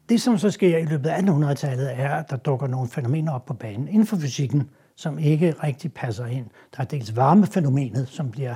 Det, 0.09 0.21
som 0.21 0.37
så 0.37 0.51
sker 0.51 0.77
i 0.77 0.85
løbet 0.85 1.09
af 1.09 1.21
1800-tallet, 1.21 1.99
er, 1.99 2.09
at 2.09 2.29
der 2.29 2.37
dukker 2.37 2.67
nogle 2.67 2.89
fænomener 2.89 3.31
op 3.31 3.45
på 3.45 3.53
banen 3.53 3.87
inden 3.87 4.07
for 4.07 4.17
fysikken, 4.17 4.69
som 4.97 5.19
ikke 5.19 5.55
rigtig 5.63 5.93
passer 5.93 6.25
ind. 6.25 6.45
Der 6.75 6.81
er 6.81 6.85
dels 6.85 7.15
varmefænomenet, 7.15 8.07
som 8.07 8.31
bliver, 8.31 8.55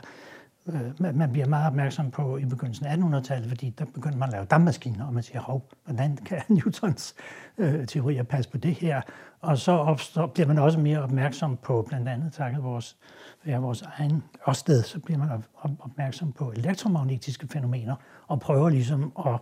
øh, 0.67 1.15
man 1.15 1.31
bliver 1.31 1.47
meget 1.47 1.67
opmærksom 1.67 2.11
på 2.11 2.37
i 2.37 2.45
begyndelsen 2.45 2.85
af 2.85 2.95
1800-tallet, 2.95 3.49
fordi 3.49 3.69
der 3.69 3.85
begyndte 3.85 4.17
man 4.17 4.29
at 4.29 4.33
lave 4.33 4.45
dampmaskiner, 4.45 5.05
og 5.05 5.13
man 5.13 5.23
siger, 5.23 5.41
hov, 5.41 5.69
hvordan 5.85 6.17
kan 6.17 6.41
Newtons 6.55 7.15
øh, 7.57 7.87
teorier 7.87 8.23
passe 8.23 8.49
på 8.51 8.57
det 8.57 8.73
her? 8.73 9.01
Og 9.41 9.57
så 9.57 9.71
opstår, 9.71 10.27
bliver 10.27 10.47
man 10.47 10.57
også 10.57 10.79
mere 10.79 11.01
opmærksom 11.01 11.57
på, 11.57 11.85
blandt 11.87 12.07
andet 12.07 12.33
takket 12.33 12.63
vores 12.63 12.97
være 13.43 13.61
vores 13.61 13.81
egen 13.81 14.23
sted, 14.53 14.83
så 14.83 14.99
bliver 14.99 15.17
man 15.17 15.43
opmærksom 15.79 16.31
på 16.31 16.51
elektromagnetiske 16.51 17.47
fænomener 17.47 17.95
og 18.27 18.39
prøver 18.39 18.69
ligesom 18.69 19.11
at 19.25 19.39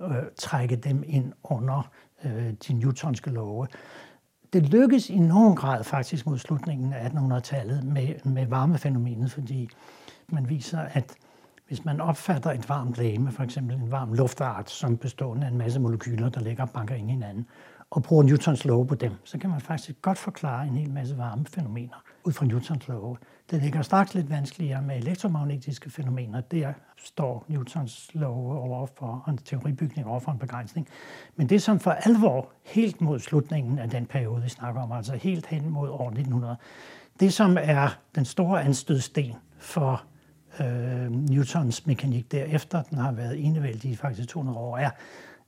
øh, 0.00 0.22
trække 0.36 0.76
dem 0.76 1.04
ind 1.06 1.32
under 1.44 1.90
øh, 2.24 2.52
de 2.68 2.72
newtonske 2.72 3.30
love. 3.30 3.66
Det 4.52 4.62
lykkes 4.62 5.10
i 5.10 5.18
nogen 5.18 5.56
grad 5.56 5.84
faktisk 5.84 6.26
mod 6.26 6.38
slutningen 6.38 6.92
af 6.92 7.08
1800-tallet 7.08 7.84
med, 7.84 8.24
med 8.24 8.46
varmefænomenet, 8.46 9.30
fordi 9.32 9.68
man 10.28 10.48
viser, 10.48 10.80
at 10.80 11.14
hvis 11.68 11.84
man 11.84 12.00
opfatter 12.00 12.50
et 12.50 12.68
varmt 12.68 12.98
læme, 12.98 13.32
for 13.32 13.42
eksempel 13.42 13.76
en 13.76 13.90
varm 13.90 14.12
luftart, 14.12 14.70
som 14.70 14.96
bestående 14.96 15.46
af 15.46 15.50
en 15.50 15.58
masse 15.58 15.80
molekyler, 15.80 16.28
der 16.28 16.40
ligger 16.40 16.62
og 16.62 16.70
banker 16.70 16.94
ind 16.94 17.08
i 17.08 17.12
hinanden, 17.12 17.46
og 17.90 18.02
bruger 18.02 18.22
Newtons 18.22 18.64
love 18.64 18.86
på 18.86 18.94
dem, 18.94 19.12
så 19.24 19.38
kan 19.38 19.50
man 19.50 19.60
faktisk 19.60 20.02
godt 20.02 20.18
forklare 20.18 20.66
en 20.66 20.76
hel 20.76 20.90
masse 20.90 21.18
varmefænomener 21.18 22.02
ud 22.24 22.32
fra 22.32 22.46
Newtons 22.46 22.88
love. 22.88 23.16
Det 23.50 23.62
ligger 23.62 23.82
straks 23.82 24.14
lidt 24.14 24.30
vanskeligere 24.30 24.82
med 24.82 24.96
elektromagnetiske 24.96 25.90
fænomener. 25.90 26.40
Der 26.40 26.72
står 26.96 27.44
Newtons 27.48 28.10
love 28.14 28.58
over 28.58 28.86
for 28.86 29.24
en 29.28 29.38
teoribygning 29.38 30.06
over 30.06 30.20
for 30.20 30.32
en 30.32 30.38
begrænsning. 30.38 30.88
Men 31.36 31.48
det 31.48 31.62
som 31.62 31.80
for 31.80 31.90
alvor, 31.90 32.48
helt 32.64 33.00
mod 33.00 33.18
slutningen 33.18 33.78
af 33.78 33.90
den 33.90 34.06
periode, 34.06 34.42
vi 34.42 34.48
snakker 34.48 34.80
om, 34.80 34.92
altså 34.92 35.16
helt 35.16 35.46
hen 35.46 35.70
mod 35.70 35.88
år 35.88 36.08
1900, 36.08 36.56
det 37.20 37.32
som 37.32 37.56
er 37.60 37.98
den 38.14 38.24
store 38.24 38.62
anstødsten 38.62 39.34
for 39.58 40.04
øh, 40.60 41.10
Newtons 41.10 41.86
mekanik 41.86 42.32
derefter, 42.32 42.82
den 42.82 42.98
har 42.98 43.12
været 43.12 43.44
enevældig 43.46 43.90
i 43.90 43.96
faktisk 43.96 44.28
200 44.28 44.58
år, 44.58 44.78
er, 44.78 44.90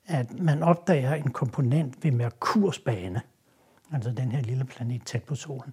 at 0.08 0.40
man 0.40 0.62
opdager 0.62 1.14
en 1.14 1.30
komponent 1.30 2.04
ved 2.04 2.10
Merkurs 2.10 2.78
bane, 2.78 3.20
altså 3.92 4.10
den 4.10 4.32
her 4.32 4.42
lille 4.42 4.64
planet 4.64 5.02
tæt 5.04 5.22
på 5.22 5.34
solen. 5.34 5.72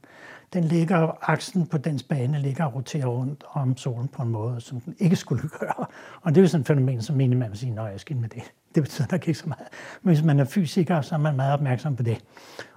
Den 0.53 0.63
ligger, 0.63 1.29
aksen 1.29 1.67
på 1.67 1.77
dens 1.77 2.03
bane 2.03 2.39
ligger 2.39 2.65
og 2.65 2.75
roterer 2.75 3.05
rundt 3.05 3.43
om 3.51 3.77
solen 3.77 4.07
på 4.07 4.21
en 4.21 4.29
måde, 4.29 4.61
som 4.61 4.79
den 4.81 4.95
ikke 4.99 5.15
skulle 5.15 5.49
gøre. 5.59 5.85
Og 6.21 6.35
det 6.35 6.37
er 6.37 6.41
jo 6.41 6.47
sådan 6.47 6.61
et 6.61 6.67
fænomen, 6.67 7.01
som 7.01 7.19
egentlig 7.19 7.39
man 7.39 7.55
sige, 7.55 7.71
nej, 7.71 7.85
jeg 7.85 7.99
skal 7.99 8.17
med 8.17 8.29
det. 8.29 8.43
Det 8.75 8.83
betyder 8.83 9.07
nok 9.11 9.27
ikke 9.27 9.39
så 9.39 9.47
meget. 9.47 9.67
Men 10.01 10.15
hvis 10.15 10.23
man 10.23 10.39
er 10.39 10.45
fysiker, 10.45 11.01
så 11.01 11.15
er 11.15 11.19
man 11.19 11.35
meget 11.35 11.53
opmærksom 11.53 11.95
på 11.95 12.03
det. 12.03 12.17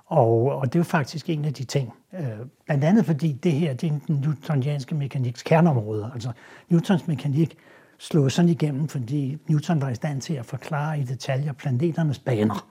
Og, 0.07 0.43
og 0.43 0.67
det 0.67 0.75
er 0.75 0.81
jo 0.81 0.85
faktisk 0.85 1.31
en 1.31 1.45
af 1.45 1.55
de 1.55 1.65
ting. 1.65 1.93
Øh, 2.15 2.27
blandt 2.67 2.85
andet 2.85 3.07
fordi 3.07 3.33
det 3.33 3.53
her, 3.53 3.75
det 3.75 3.87
er 3.89 3.99
den 4.07 4.21
newtonianske 4.25 4.95
mekaniks 4.95 5.43
kerneområde. 5.43 6.11
Altså 6.15 6.33
Newtons 6.69 7.07
mekanik 7.07 7.57
slået 7.99 8.32
sådan 8.32 8.49
igennem, 8.49 8.88
fordi 8.88 9.38
Newton 9.49 9.80
var 9.80 9.88
i 9.88 9.94
stand 9.94 10.20
til 10.20 10.34
at 10.34 10.46
forklare 10.46 11.01
i 11.01 11.03
detaljer 11.03 11.53
planeternes 11.53 12.18
baner. 12.18 12.68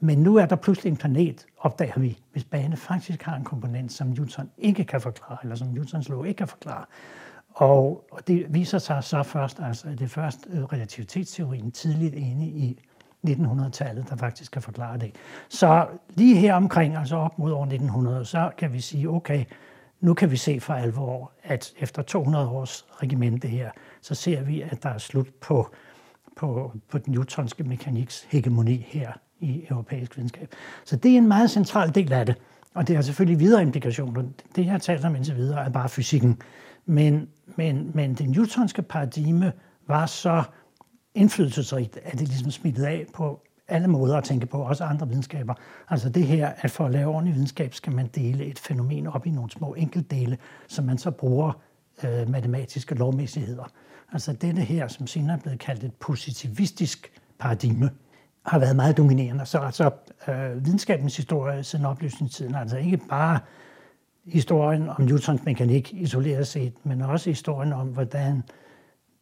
Men 0.00 0.18
nu 0.18 0.36
er 0.36 0.46
der 0.46 0.56
pludselig 0.56 0.90
en 0.90 0.96
planet, 0.96 1.46
opdager 1.58 2.00
vi, 2.00 2.18
hvis 2.32 2.44
bane 2.44 2.76
faktisk 2.76 3.22
har 3.22 3.36
en 3.36 3.44
komponent, 3.44 3.92
som 3.92 4.06
Newton 4.06 4.50
ikke 4.58 4.84
kan 4.84 5.00
forklare, 5.00 5.38
eller 5.42 5.56
som 5.56 5.68
Newtons 5.68 6.08
lov 6.08 6.26
ikke 6.26 6.38
kan 6.38 6.48
forklare. 6.48 6.84
Og, 7.48 8.04
og 8.12 8.28
det 8.28 8.46
viser 8.48 8.78
sig 8.78 9.04
så 9.04 9.22
først, 9.22 9.60
altså 9.60 9.88
at 9.88 9.98
det 9.98 10.04
er 10.04 10.08
først 10.08 10.46
øh, 10.50 10.64
relativitetsteorien 10.64 11.70
tidligt 11.70 12.14
inde 12.14 12.46
i 12.46 12.80
1900-tallet, 13.28 14.08
der 14.08 14.16
faktisk 14.16 14.52
kan 14.52 14.62
forklare 14.62 14.98
det. 14.98 15.14
Så 15.48 15.86
lige 16.10 16.36
her 16.36 16.54
omkring, 16.54 16.96
altså 16.96 17.16
op 17.16 17.38
mod 17.38 17.52
år 17.52 17.64
1900, 17.64 18.24
så 18.24 18.50
kan 18.58 18.72
vi 18.72 18.80
sige, 18.80 19.10
okay, 19.10 19.44
nu 20.00 20.14
kan 20.14 20.30
vi 20.30 20.36
se 20.36 20.60
for 20.60 20.74
alvor, 20.74 21.32
at 21.42 21.72
efter 21.78 22.02
200 22.02 22.48
års 22.48 22.86
regimente 23.02 23.48
her, 23.48 23.70
så 24.00 24.14
ser 24.14 24.42
vi, 24.42 24.60
at 24.60 24.82
der 24.82 24.88
er 24.88 24.98
slut 24.98 25.28
på, 25.40 25.70
på, 26.36 26.72
på 26.88 26.98
den 26.98 27.12
newtonske 27.12 27.64
mekaniks 27.64 28.26
hegemoni 28.30 28.86
her 28.88 29.12
i 29.40 29.64
europæisk 29.70 30.16
videnskab. 30.16 30.54
Så 30.84 30.96
det 30.96 31.12
er 31.12 31.18
en 31.18 31.28
meget 31.28 31.50
central 31.50 31.94
del 31.94 32.12
af 32.12 32.26
det, 32.26 32.34
og 32.74 32.88
det 32.88 32.96
har 32.96 33.02
selvfølgelig 33.02 33.40
videre 33.40 33.62
implikationer. 33.62 34.22
Det, 34.56 34.64
jeg 34.64 34.72
har 34.72 34.78
talt 34.78 35.04
om 35.04 35.16
indtil 35.16 35.36
videre, 35.36 35.64
er 35.64 35.70
bare 35.70 35.88
fysikken. 35.88 36.42
Men, 36.86 37.28
men, 37.56 37.90
men 37.94 38.14
det 38.14 38.30
newtonske 38.30 38.82
paradigme 38.82 39.52
var 39.86 40.06
så 40.06 40.42
indflydelsesrigt, 41.14 41.98
at 42.04 42.18
det 42.18 42.28
ligesom 42.28 42.50
smittede 42.50 42.88
af 42.88 43.06
på 43.14 43.42
alle 43.68 43.88
måder 43.88 44.16
at 44.16 44.24
tænke 44.24 44.46
på, 44.46 44.62
også 44.62 44.84
andre 44.84 45.08
videnskaber. 45.08 45.54
Altså 45.88 46.08
det 46.08 46.26
her, 46.26 46.52
at 46.56 46.70
for 46.70 46.84
at 46.84 46.90
lave 46.90 47.08
ordentlig 47.08 47.34
videnskab, 47.34 47.74
skal 47.74 47.92
man 47.92 48.06
dele 48.06 48.44
et 48.44 48.58
fænomen 48.58 49.06
op 49.06 49.26
i 49.26 49.30
nogle 49.30 49.50
små 49.50 49.74
enkeltdele, 49.74 50.38
som 50.68 50.84
man 50.84 50.98
så 50.98 51.10
bruger 51.10 51.52
øh, 52.04 52.30
matematiske 52.30 52.94
lovmæssigheder. 52.94 53.64
Altså 54.12 54.32
dette 54.32 54.62
her, 54.62 54.88
som 54.88 55.06
senere 55.06 55.36
er 55.36 55.40
blevet 55.40 55.58
kaldt 55.58 55.84
et 55.84 55.94
positivistisk 55.94 57.20
paradigme, 57.38 57.90
har 58.46 58.58
været 58.58 58.76
meget 58.76 58.96
dominerende. 58.96 59.46
Så 59.46 59.58
altså, 59.58 59.90
øh, 60.28 60.64
videnskabens 60.64 61.16
historie 61.16 61.64
siden 61.64 61.84
oplysningstiden, 61.84 62.54
altså 62.54 62.76
ikke 62.76 62.96
bare 62.96 63.38
historien 64.24 64.88
om 64.88 65.00
Newtons 65.00 65.44
mekanik 65.44 65.92
isoleret 65.92 66.46
set, 66.46 66.72
men 66.82 67.02
også 67.02 67.30
historien 67.30 67.72
om, 67.72 67.88
hvordan 67.88 68.42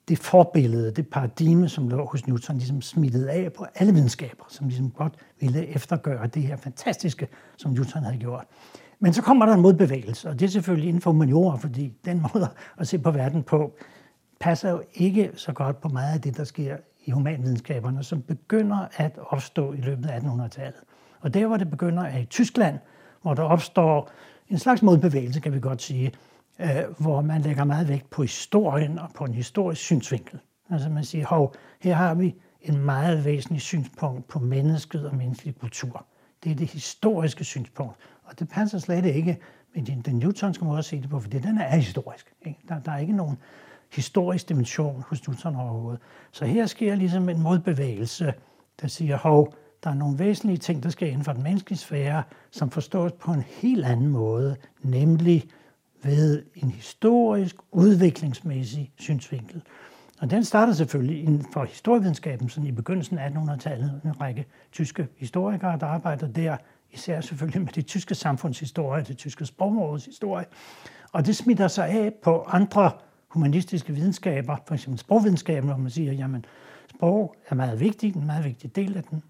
det 0.09 0.19
forbillede, 0.19 0.91
det 0.91 1.09
paradigme, 1.09 1.69
som 1.69 1.89
lå 1.89 2.07
hos 2.07 2.27
Newton, 2.27 2.57
ligesom 2.57 2.83
smittede 2.83 3.31
af 3.31 3.53
på 3.53 3.67
alle 3.75 3.93
videnskaber, 3.93 4.45
som 4.49 4.69
ligesom 4.69 4.91
godt 4.91 5.15
ville 5.41 5.67
eftergøre 5.67 6.27
det 6.27 6.43
her 6.43 6.57
fantastiske, 6.57 7.29
som 7.57 7.73
Newton 7.73 8.03
havde 8.03 8.19
gjort. 8.19 8.45
Men 8.99 9.13
så 9.13 9.23
kommer 9.23 9.47
der 9.47 9.55
en 9.55 9.61
modbevægelse, 9.61 10.29
og 10.29 10.41
det 10.41 10.47
er 10.47 10.51
selvfølgelig 10.51 10.89
inden 10.89 11.03
for 11.03 11.11
humaniora, 11.11 11.57
fordi 11.57 11.93
den 12.05 12.23
måde 12.35 12.49
at 12.79 12.89
se 12.89 12.99
på 12.99 13.11
verden 13.11 13.43
på, 13.43 13.77
passer 14.41 14.71
jo 14.71 14.83
ikke 14.95 15.31
så 15.35 15.53
godt 15.53 15.81
på 15.81 15.89
meget 15.89 16.15
af 16.15 16.21
det, 16.21 16.37
der 16.37 16.45
sker 16.45 16.77
i 17.05 17.11
humanvidenskaberne, 17.11 18.05
som 18.05 18.23
begynder 18.23 18.89
at 18.97 19.19
opstå 19.31 19.73
i 19.73 19.81
løbet 19.81 20.09
af 20.09 20.21
1800-tallet. 20.21 20.81
Og 21.21 21.35
der, 21.35 21.47
hvor 21.47 21.57
det 21.57 21.71
begynder, 21.71 22.03
er 22.03 22.19
i 22.19 22.25
Tyskland, 22.25 22.79
hvor 23.23 23.35
der 23.35 23.43
opstår 23.43 24.11
en 24.49 24.59
slags 24.59 24.83
modbevægelse, 24.83 25.41
kan 25.41 25.53
vi 25.53 25.61
godt 25.61 25.83
sige, 25.83 26.13
øh, 26.61 26.69
hvor 26.99 27.21
man 27.21 27.41
lægger 27.41 27.65
meget 27.65 27.89
vægt 27.89 28.11
på 28.11 28.23
historien 28.23 28.99
og 28.99 29.11
på 29.15 29.25
en 29.25 29.35
historisk 29.35 29.81
synsvinkel. 29.81 30.39
Altså 30.71 30.89
man 30.89 31.05
siger, 31.05 31.27
hov, 31.27 31.55
her 31.81 31.95
har 31.95 32.15
vi 32.15 32.35
en 32.61 32.79
meget 32.79 33.25
væsentlig 33.25 33.61
synspunkt 33.61 34.29
på 34.29 34.39
mennesket 34.39 35.09
og 35.09 35.17
menneskelig 35.17 35.59
kultur. 35.59 36.07
Det 36.45 36.53
er 36.53 36.57
det 36.57 36.69
historiske 36.69 37.45
synspunkt. 37.45 37.97
Og 38.25 38.39
det 38.39 38.49
passer 38.49 38.79
slet 38.79 39.05
ikke 39.05 39.39
med 39.75 39.83
den, 39.85 40.01
den 40.01 40.19
newtonske 40.19 40.65
måde 40.65 40.79
at 40.79 40.85
se 40.85 41.01
det 41.03 41.11
på, 41.11 41.21
for 41.21 41.29
den 41.29 41.59
er 41.59 41.77
historisk. 41.77 42.35
Ikke? 42.47 42.61
Der, 42.69 42.81
der 42.81 42.93
er 42.93 42.99
ikke 42.99 43.17
nogen 43.17 43.39
historisk 43.93 44.49
dimension 44.49 45.05
hos 45.09 45.29
Newton 45.29 45.57
overhovedet. 45.57 46.01
Så 46.33 46.45
her 46.45 46.67
sker 46.67 46.95
ligesom 46.95 47.29
en 47.29 47.43
modbevægelse, 47.43 48.35
der 48.81 48.89
siger, 48.89 49.17
hov, 49.17 49.55
der 49.85 49.91
er 49.91 49.95
nogle 49.95 50.19
væsentlige 50.19 50.59
ting, 50.59 50.83
der 50.83 50.89
sker 50.89 51.07
inden 51.07 51.25
for 51.25 51.33
den 51.33 51.43
menneskelige 51.43 51.79
sfære, 51.79 52.23
som 52.51 52.71
forstås 52.71 53.13
på 53.13 53.33
en 53.33 53.43
helt 53.43 53.85
anden 53.85 54.09
måde, 54.09 54.57
nemlig 54.83 55.45
ved 56.07 56.43
en 56.55 56.71
historisk, 56.71 57.57
udviklingsmæssig 57.73 58.93
synsvinkel. 58.99 59.63
Og 60.21 60.31
den 60.31 60.45
starter 60.45 60.73
selvfølgelig 60.73 61.23
inden 61.23 61.47
for 61.53 61.65
historievidenskaben, 61.65 62.49
sådan 62.49 62.69
i 62.69 62.73
begyndelsen 62.73 63.19
af 63.19 63.31
1800-tallet. 63.31 64.01
En 64.05 64.21
række 64.21 64.47
tyske 64.73 65.09
historikere, 65.17 65.79
der 65.79 65.87
arbejder 65.87 66.29
der, 66.29 66.57
især 66.91 67.21
selvfølgelig 67.21 67.63
med 67.63 67.73
det 67.73 67.87
tyske 67.87 68.15
samfundshistorie, 68.15 69.05
det 69.05 69.17
tyske 69.17 69.47
sprogområdes 69.47 70.05
historie. 70.05 70.45
Og 71.13 71.27
det 71.27 71.37
smitter 71.37 71.69
sig 71.69 71.89
af 71.89 72.13
på 72.23 72.43
andre 72.43 72.91
humanistiske 73.29 73.93
videnskaber, 73.93 74.57
for 74.67 74.75
eksempel 74.75 74.99
sprogvidenskaben, 74.99 75.69
hvor 75.69 75.79
man 75.79 75.91
siger, 75.91 76.13
jamen 76.13 76.45
sprog 76.97 77.37
er 77.49 77.55
meget 77.55 77.81
vigtigt, 77.81 78.17
en 78.17 78.27
meget 78.27 78.45
vigtig 78.45 78.77
del 78.77 78.97
af 78.97 79.03
den 79.03 79.23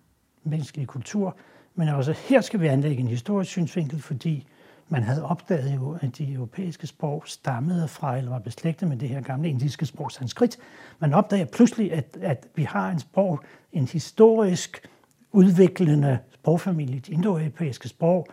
menneskelige 0.45 0.87
kultur, 0.87 1.37
men 1.75 1.89
også 1.89 2.13
her 2.29 2.41
skal 2.41 2.61
vi 2.61 2.67
anlægge 2.67 3.03
en 3.03 3.09
historisk 3.09 3.51
synsvinkel, 3.51 4.03
fordi 4.03 4.47
man 4.89 5.03
havde 5.03 5.25
opdaget 5.25 5.75
jo, 5.75 5.99
at 6.01 6.19
de 6.19 6.33
europæiske 6.33 6.87
sprog 6.87 7.23
stammede 7.27 7.89
fra, 7.89 8.17
eller 8.17 8.31
var 8.31 8.39
beslægtet 8.39 8.89
med 8.89 8.97
det 8.97 9.09
her 9.09 9.21
gamle 9.21 9.49
indiske 9.49 9.87
sprog 9.87 10.13
sanskrit. 10.13 10.59
Man 10.99 11.15
opdager 11.15 11.45
pludselig, 11.45 11.93
at, 11.93 12.19
at 12.23 12.47
vi 12.55 12.63
har 12.63 12.91
en 12.91 12.99
sprog, 12.99 13.41
en 13.73 13.89
historisk 13.89 14.89
udviklende 15.33 16.19
sprogfamilie, 16.35 17.01
de 17.01 17.13
indoeuropæiske 17.13 17.89
sprog, 17.89 18.27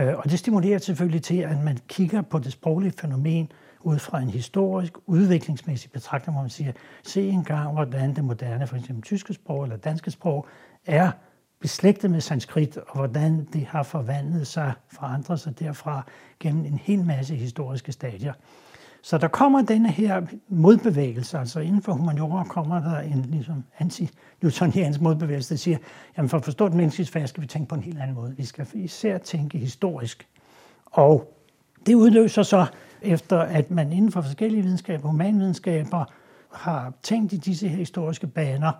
øh, 0.00 0.16
og 0.16 0.30
det 0.30 0.38
stimulerer 0.38 0.78
selvfølgelig 0.78 1.22
til, 1.22 1.38
at 1.38 1.64
man 1.64 1.78
kigger 1.88 2.22
på 2.22 2.38
det 2.38 2.52
sproglige 2.52 2.92
fænomen 3.00 3.52
ud 3.80 3.98
fra 3.98 4.20
en 4.20 4.30
historisk, 4.30 4.92
udviklingsmæssig 5.06 5.90
betragtning, 5.90 6.34
hvor 6.34 6.42
man 6.42 6.50
siger, 6.50 6.72
se 7.02 7.28
engang, 7.28 7.72
hvordan 7.72 8.14
det 8.14 8.24
moderne, 8.24 8.66
for 8.66 8.76
eksempel 8.76 9.02
tyske 9.02 9.34
sprog 9.34 9.62
eller 9.62 9.76
danske 9.76 10.10
sprog, 10.10 10.46
er 10.86 11.10
beslægtet 11.62 12.10
med 12.10 12.20
sanskrit, 12.20 12.76
og 12.76 12.96
hvordan 12.96 13.46
det 13.52 13.66
har 13.66 13.82
forvandlet 13.82 14.46
sig, 14.46 14.72
forandret 14.92 15.40
sig 15.40 15.58
derfra 15.58 16.02
gennem 16.40 16.64
en 16.64 16.78
hel 16.78 17.04
masse 17.04 17.34
historiske 17.34 17.92
stadier. 17.92 18.32
Så 19.02 19.18
der 19.18 19.28
kommer 19.28 19.62
denne 19.62 19.90
her 19.90 20.22
modbevægelse, 20.48 21.38
altså 21.38 21.60
inden 21.60 21.82
for 21.82 21.92
humaniora 21.92 22.44
kommer 22.44 22.80
der 22.80 22.98
en 22.98 23.22
ligesom 23.22 23.64
anti-newtoniansk 23.78 25.00
modbevægelse, 25.00 25.54
der 25.54 25.58
siger, 25.58 25.78
jamen 26.16 26.28
for 26.28 26.36
at 26.36 26.44
forstå 26.44 26.68
den 26.68 26.76
menneskelige 26.76 27.06
sfære 27.06 27.26
skal 27.26 27.42
vi 27.42 27.46
tænke 27.46 27.68
på 27.68 27.74
en 27.74 27.82
helt 27.82 28.00
anden 28.00 28.14
måde. 28.14 28.34
Vi 28.36 28.44
skal 28.44 28.66
især 28.74 29.18
tænke 29.18 29.58
historisk. 29.58 30.28
Og 30.86 31.34
det 31.86 31.94
udløser 31.94 32.42
så, 32.42 32.66
efter 33.02 33.38
at 33.38 33.70
man 33.70 33.92
inden 33.92 34.12
for 34.12 34.20
forskellige 34.20 34.62
videnskaber, 34.62 35.08
humanvidenskaber, 35.08 36.04
har 36.52 36.92
tænkt 37.02 37.32
i 37.32 37.36
disse 37.36 37.68
her 37.68 37.76
historiske 37.76 38.26
baner, 38.26 38.72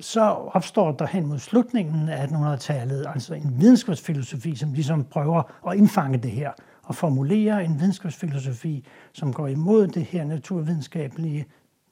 så 0.00 0.20
opstår 0.54 0.92
der 0.92 1.06
hen 1.06 1.26
mod 1.26 1.38
slutningen 1.38 2.08
af 2.08 2.26
1800-tallet 2.26 3.06
altså 3.14 3.34
en 3.34 3.54
videnskabsfilosofi, 3.60 4.56
som 4.56 4.72
ligesom 4.72 5.04
prøver 5.04 5.68
at 5.70 5.76
indfange 5.76 6.18
det 6.18 6.30
her 6.30 6.52
og 6.82 6.94
formulere 6.94 7.64
en 7.64 7.80
videnskabsfilosofi, 7.80 8.86
som 9.12 9.32
går 9.32 9.46
imod 9.46 9.86
det 9.86 10.04
her 10.04 10.24
naturvidenskabelige 10.24 11.46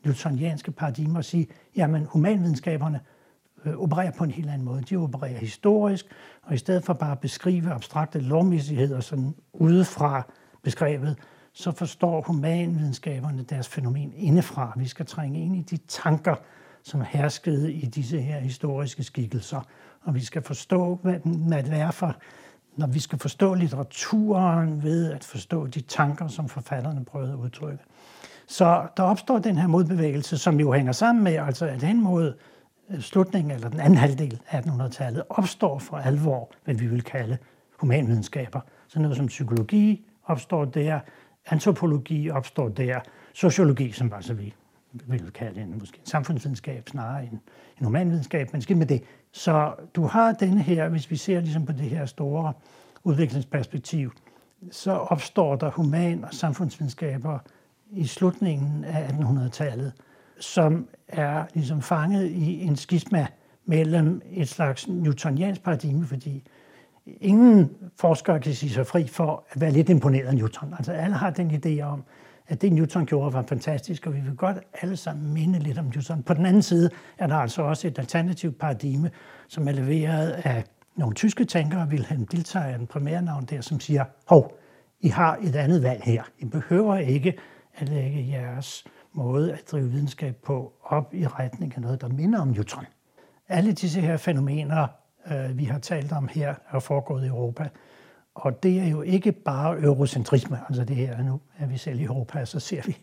newtonianske 0.04 0.70
paradigme 0.70 1.18
og 1.18 1.24
sige, 1.24 1.46
jamen 1.76 2.04
humanvidenskaberne 2.04 3.00
øh, 3.64 3.76
opererer 3.76 4.10
på 4.10 4.24
en 4.24 4.30
helt 4.30 4.50
anden 4.50 4.64
måde. 4.64 4.82
De 4.82 4.96
opererer 4.96 5.38
historisk, 5.38 6.06
og 6.42 6.54
i 6.54 6.58
stedet 6.58 6.84
for 6.84 6.92
bare 6.92 7.12
at 7.12 7.20
beskrive 7.20 7.72
abstrakte 7.72 8.18
lovmæssigheder 8.18 9.00
sådan 9.00 9.34
udefra 9.52 10.22
beskrevet, 10.62 11.18
så 11.52 11.72
forstår 11.72 12.22
humanvidenskaberne 12.26 13.42
deres 13.42 13.68
fænomen 13.68 14.12
indefra. 14.16 14.72
Vi 14.76 14.88
skal 14.88 15.06
trænge 15.06 15.40
ind 15.40 15.56
i 15.56 15.60
de 15.60 15.76
tanker, 15.76 16.34
som 16.86 17.00
herskede 17.00 17.72
i 17.72 17.86
disse 17.86 18.20
her 18.20 18.38
historiske 18.40 19.02
skikkelser. 19.02 19.60
Og 20.02 20.14
vi 20.14 20.24
skal 20.24 20.42
forstå, 20.42 20.98
hvad, 21.02 21.14
hvad 21.24 21.62
det 21.62 21.80
er 21.80 21.90
for, 21.90 22.16
når 22.76 22.86
vi 22.86 23.00
skal 23.00 23.18
forstå 23.18 23.54
litteraturen 23.54 24.82
ved 24.82 25.12
at 25.12 25.24
forstå 25.24 25.66
de 25.66 25.80
tanker, 25.80 26.28
som 26.28 26.48
forfatterne 26.48 27.04
prøvede 27.04 27.32
at 27.32 27.38
udtrykke. 27.38 27.84
Så 28.46 28.86
der 28.96 29.02
opstår 29.02 29.38
den 29.38 29.58
her 29.58 29.66
modbevægelse, 29.66 30.38
som 30.38 30.60
jo 30.60 30.72
hænger 30.72 30.92
sammen 30.92 31.24
med, 31.24 31.32
altså 31.32 31.66
at 31.66 31.82
hen 31.82 32.02
mod 32.02 32.34
øh, 32.90 33.00
slutningen, 33.00 33.50
eller 33.50 33.68
den 33.68 33.80
anden 33.80 33.98
halvdel 33.98 34.40
af 34.50 34.60
1800-tallet, 34.60 35.22
opstår 35.28 35.78
for 35.78 35.96
alvor, 35.96 36.50
hvad 36.64 36.74
vi 36.74 36.86
vil 36.86 37.02
kalde 37.02 37.38
humanvidenskaber. 37.80 38.60
Så 38.88 39.00
noget 39.00 39.16
som 39.16 39.26
psykologi 39.26 40.06
opstår 40.26 40.64
der, 40.64 41.00
antropologi 41.46 42.30
opstår 42.30 42.68
der, 42.68 43.00
sociologi, 43.32 43.92
som 43.92 44.10
var 44.10 44.20
så 44.20 44.34
vi 45.06 45.18
vil 45.18 45.30
kalde 45.32 45.60
en 45.60 45.78
måske 45.78 45.98
en 45.98 46.06
samfundsvidenskab 46.06 46.88
snarere 46.88 47.22
end 47.22 47.38
en 47.78 47.84
humanvidenskab, 47.84 48.52
men 48.52 48.62
skidt 48.62 48.78
med 48.78 48.86
det. 48.86 49.02
Så 49.32 49.74
du 49.94 50.02
har 50.06 50.32
denne 50.32 50.62
her, 50.62 50.88
hvis 50.88 51.10
vi 51.10 51.16
ser 51.16 51.40
ligesom 51.40 51.66
på 51.66 51.72
det 51.72 51.90
her 51.90 52.06
store 52.06 52.52
udviklingsperspektiv, 53.04 54.12
så 54.70 54.90
opstår 54.90 55.56
der 55.56 55.70
human- 55.70 56.24
og 56.24 56.34
samfundsvidenskaber 56.34 57.38
i 57.90 58.06
slutningen 58.06 58.84
af 58.84 59.08
1800-tallet, 59.08 59.92
som 60.40 60.88
er 61.08 61.44
ligesom 61.54 61.82
fanget 61.82 62.26
i 62.30 62.62
en 62.62 62.76
skisma 62.76 63.26
mellem 63.64 64.22
et 64.30 64.48
slags 64.48 64.88
newtoniansk 64.88 65.62
paradigme, 65.62 66.06
fordi 66.06 66.44
ingen 67.06 67.70
forskere 67.96 68.40
kan 68.40 68.54
sige 68.54 68.70
sig 68.70 68.86
fri 68.86 69.06
for 69.06 69.44
at 69.50 69.60
være 69.60 69.70
lidt 69.70 69.88
imponeret 69.88 70.26
af 70.26 70.34
Newton. 70.34 70.74
Altså 70.78 70.92
alle 70.92 71.16
har 71.16 71.30
den 71.30 71.50
idé 71.50 71.80
om, 71.82 72.04
at 72.48 72.62
det 72.62 72.72
Newton 72.72 73.06
gjorde 73.06 73.32
var 73.32 73.44
fantastisk, 73.48 74.06
og 74.06 74.14
vi 74.14 74.20
vil 74.20 74.36
godt 74.36 74.56
alle 74.82 74.96
sammen 74.96 75.34
minde 75.34 75.58
lidt 75.58 75.78
om 75.78 75.84
Newton. 75.84 76.22
På 76.22 76.34
den 76.34 76.46
anden 76.46 76.62
side 76.62 76.90
er 77.18 77.26
der 77.26 77.36
altså 77.36 77.62
også 77.62 77.88
et 77.88 77.98
alternativt 77.98 78.58
paradigme, 78.58 79.10
som 79.48 79.68
er 79.68 79.72
leveret 79.72 80.30
af 80.30 80.64
nogle 80.96 81.14
tyske 81.14 81.44
tænkere, 81.44 81.88
Wilhelm 81.90 82.26
Dilthey 82.26 82.60
er 82.60 82.76
den 82.76 82.86
primære 82.86 83.22
navn 83.22 83.44
der, 83.44 83.60
som 83.60 83.80
siger, 83.80 84.04
hov, 84.26 84.58
I 85.00 85.08
har 85.08 85.38
et 85.42 85.56
andet 85.56 85.82
valg 85.82 86.02
her. 86.02 86.22
I 86.38 86.44
behøver 86.44 86.96
ikke 86.96 87.38
at 87.74 87.88
lægge 87.88 88.28
jeres 88.28 88.84
måde 89.12 89.52
at 89.52 89.62
drive 89.72 89.90
videnskab 89.90 90.36
på 90.36 90.72
op 90.84 91.14
i 91.14 91.26
retning 91.26 91.72
af 91.76 91.82
noget, 91.82 92.00
der 92.00 92.08
minder 92.08 92.40
om 92.40 92.48
Newton. 92.48 92.84
Alle 93.48 93.72
disse 93.72 94.00
her 94.00 94.16
fænomener, 94.16 94.86
øh, 95.30 95.58
vi 95.58 95.64
har 95.64 95.78
talt 95.78 96.12
om 96.12 96.28
her, 96.28 96.54
er 96.72 96.78
foregået 96.78 97.24
i 97.24 97.28
Europa. 97.28 97.68
Og 98.36 98.62
det 98.62 98.78
er 98.80 98.88
jo 98.88 99.02
ikke 99.02 99.32
bare 99.32 99.80
eurocentrisme, 99.80 100.60
altså 100.68 100.84
det 100.84 100.96
her, 100.96 101.22
nu 101.22 101.40
er 101.58 101.66
vi 101.66 101.78
selv 101.78 102.00
i 102.00 102.04
Europa, 102.04 102.44
så 102.44 102.60
ser 102.60 102.82
vi, 102.86 102.96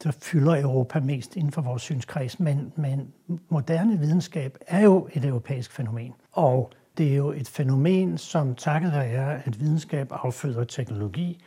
så 0.00 0.12
fylder 0.12 0.62
Europa 0.62 1.00
mest 1.00 1.36
inden 1.36 1.52
for 1.52 1.62
vores 1.62 1.82
synskreds, 1.82 2.40
men, 2.40 2.72
men 2.76 3.12
moderne 3.48 3.98
videnskab 3.98 4.58
er 4.66 4.80
jo 4.80 5.08
et 5.12 5.24
europæisk 5.24 5.72
fænomen. 5.72 6.12
Og 6.32 6.72
det 6.98 7.12
er 7.12 7.16
jo 7.16 7.30
et 7.32 7.48
fænomen, 7.48 8.18
som 8.18 8.54
takket 8.54 8.92
være, 8.92 9.46
at 9.46 9.60
videnskab 9.60 10.08
afføder 10.10 10.64
teknologi, 10.64 11.40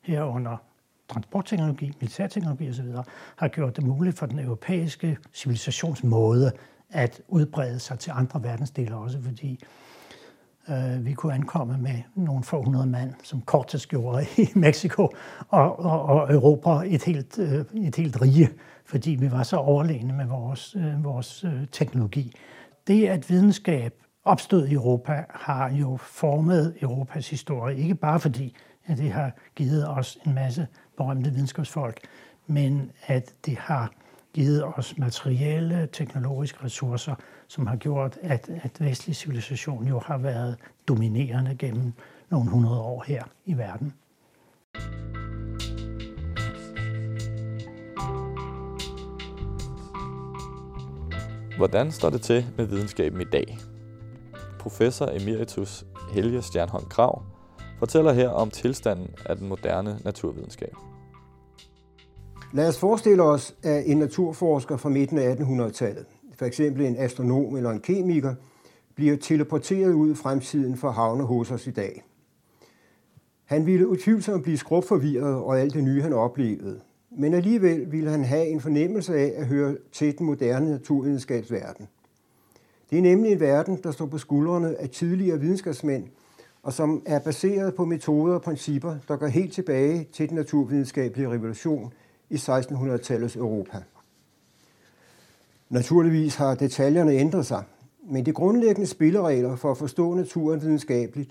herunder 0.00 0.56
transportteknologi, 1.08 1.92
militærteknologi 2.00 2.70
osv., 2.70 2.86
har 3.36 3.48
gjort 3.48 3.76
det 3.76 3.84
muligt 3.84 4.18
for 4.18 4.26
den 4.26 4.38
europæiske 4.38 5.18
civilisationsmåde 5.32 6.52
at 6.90 7.20
udbrede 7.28 7.78
sig 7.78 7.98
til 7.98 8.12
andre 8.14 8.42
verdensdele 8.42 8.96
også, 8.96 9.22
fordi 9.22 9.60
øh, 10.68 11.06
vi 11.06 11.12
kunne 11.12 11.34
ankomme 11.34 11.78
med 11.78 12.02
nogle 12.14 12.44
få 12.44 12.62
hundrede 12.62 12.86
mand, 12.86 13.14
som 13.22 13.42
Cortes 13.42 13.86
gjorde 13.86 14.26
i 14.42 14.48
Mexico, 14.54 15.08
og, 15.48 15.78
og, 15.78 16.02
og 16.02 16.32
Europa 16.32 16.70
et 16.86 17.04
helt, 17.04 17.38
øh, 17.38 17.64
et 17.86 17.96
helt 17.96 18.22
rige, 18.22 18.50
fordi 18.84 19.10
vi 19.10 19.30
var 19.30 19.42
så 19.42 19.56
overlegne 19.56 20.12
med 20.12 20.26
vores, 20.26 20.76
øh, 20.78 21.04
vores 21.04 21.44
øh, 21.44 21.66
teknologi. 21.72 22.36
Det, 22.86 23.06
at 23.08 23.30
videnskab 23.30 23.94
opstod 24.24 24.66
i 24.66 24.72
Europa, 24.72 25.24
har 25.30 25.70
jo 25.70 25.96
formet 25.96 26.76
Europas 26.80 27.30
historie, 27.30 27.78
ikke 27.78 27.94
bare 27.94 28.20
fordi 28.20 28.56
at 28.86 28.98
det 28.98 29.12
har 29.12 29.32
givet 29.56 29.88
os 29.88 30.18
en 30.26 30.34
masse 30.34 30.66
berømte 30.96 31.30
videnskabsfolk, 31.30 32.00
men 32.46 32.90
at 33.06 33.34
det 33.46 33.56
har 33.58 33.92
givet 34.34 34.64
os 34.76 34.98
materielle, 34.98 35.88
teknologiske 35.92 36.64
ressourcer, 36.64 37.14
som 37.48 37.66
har 37.66 37.76
gjort, 37.76 38.18
at, 38.22 38.50
at 38.62 38.80
vestlig 38.80 39.16
civilisation 39.16 39.86
jo 39.86 39.98
har 39.98 40.18
været 40.18 40.56
dominerende 40.88 41.56
gennem 41.58 41.92
nogle 42.30 42.50
hundrede 42.50 42.80
år 42.80 43.04
her 43.06 43.22
i 43.46 43.58
verden. 43.58 43.92
Hvordan 51.56 51.92
står 51.92 52.10
det 52.10 52.22
til 52.22 52.46
med 52.56 52.66
videnskaben 52.66 53.20
i 53.20 53.24
dag? 53.24 53.58
Professor 54.58 55.08
emeritus 55.20 55.84
Helge 56.12 56.42
Stjernholm 56.42 56.84
Krav 56.84 57.22
fortæller 57.78 58.12
her 58.12 58.28
om 58.28 58.50
tilstanden 58.50 59.08
af 59.26 59.36
den 59.36 59.48
moderne 59.48 59.98
naturvidenskab. 60.04 60.74
Lad 62.54 62.68
os 62.68 62.78
forestille 62.78 63.22
os, 63.22 63.54
at 63.62 63.82
en 63.86 63.96
naturforsker 63.96 64.76
fra 64.76 64.88
midten 64.88 65.18
af 65.18 65.34
1800-tallet, 65.34 66.06
f.eks. 66.38 66.60
en 66.60 66.96
astronom 66.98 67.56
eller 67.56 67.70
en 67.70 67.80
kemiker, 67.80 68.34
bliver 68.94 69.16
teleporteret 69.16 69.92
ud 69.92 70.12
i 70.12 70.14
fremtiden 70.14 70.76
for 70.76 70.90
havne 70.90 71.24
hos 71.24 71.50
os 71.50 71.66
i 71.66 71.70
dag. 71.70 72.02
Han 73.44 73.66
ville 73.66 73.88
utvivlsomt 73.88 74.42
blive 74.42 74.58
skrubforvirret 74.58 75.34
over 75.34 75.54
alt 75.54 75.74
det 75.74 75.84
nye, 75.84 76.02
han 76.02 76.12
oplevede. 76.12 76.80
Men 77.10 77.34
alligevel 77.34 77.92
ville 77.92 78.10
han 78.10 78.24
have 78.24 78.46
en 78.46 78.60
fornemmelse 78.60 79.14
af 79.16 79.32
at 79.36 79.46
høre 79.46 79.76
til 79.92 80.18
den 80.18 80.26
moderne 80.26 80.70
naturvidenskabsverden. 80.70 81.88
Det 82.90 82.98
er 82.98 83.02
nemlig 83.02 83.32
en 83.32 83.40
verden, 83.40 83.80
der 83.82 83.90
står 83.90 84.06
på 84.06 84.18
skuldrene 84.18 84.80
af 84.80 84.88
tidligere 84.88 85.40
videnskabsmænd, 85.40 86.04
og 86.62 86.72
som 86.72 87.02
er 87.06 87.18
baseret 87.18 87.74
på 87.74 87.84
metoder 87.84 88.34
og 88.34 88.42
principper, 88.42 88.96
der 89.08 89.16
går 89.16 89.26
helt 89.26 89.52
tilbage 89.52 90.08
til 90.12 90.28
den 90.28 90.36
naturvidenskabelige 90.36 91.30
revolution 91.30 91.92
i 92.32 92.36
1600-tallets 92.36 93.36
Europa. 93.36 93.82
Naturligvis 95.68 96.34
har 96.34 96.54
detaljerne 96.54 97.12
ændret 97.12 97.46
sig, 97.46 97.64
men 98.10 98.26
de 98.26 98.32
grundlæggende 98.32 98.86
spilleregler 98.86 99.56
for 99.56 99.70
at 99.70 99.78
forstå 99.78 100.14
naturen 100.14 100.60
videnskabeligt 100.62 101.30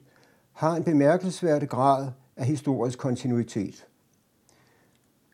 har 0.53 0.75
en 0.75 0.83
bemærkelsesværdig 0.83 1.69
grad 1.69 2.07
af 2.37 2.45
historisk 2.45 2.99
kontinuitet. 2.99 3.85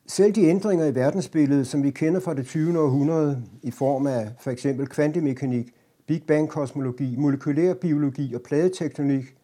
Selv 0.08 0.36
de 0.36 0.44
ændringer 0.44 0.86
i 0.86 0.96
verdensbilledet, 0.96 1.68
som 1.68 1.84
vi 1.84 1.92
kender 1.92 2.20
fra 2.20 2.34
det 2.34 2.46
20. 2.46 2.80
århundrede 2.80 3.44
i 3.64 3.72
form 3.72 4.08
af 4.08 4.32
for 4.40 4.52
eksempel 4.52 4.88
kvantemekanik, 4.88 5.74
Big 6.06 6.24
Bang-kosmologi, 6.24 7.16
molekylær 7.16 7.74
biologi 7.74 8.34
og 8.34 8.42
pladetektonik, 8.42 9.36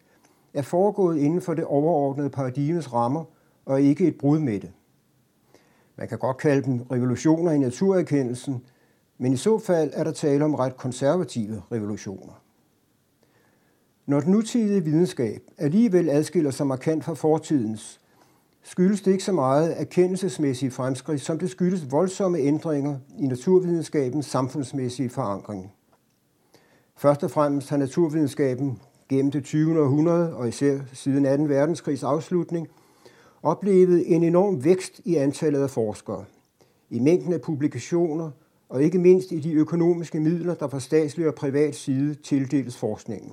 er 0.54 0.62
foregået 0.62 1.18
inden 1.18 1.40
for 1.40 1.54
det 1.54 1.64
overordnede 1.64 2.30
paradigmes 2.30 2.92
rammer 2.92 3.24
og 3.64 3.82
ikke 3.82 4.06
et 4.06 4.18
brud 4.18 4.38
med 4.38 4.60
det. 4.60 4.72
Man 5.98 6.08
kan 6.08 6.18
godt 6.18 6.36
kalde 6.36 6.62
dem 6.62 6.82
revolutioner 6.82 7.52
i 7.52 7.58
naturerkendelsen, 7.58 8.64
men 9.18 9.32
i 9.32 9.36
så 9.36 9.58
fald 9.58 9.90
er 9.94 10.04
der 10.04 10.12
tale 10.12 10.44
om 10.44 10.54
ret 10.54 10.76
konservative 10.76 11.62
revolutioner. 11.72 12.42
Når 14.06 14.20
den 14.20 14.32
nutidige 14.32 14.84
videnskab 14.84 15.42
alligevel 15.58 16.10
adskiller 16.10 16.50
sig 16.50 16.66
markant 16.66 17.04
fra 17.04 17.14
fortidens, 17.14 18.00
skyldes 18.62 19.02
det 19.02 19.12
ikke 19.12 19.24
så 19.24 19.32
meget 19.32 19.80
erkendelsesmæssige 19.80 20.70
fremskridt, 20.70 21.20
som 21.20 21.38
det 21.38 21.50
skyldes 21.50 21.90
voldsomme 21.90 22.38
ændringer 22.38 22.98
i 23.18 23.26
naturvidenskabens 23.26 24.26
samfundsmæssige 24.26 25.10
forankring. 25.10 25.72
Først 26.96 27.24
og 27.24 27.30
fremmest 27.30 27.70
har 27.70 27.76
naturvidenskaben 27.76 28.80
gennem 29.08 29.30
det 29.30 29.44
20. 29.44 29.80
århundrede 29.82 30.34
og 30.34 30.48
især 30.48 30.80
siden 30.92 31.48
2. 31.48 31.54
verdenskrigs 31.54 32.02
afslutning– 32.02 32.68
oplevet 33.44 34.14
en 34.14 34.22
enorm 34.22 34.64
vækst 34.64 35.00
i 35.04 35.16
antallet 35.16 35.62
af 35.62 35.70
forskere, 35.70 36.24
i 36.90 36.98
mængden 36.98 37.32
af 37.32 37.40
publikationer 37.40 38.30
og 38.68 38.82
ikke 38.82 38.98
mindst 38.98 39.32
i 39.32 39.40
de 39.40 39.52
økonomiske 39.52 40.20
midler, 40.20 40.54
der 40.54 40.68
fra 40.68 40.80
statslig 40.80 41.28
og 41.28 41.34
privat 41.34 41.74
side 41.74 42.14
tildeles 42.14 42.76
forskningen. 42.76 43.32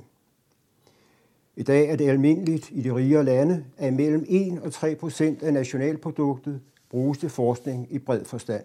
I 1.55 1.64
dag 1.64 1.89
er 1.89 1.95
det 1.95 2.09
almindeligt 2.09 2.70
i 2.72 2.82
de 2.82 2.95
rigere 2.95 3.24
lande, 3.24 3.66
at 3.78 3.93
mellem 3.93 4.26
1 4.28 4.62
og 4.64 4.74
3 4.74 4.95
procent 4.95 5.43
af 5.43 5.53
nationalproduktet 5.53 6.62
bruges 6.89 7.18
til 7.18 7.30
forskning 7.30 7.88
i 7.89 7.99
bred 7.99 8.26
forstand. 8.26 8.64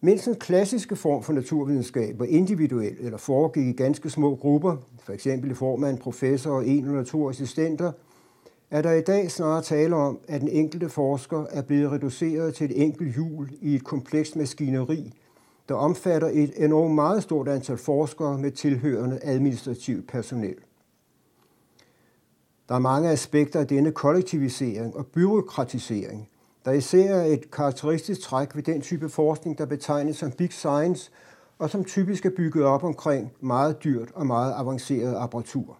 Mens 0.00 0.24
den 0.24 0.34
klassiske 0.34 0.96
form 0.96 1.22
for 1.22 1.32
naturvidenskab 1.32 2.18
var 2.18 2.24
individuel 2.24 2.96
eller 3.00 3.18
foregik 3.18 3.66
i 3.66 3.72
ganske 3.72 4.10
små 4.10 4.34
grupper, 4.34 4.76
f.eks. 5.02 5.26
i 5.26 5.54
form 5.54 5.84
af 5.84 5.90
en 5.90 5.98
professor 5.98 6.50
og 6.50 6.66
en 6.66 6.84
eller 6.84 7.04
to 7.04 7.30
assistenter– 7.30 7.92
er 8.70 8.82
der 8.82 8.92
i 8.92 9.00
dag 9.00 9.30
snarere 9.30 9.62
tale 9.62 9.96
om, 9.96 10.18
at 10.28 10.40
den 10.40 10.48
enkelte 10.48 10.88
forsker 10.88 11.46
er 11.50 11.62
blevet 11.62 11.92
reduceret 11.92 12.54
til 12.54 12.70
et 12.70 12.82
enkelt 12.82 13.14
hjul 13.14 13.50
i 13.60 13.74
et 13.74 13.84
komplekst 13.84 14.36
maskineri, 14.36 15.12
der 15.68 15.74
omfatter 15.74 16.30
et 16.32 16.64
enormt 16.64 16.94
meget 16.94 17.22
stort 17.22 17.48
antal 17.48 17.76
forskere 17.76 18.38
med 18.38 18.50
tilhørende 18.50 19.18
administrativt 19.22 20.08
personel. 20.08 20.56
Der 22.68 22.74
er 22.74 22.78
mange 22.78 23.10
aspekter 23.10 23.60
af 23.60 23.66
denne 23.66 23.92
kollektivisering 23.92 24.96
og 24.96 25.06
byråkratisering, 25.06 26.28
der 26.64 26.72
især 26.72 27.14
er 27.14 27.24
et 27.24 27.50
karakteristisk 27.50 28.20
træk 28.20 28.56
ved 28.56 28.62
den 28.62 28.80
type 28.80 29.08
forskning, 29.08 29.58
der 29.58 29.66
betegnes 29.66 30.16
som 30.16 30.32
big 30.32 30.52
science, 30.52 31.10
og 31.58 31.70
som 31.70 31.84
typisk 31.84 32.26
er 32.26 32.30
bygget 32.36 32.64
op 32.64 32.84
omkring 32.84 33.32
meget 33.40 33.84
dyrt 33.84 34.08
og 34.14 34.26
meget 34.26 34.54
avanceret 34.56 35.14
apparatur. 35.14 35.78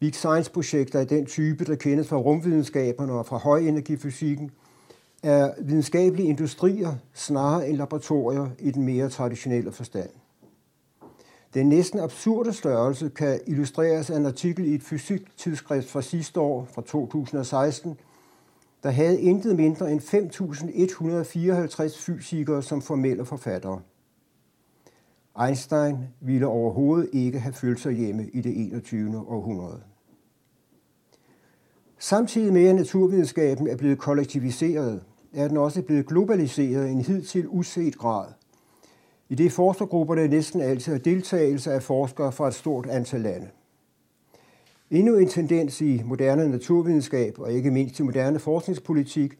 Big 0.00 0.14
Science-projekter 0.14 1.00
af 1.00 1.06
den 1.06 1.26
type, 1.26 1.64
der 1.64 1.74
kendes 1.74 2.08
fra 2.08 2.16
rumvidenskaberne 2.16 3.12
og 3.12 3.26
fra 3.26 3.36
højenergifysikken, 3.36 4.50
er 5.22 5.52
videnskabelige 5.62 6.28
industrier 6.28 6.94
snarere 7.14 7.68
end 7.68 7.76
laboratorier 7.76 8.48
i 8.58 8.70
den 8.70 8.82
mere 8.82 9.08
traditionelle 9.08 9.72
forstand. 9.72 10.10
Den 11.54 11.68
næsten 11.68 12.00
absurde 12.00 12.52
størrelse 12.52 13.08
kan 13.08 13.40
illustreres 13.46 14.10
af 14.10 14.16
en 14.16 14.26
artikel 14.26 14.64
i 14.64 14.74
et 14.74 14.82
fysiktidsskrift 14.82 15.88
fra 15.88 16.02
sidste 16.02 16.40
år, 16.40 16.68
fra 16.72 16.82
2016, 16.82 17.98
der 18.82 18.90
havde 18.90 19.20
intet 19.20 19.56
mindre 19.56 19.92
end 19.92 20.00
5.154 20.00 22.06
fysikere 22.06 22.62
som 22.62 22.82
formelle 22.82 23.24
forfattere. 23.24 23.80
Einstein 25.38 25.96
ville 26.20 26.46
overhovedet 26.46 27.10
ikke 27.12 27.38
have 27.38 27.52
følt 27.52 27.80
sig 27.80 27.92
hjemme 27.92 28.28
i 28.32 28.40
det 28.40 28.66
21. 28.66 29.18
århundrede. 29.28 29.80
Samtidig 31.98 32.52
med, 32.52 32.66
at 32.66 32.74
naturvidenskaben 32.74 33.68
er 33.68 33.76
blevet 33.76 33.98
kollektiviseret, 33.98 35.02
er 35.32 35.48
den 35.48 35.56
også 35.56 35.82
blevet 35.82 36.06
globaliseret 36.06 36.88
i 36.88 36.90
en 36.90 37.00
hidtil 37.00 37.48
uset 37.48 37.98
grad. 37.98 38.26
I 39.28 39.34
det 39.34 39.52
forskergrupperne 39.52 40.28
næsten 40.28 40.60
altid 40.60 40.94
er 40.94 40.98
deltagelse 40.98 41.72
af 41.72 41.82
forskere 41.82 42.32
fra 42.32 42.48
et 42.48 42.54
stort 42.54 42.86
antal 42.86 43.20
lande. 43.20 43.48
Endnu 44.90 45.16
en 45.16 45.28
tendens 45.28 45.80
i 45.80 46.02
moderne 46.04 46.48
naturvidenskab, 46.48 47.38
og 47.38 47.52
ikke 47.52 47.70
mindst 47.70 48.00
i 48.00 48.02
moderne 48.02 48.38
forskningspolitik, 48.38 49.38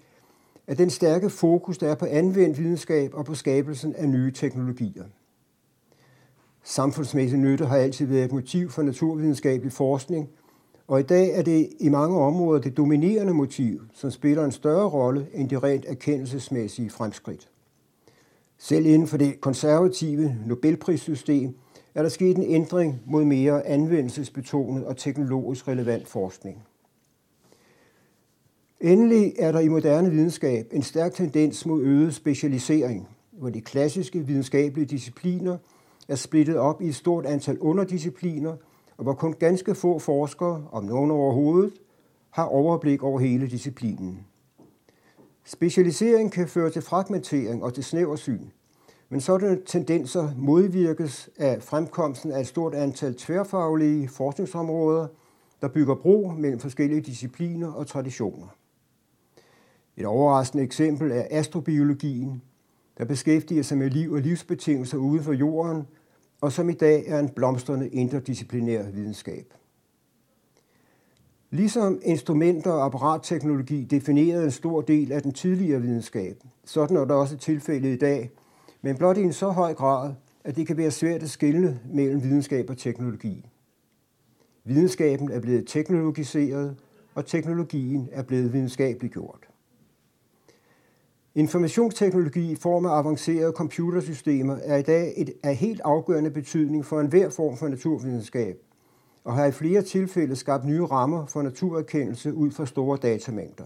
er 0.66 0.74
den 0.74 0.90
stærke 0.90 1.30
fokus, 1.30 1.78
der 1.78 1.90
er 1.90 1.94
på 1.94 2.06
anvendt 2.06 2.58
videnskab 2.58 3.14
og 3.14 3.24
på 3.24 3.34
skabelsen 3.34 3.94
af 3.94 4.08
nye 4.08 4.32
teknologier. 4.32 5.04
Samfundsmæssig 6.62 7.38
nytte 7.38 7.66
har 7.66 7.76
altid 7.76 8.06
været 8.06 8.24
et 8.24 8.32
motiv 8.32 8.70
for 8.70 8.82
naturvidenskabelig 8.82 9.72
forskning, 9.72 10.28
og 10.88 11.00
i 11.00 11.02
dag 11.02 11.38
er 11.38 11.42
det 11.42 11.68
i 11.80 11.88
mange 11.88 12.18
områder 12.18 12.60
det 12.60 12.76
dominerende 12.76 13.34
motiv, 13.34 13.82
som 13.92 14.10
spiller 14.10 14.44
en 14.44 14.52
større 14.52 14.88
rolle 14.88 15.26
end 15.34 15.48
de 15.48 15.58
rent 15.58 15.84
erkendelsesmæssige 15.88 16.90
fremskridt. 16.90 17.50
Selv 18.58 18.86
inden 18.86 19.08
for 19.08 19.16
det 19.16 19.40
konservative 19.40 20.36
Nobelprissystem 20.46 21.54
er 21.94 22.02
der 22.02 22.08
sket 22.08 22.36
en 22.36 22.44
ændring 22.44 23.00
mod 23.06 23.24
mere 23.24 23.66
anvendelsesbetonet 23.66 24.84
og 24.84 24.96
teknologisk 24.96 25.68
relevant 25.68 26.08
forskning. 26.08 26.62
Endelig 28.80 29.32
er 29.38 29.52
der 29.52 29.60
i 29.60 29.68
moderne 29.68 30.10
videnskab 30.10 30.66
en 30.72 30.82
stærk 30.82 31.14
tendens 31.14 31.66
mod 31.66 31.82
øget 31.82 32.14
specialisering, 32.14 33.08
hvor 33.30 33.50
de 33.50 33.60
klassiske 33.60 34.26
videnskabelige 34.26 34.86
discipliner 34.86 35.56
er 36.10 36.14
splittet 36.16 36.56
op 36.56 36.82
i 36.82 36.88
et 36.88 36.94
stort 36.94 37.26
antal 37.26 37.58
underdiscipliner, 37.58 38.56
og 38.96 39.02
hvor 39.02 39.14
kun 39.14 39.32
ganske 39.32 39.74
få 39.74 39.98
forskere, 39.98 40.64
om 40.72 40.84
nogen 40.84 41.10
overhovedet, 41.10 41.72
har 42.30 42.44
overblik 42.44 43.02
over 43.02 43.20
hele 43.20 43.48
disciplinen. 43.48 44.26
Specialisering 45.44 46.32
kan 46.32 46.48
føre 46.48 46.70
til 46.70 46.82
fragmentering 46.82 47.62
og 47.64 47.74
til 47.74 47.84
snæversyn, 47.84 48.44
men 49.08 49.20
sådanne 49.20 49.60
tendenser 49.66 50.30
modvirkes 50.36 51.30
af 51.38 51.62
fremkomsten 51.62 52.32
af 52.32 52.40
et 52.40 52.46
stort 52.46 52.74
antal 52.74 53.14
tværfaglige 53.14 54.08
forskningsområder, 54.08 55.06
der 55.62 55.68
bygger 55.68 55.94
bro 55.94 56.32
mellem 56.38 56.60
forskellige 56.60 57.00
discipliner 57.00 57.72
og 57.72 57.86
traditioner. 57.86 58.46
Et 59.96 60.06
overraskende 60.06 60.64
eksempel 60.64 61.10
er 61.10 61.24
astrobiologien, 61.30 62.42
der 62.98 63.04
beskæftiger 63.04 63.62
sig 63.62 63.78
med 63.78 63.90
liv 63.90 64.12
og 64.12 64.20
livsbetingelser 64.20 64.98
uden 64.98 65.24
for 65.24 65.32
jorden, 65.32 65.86
og 66.40 66.52
som 66.52 66.70
i 66.70 66.72
dag 66.72 67.04
er 67.06 67.18
en 67.18 67.28
blomstrende 67.28 67.88
interdisciplinær 67.88 68.90
videnskab. 68.90 69.54
Ligesom 71.50 72.00
instrumenter 72.02 72.70
og 72.70 72.84
apparatteknologi 72.84 73.84
definerede 73.84 74.44
en 74.44 74.50
stor 74.50 74.80
del 74.80 75.12
af 75.12 75.22
den 75.22 75.32
tidligere 75.32 75.80
videnskab, 75.80 76.36
sådan 76.64 76.96
er 76.96 77.04
der 77.04 77.14
også 77.14 77.36
tilfældet 77.36 77.94
i 77.94 77.98
dag, 77.98 78.30
men 78.82 78.96
blot 78.96 79.16
i 79.16 79.22
en 79.22 79.32
så 79.32 79.48
høj 79.48 79.74
grad, 79.74 80.14
at 80.44 80.56
det 80.56 80.66
kan 80.66 80.76
være 80.76 80.90
svært 80.90 81.22
at 81.22 81.30
skelne 81.30 81.80
mellem 81.92 82.22
videnskab 82.22 82.70
og 82.70 82.78
teknologi. 82.78 83.46
Videnskaben 84.64 85.30
er 85.30 85.40
blevet 85.40 85.66
teknologiseret, 85.66 86.76
og 87.14 87.26
teknologien 87.26 88.08
er 88.12 88.22
blevet 88.22 88.52
videnskabeligt 88.52 89.12
gjort. 89.12 89.49
Informationsteknologi 91.34 92.52
i 92.52 92.56
form 92.56 92.86
af 92.86 92.90
avancerede 92.90 93.52
computersystemer 93.52 94.56
er 94.62 94.76
i 94.76 94.82
dag 94.82 95.12
et, 95.16 95.32
af 95.42 95.56
helt 95.56 95.80
afgørende 95.84 96.30
betydning 96.30 96.86
for 96.86 97.00
enhver 97.00 97.30
form 97.30 97.56
for 97.56 97.68
naturvidenskab, 97.68 98.56
og 99.24 99.34
har 99.34 99.46
i 99.46 99.52
flere 99.52 99.82
tilfælde 99.82 100.36
skabt 100.36 100.64
nye 100.64 100.84
rammer 100.84 101.26
for 101.26 101.42
naturerkendelse 101.42 102.34
ud 102.34 102.50
fra 102.50 102.66
store 102.66 102.98
datamængder. 103.02 103.64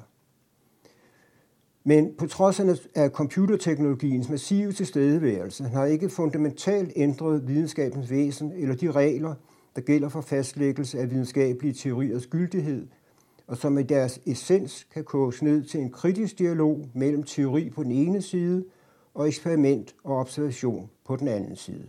Men 1.84 2.14
på 2.18 2.26
trods 2.26 2.60
af 2.94 3.10
computerteknologiens 3.10 4.28
massive 4.28 4.72
tilstedeværelse 4.72 5.64
har 5.64 5.84
ikke 5.84 6.08
fundamentalt 6.08 6.92
ændret 6.96 7.48
videnskabens 7.48 8.10
væsen 8.10 8.52
eller 8.52 8.74
de 8.74 8.90
regler, 8.90 9.34
der 9.76 9.80
gælder 9.80 10.08
for 10.08 10.20
fastlæggelse 10.20 10.98
af 10.98 11.10
videnskabelige 11.10 11.74
teoriers 11.74 12.26
gyldighed, 12.26 12.86
og 13.46 13.56
som 13.56 13.78
i 13.78 13.82
deres 13.82 14.20
essens 14.26 14.86
kan 14.94 15.04
koges 15.04 15.42
ned 15.42 15.64
til 15.64 15.80
en 15.80 15.90
kritisk 15.90 16.38
dialog 16.38 16.88
mellem 16.94 17.22
teori 17.22 17.70
på 17.70 17.82
den 17.82 17.92
ene 17.92 18.22
side 18.22 18.64
og 19.14 19.28
eksperiment 19.28 19.94
og 20.04 20.16
observation 20.16 20.90
på 21.04 21.16
den 21.16 21.28
anden 21.28 21.56
side. 21.56 21.88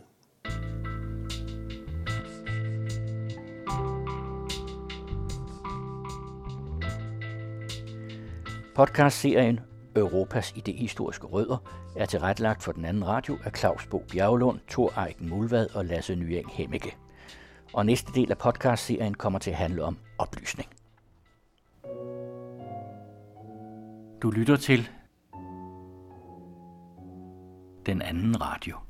Podcast-serien 8.75 9.59
Europas 9.95 10.53
idehistoriske 10.55 11.27
rødder 11.27 11.57
er 11.95 12.05
tilrettelagt 12.05 12.63
for 12.63 12.71
den 12.71 12.85
anden 12.85 13.07
radio 13.07 13.37
af 13.45 13.51
Claus 13.57 13.87
Bo 13.87 14.03
Bjerglund, 14.11 14.59
Thor 14.69 15.05
Eiken 15.05 15.29
Mulvad 15.29 15.67
og 15.75 15.85
Lasse 15.85 16.15
Nyeng 16.15 16.51
Hemmeke. 16.51 16.95
Og 17.73 17.85
næste 17.85 18.11
del 18.15 18.31
af 18.31 18.37
podcast-serien 18.37 19.13
kommer 19.13 19.39
til 19.39 19.51
at 19.51 19.57
handle 19.57 19.83
om 19.83 19.97
oplysning. 20.17 20.74
Du 24.21 24.31
lytter 24.31 24.55
til 24.55 24.89
den 27.85 28.01
anden 28.01 28.41
radio. 28.41 28.84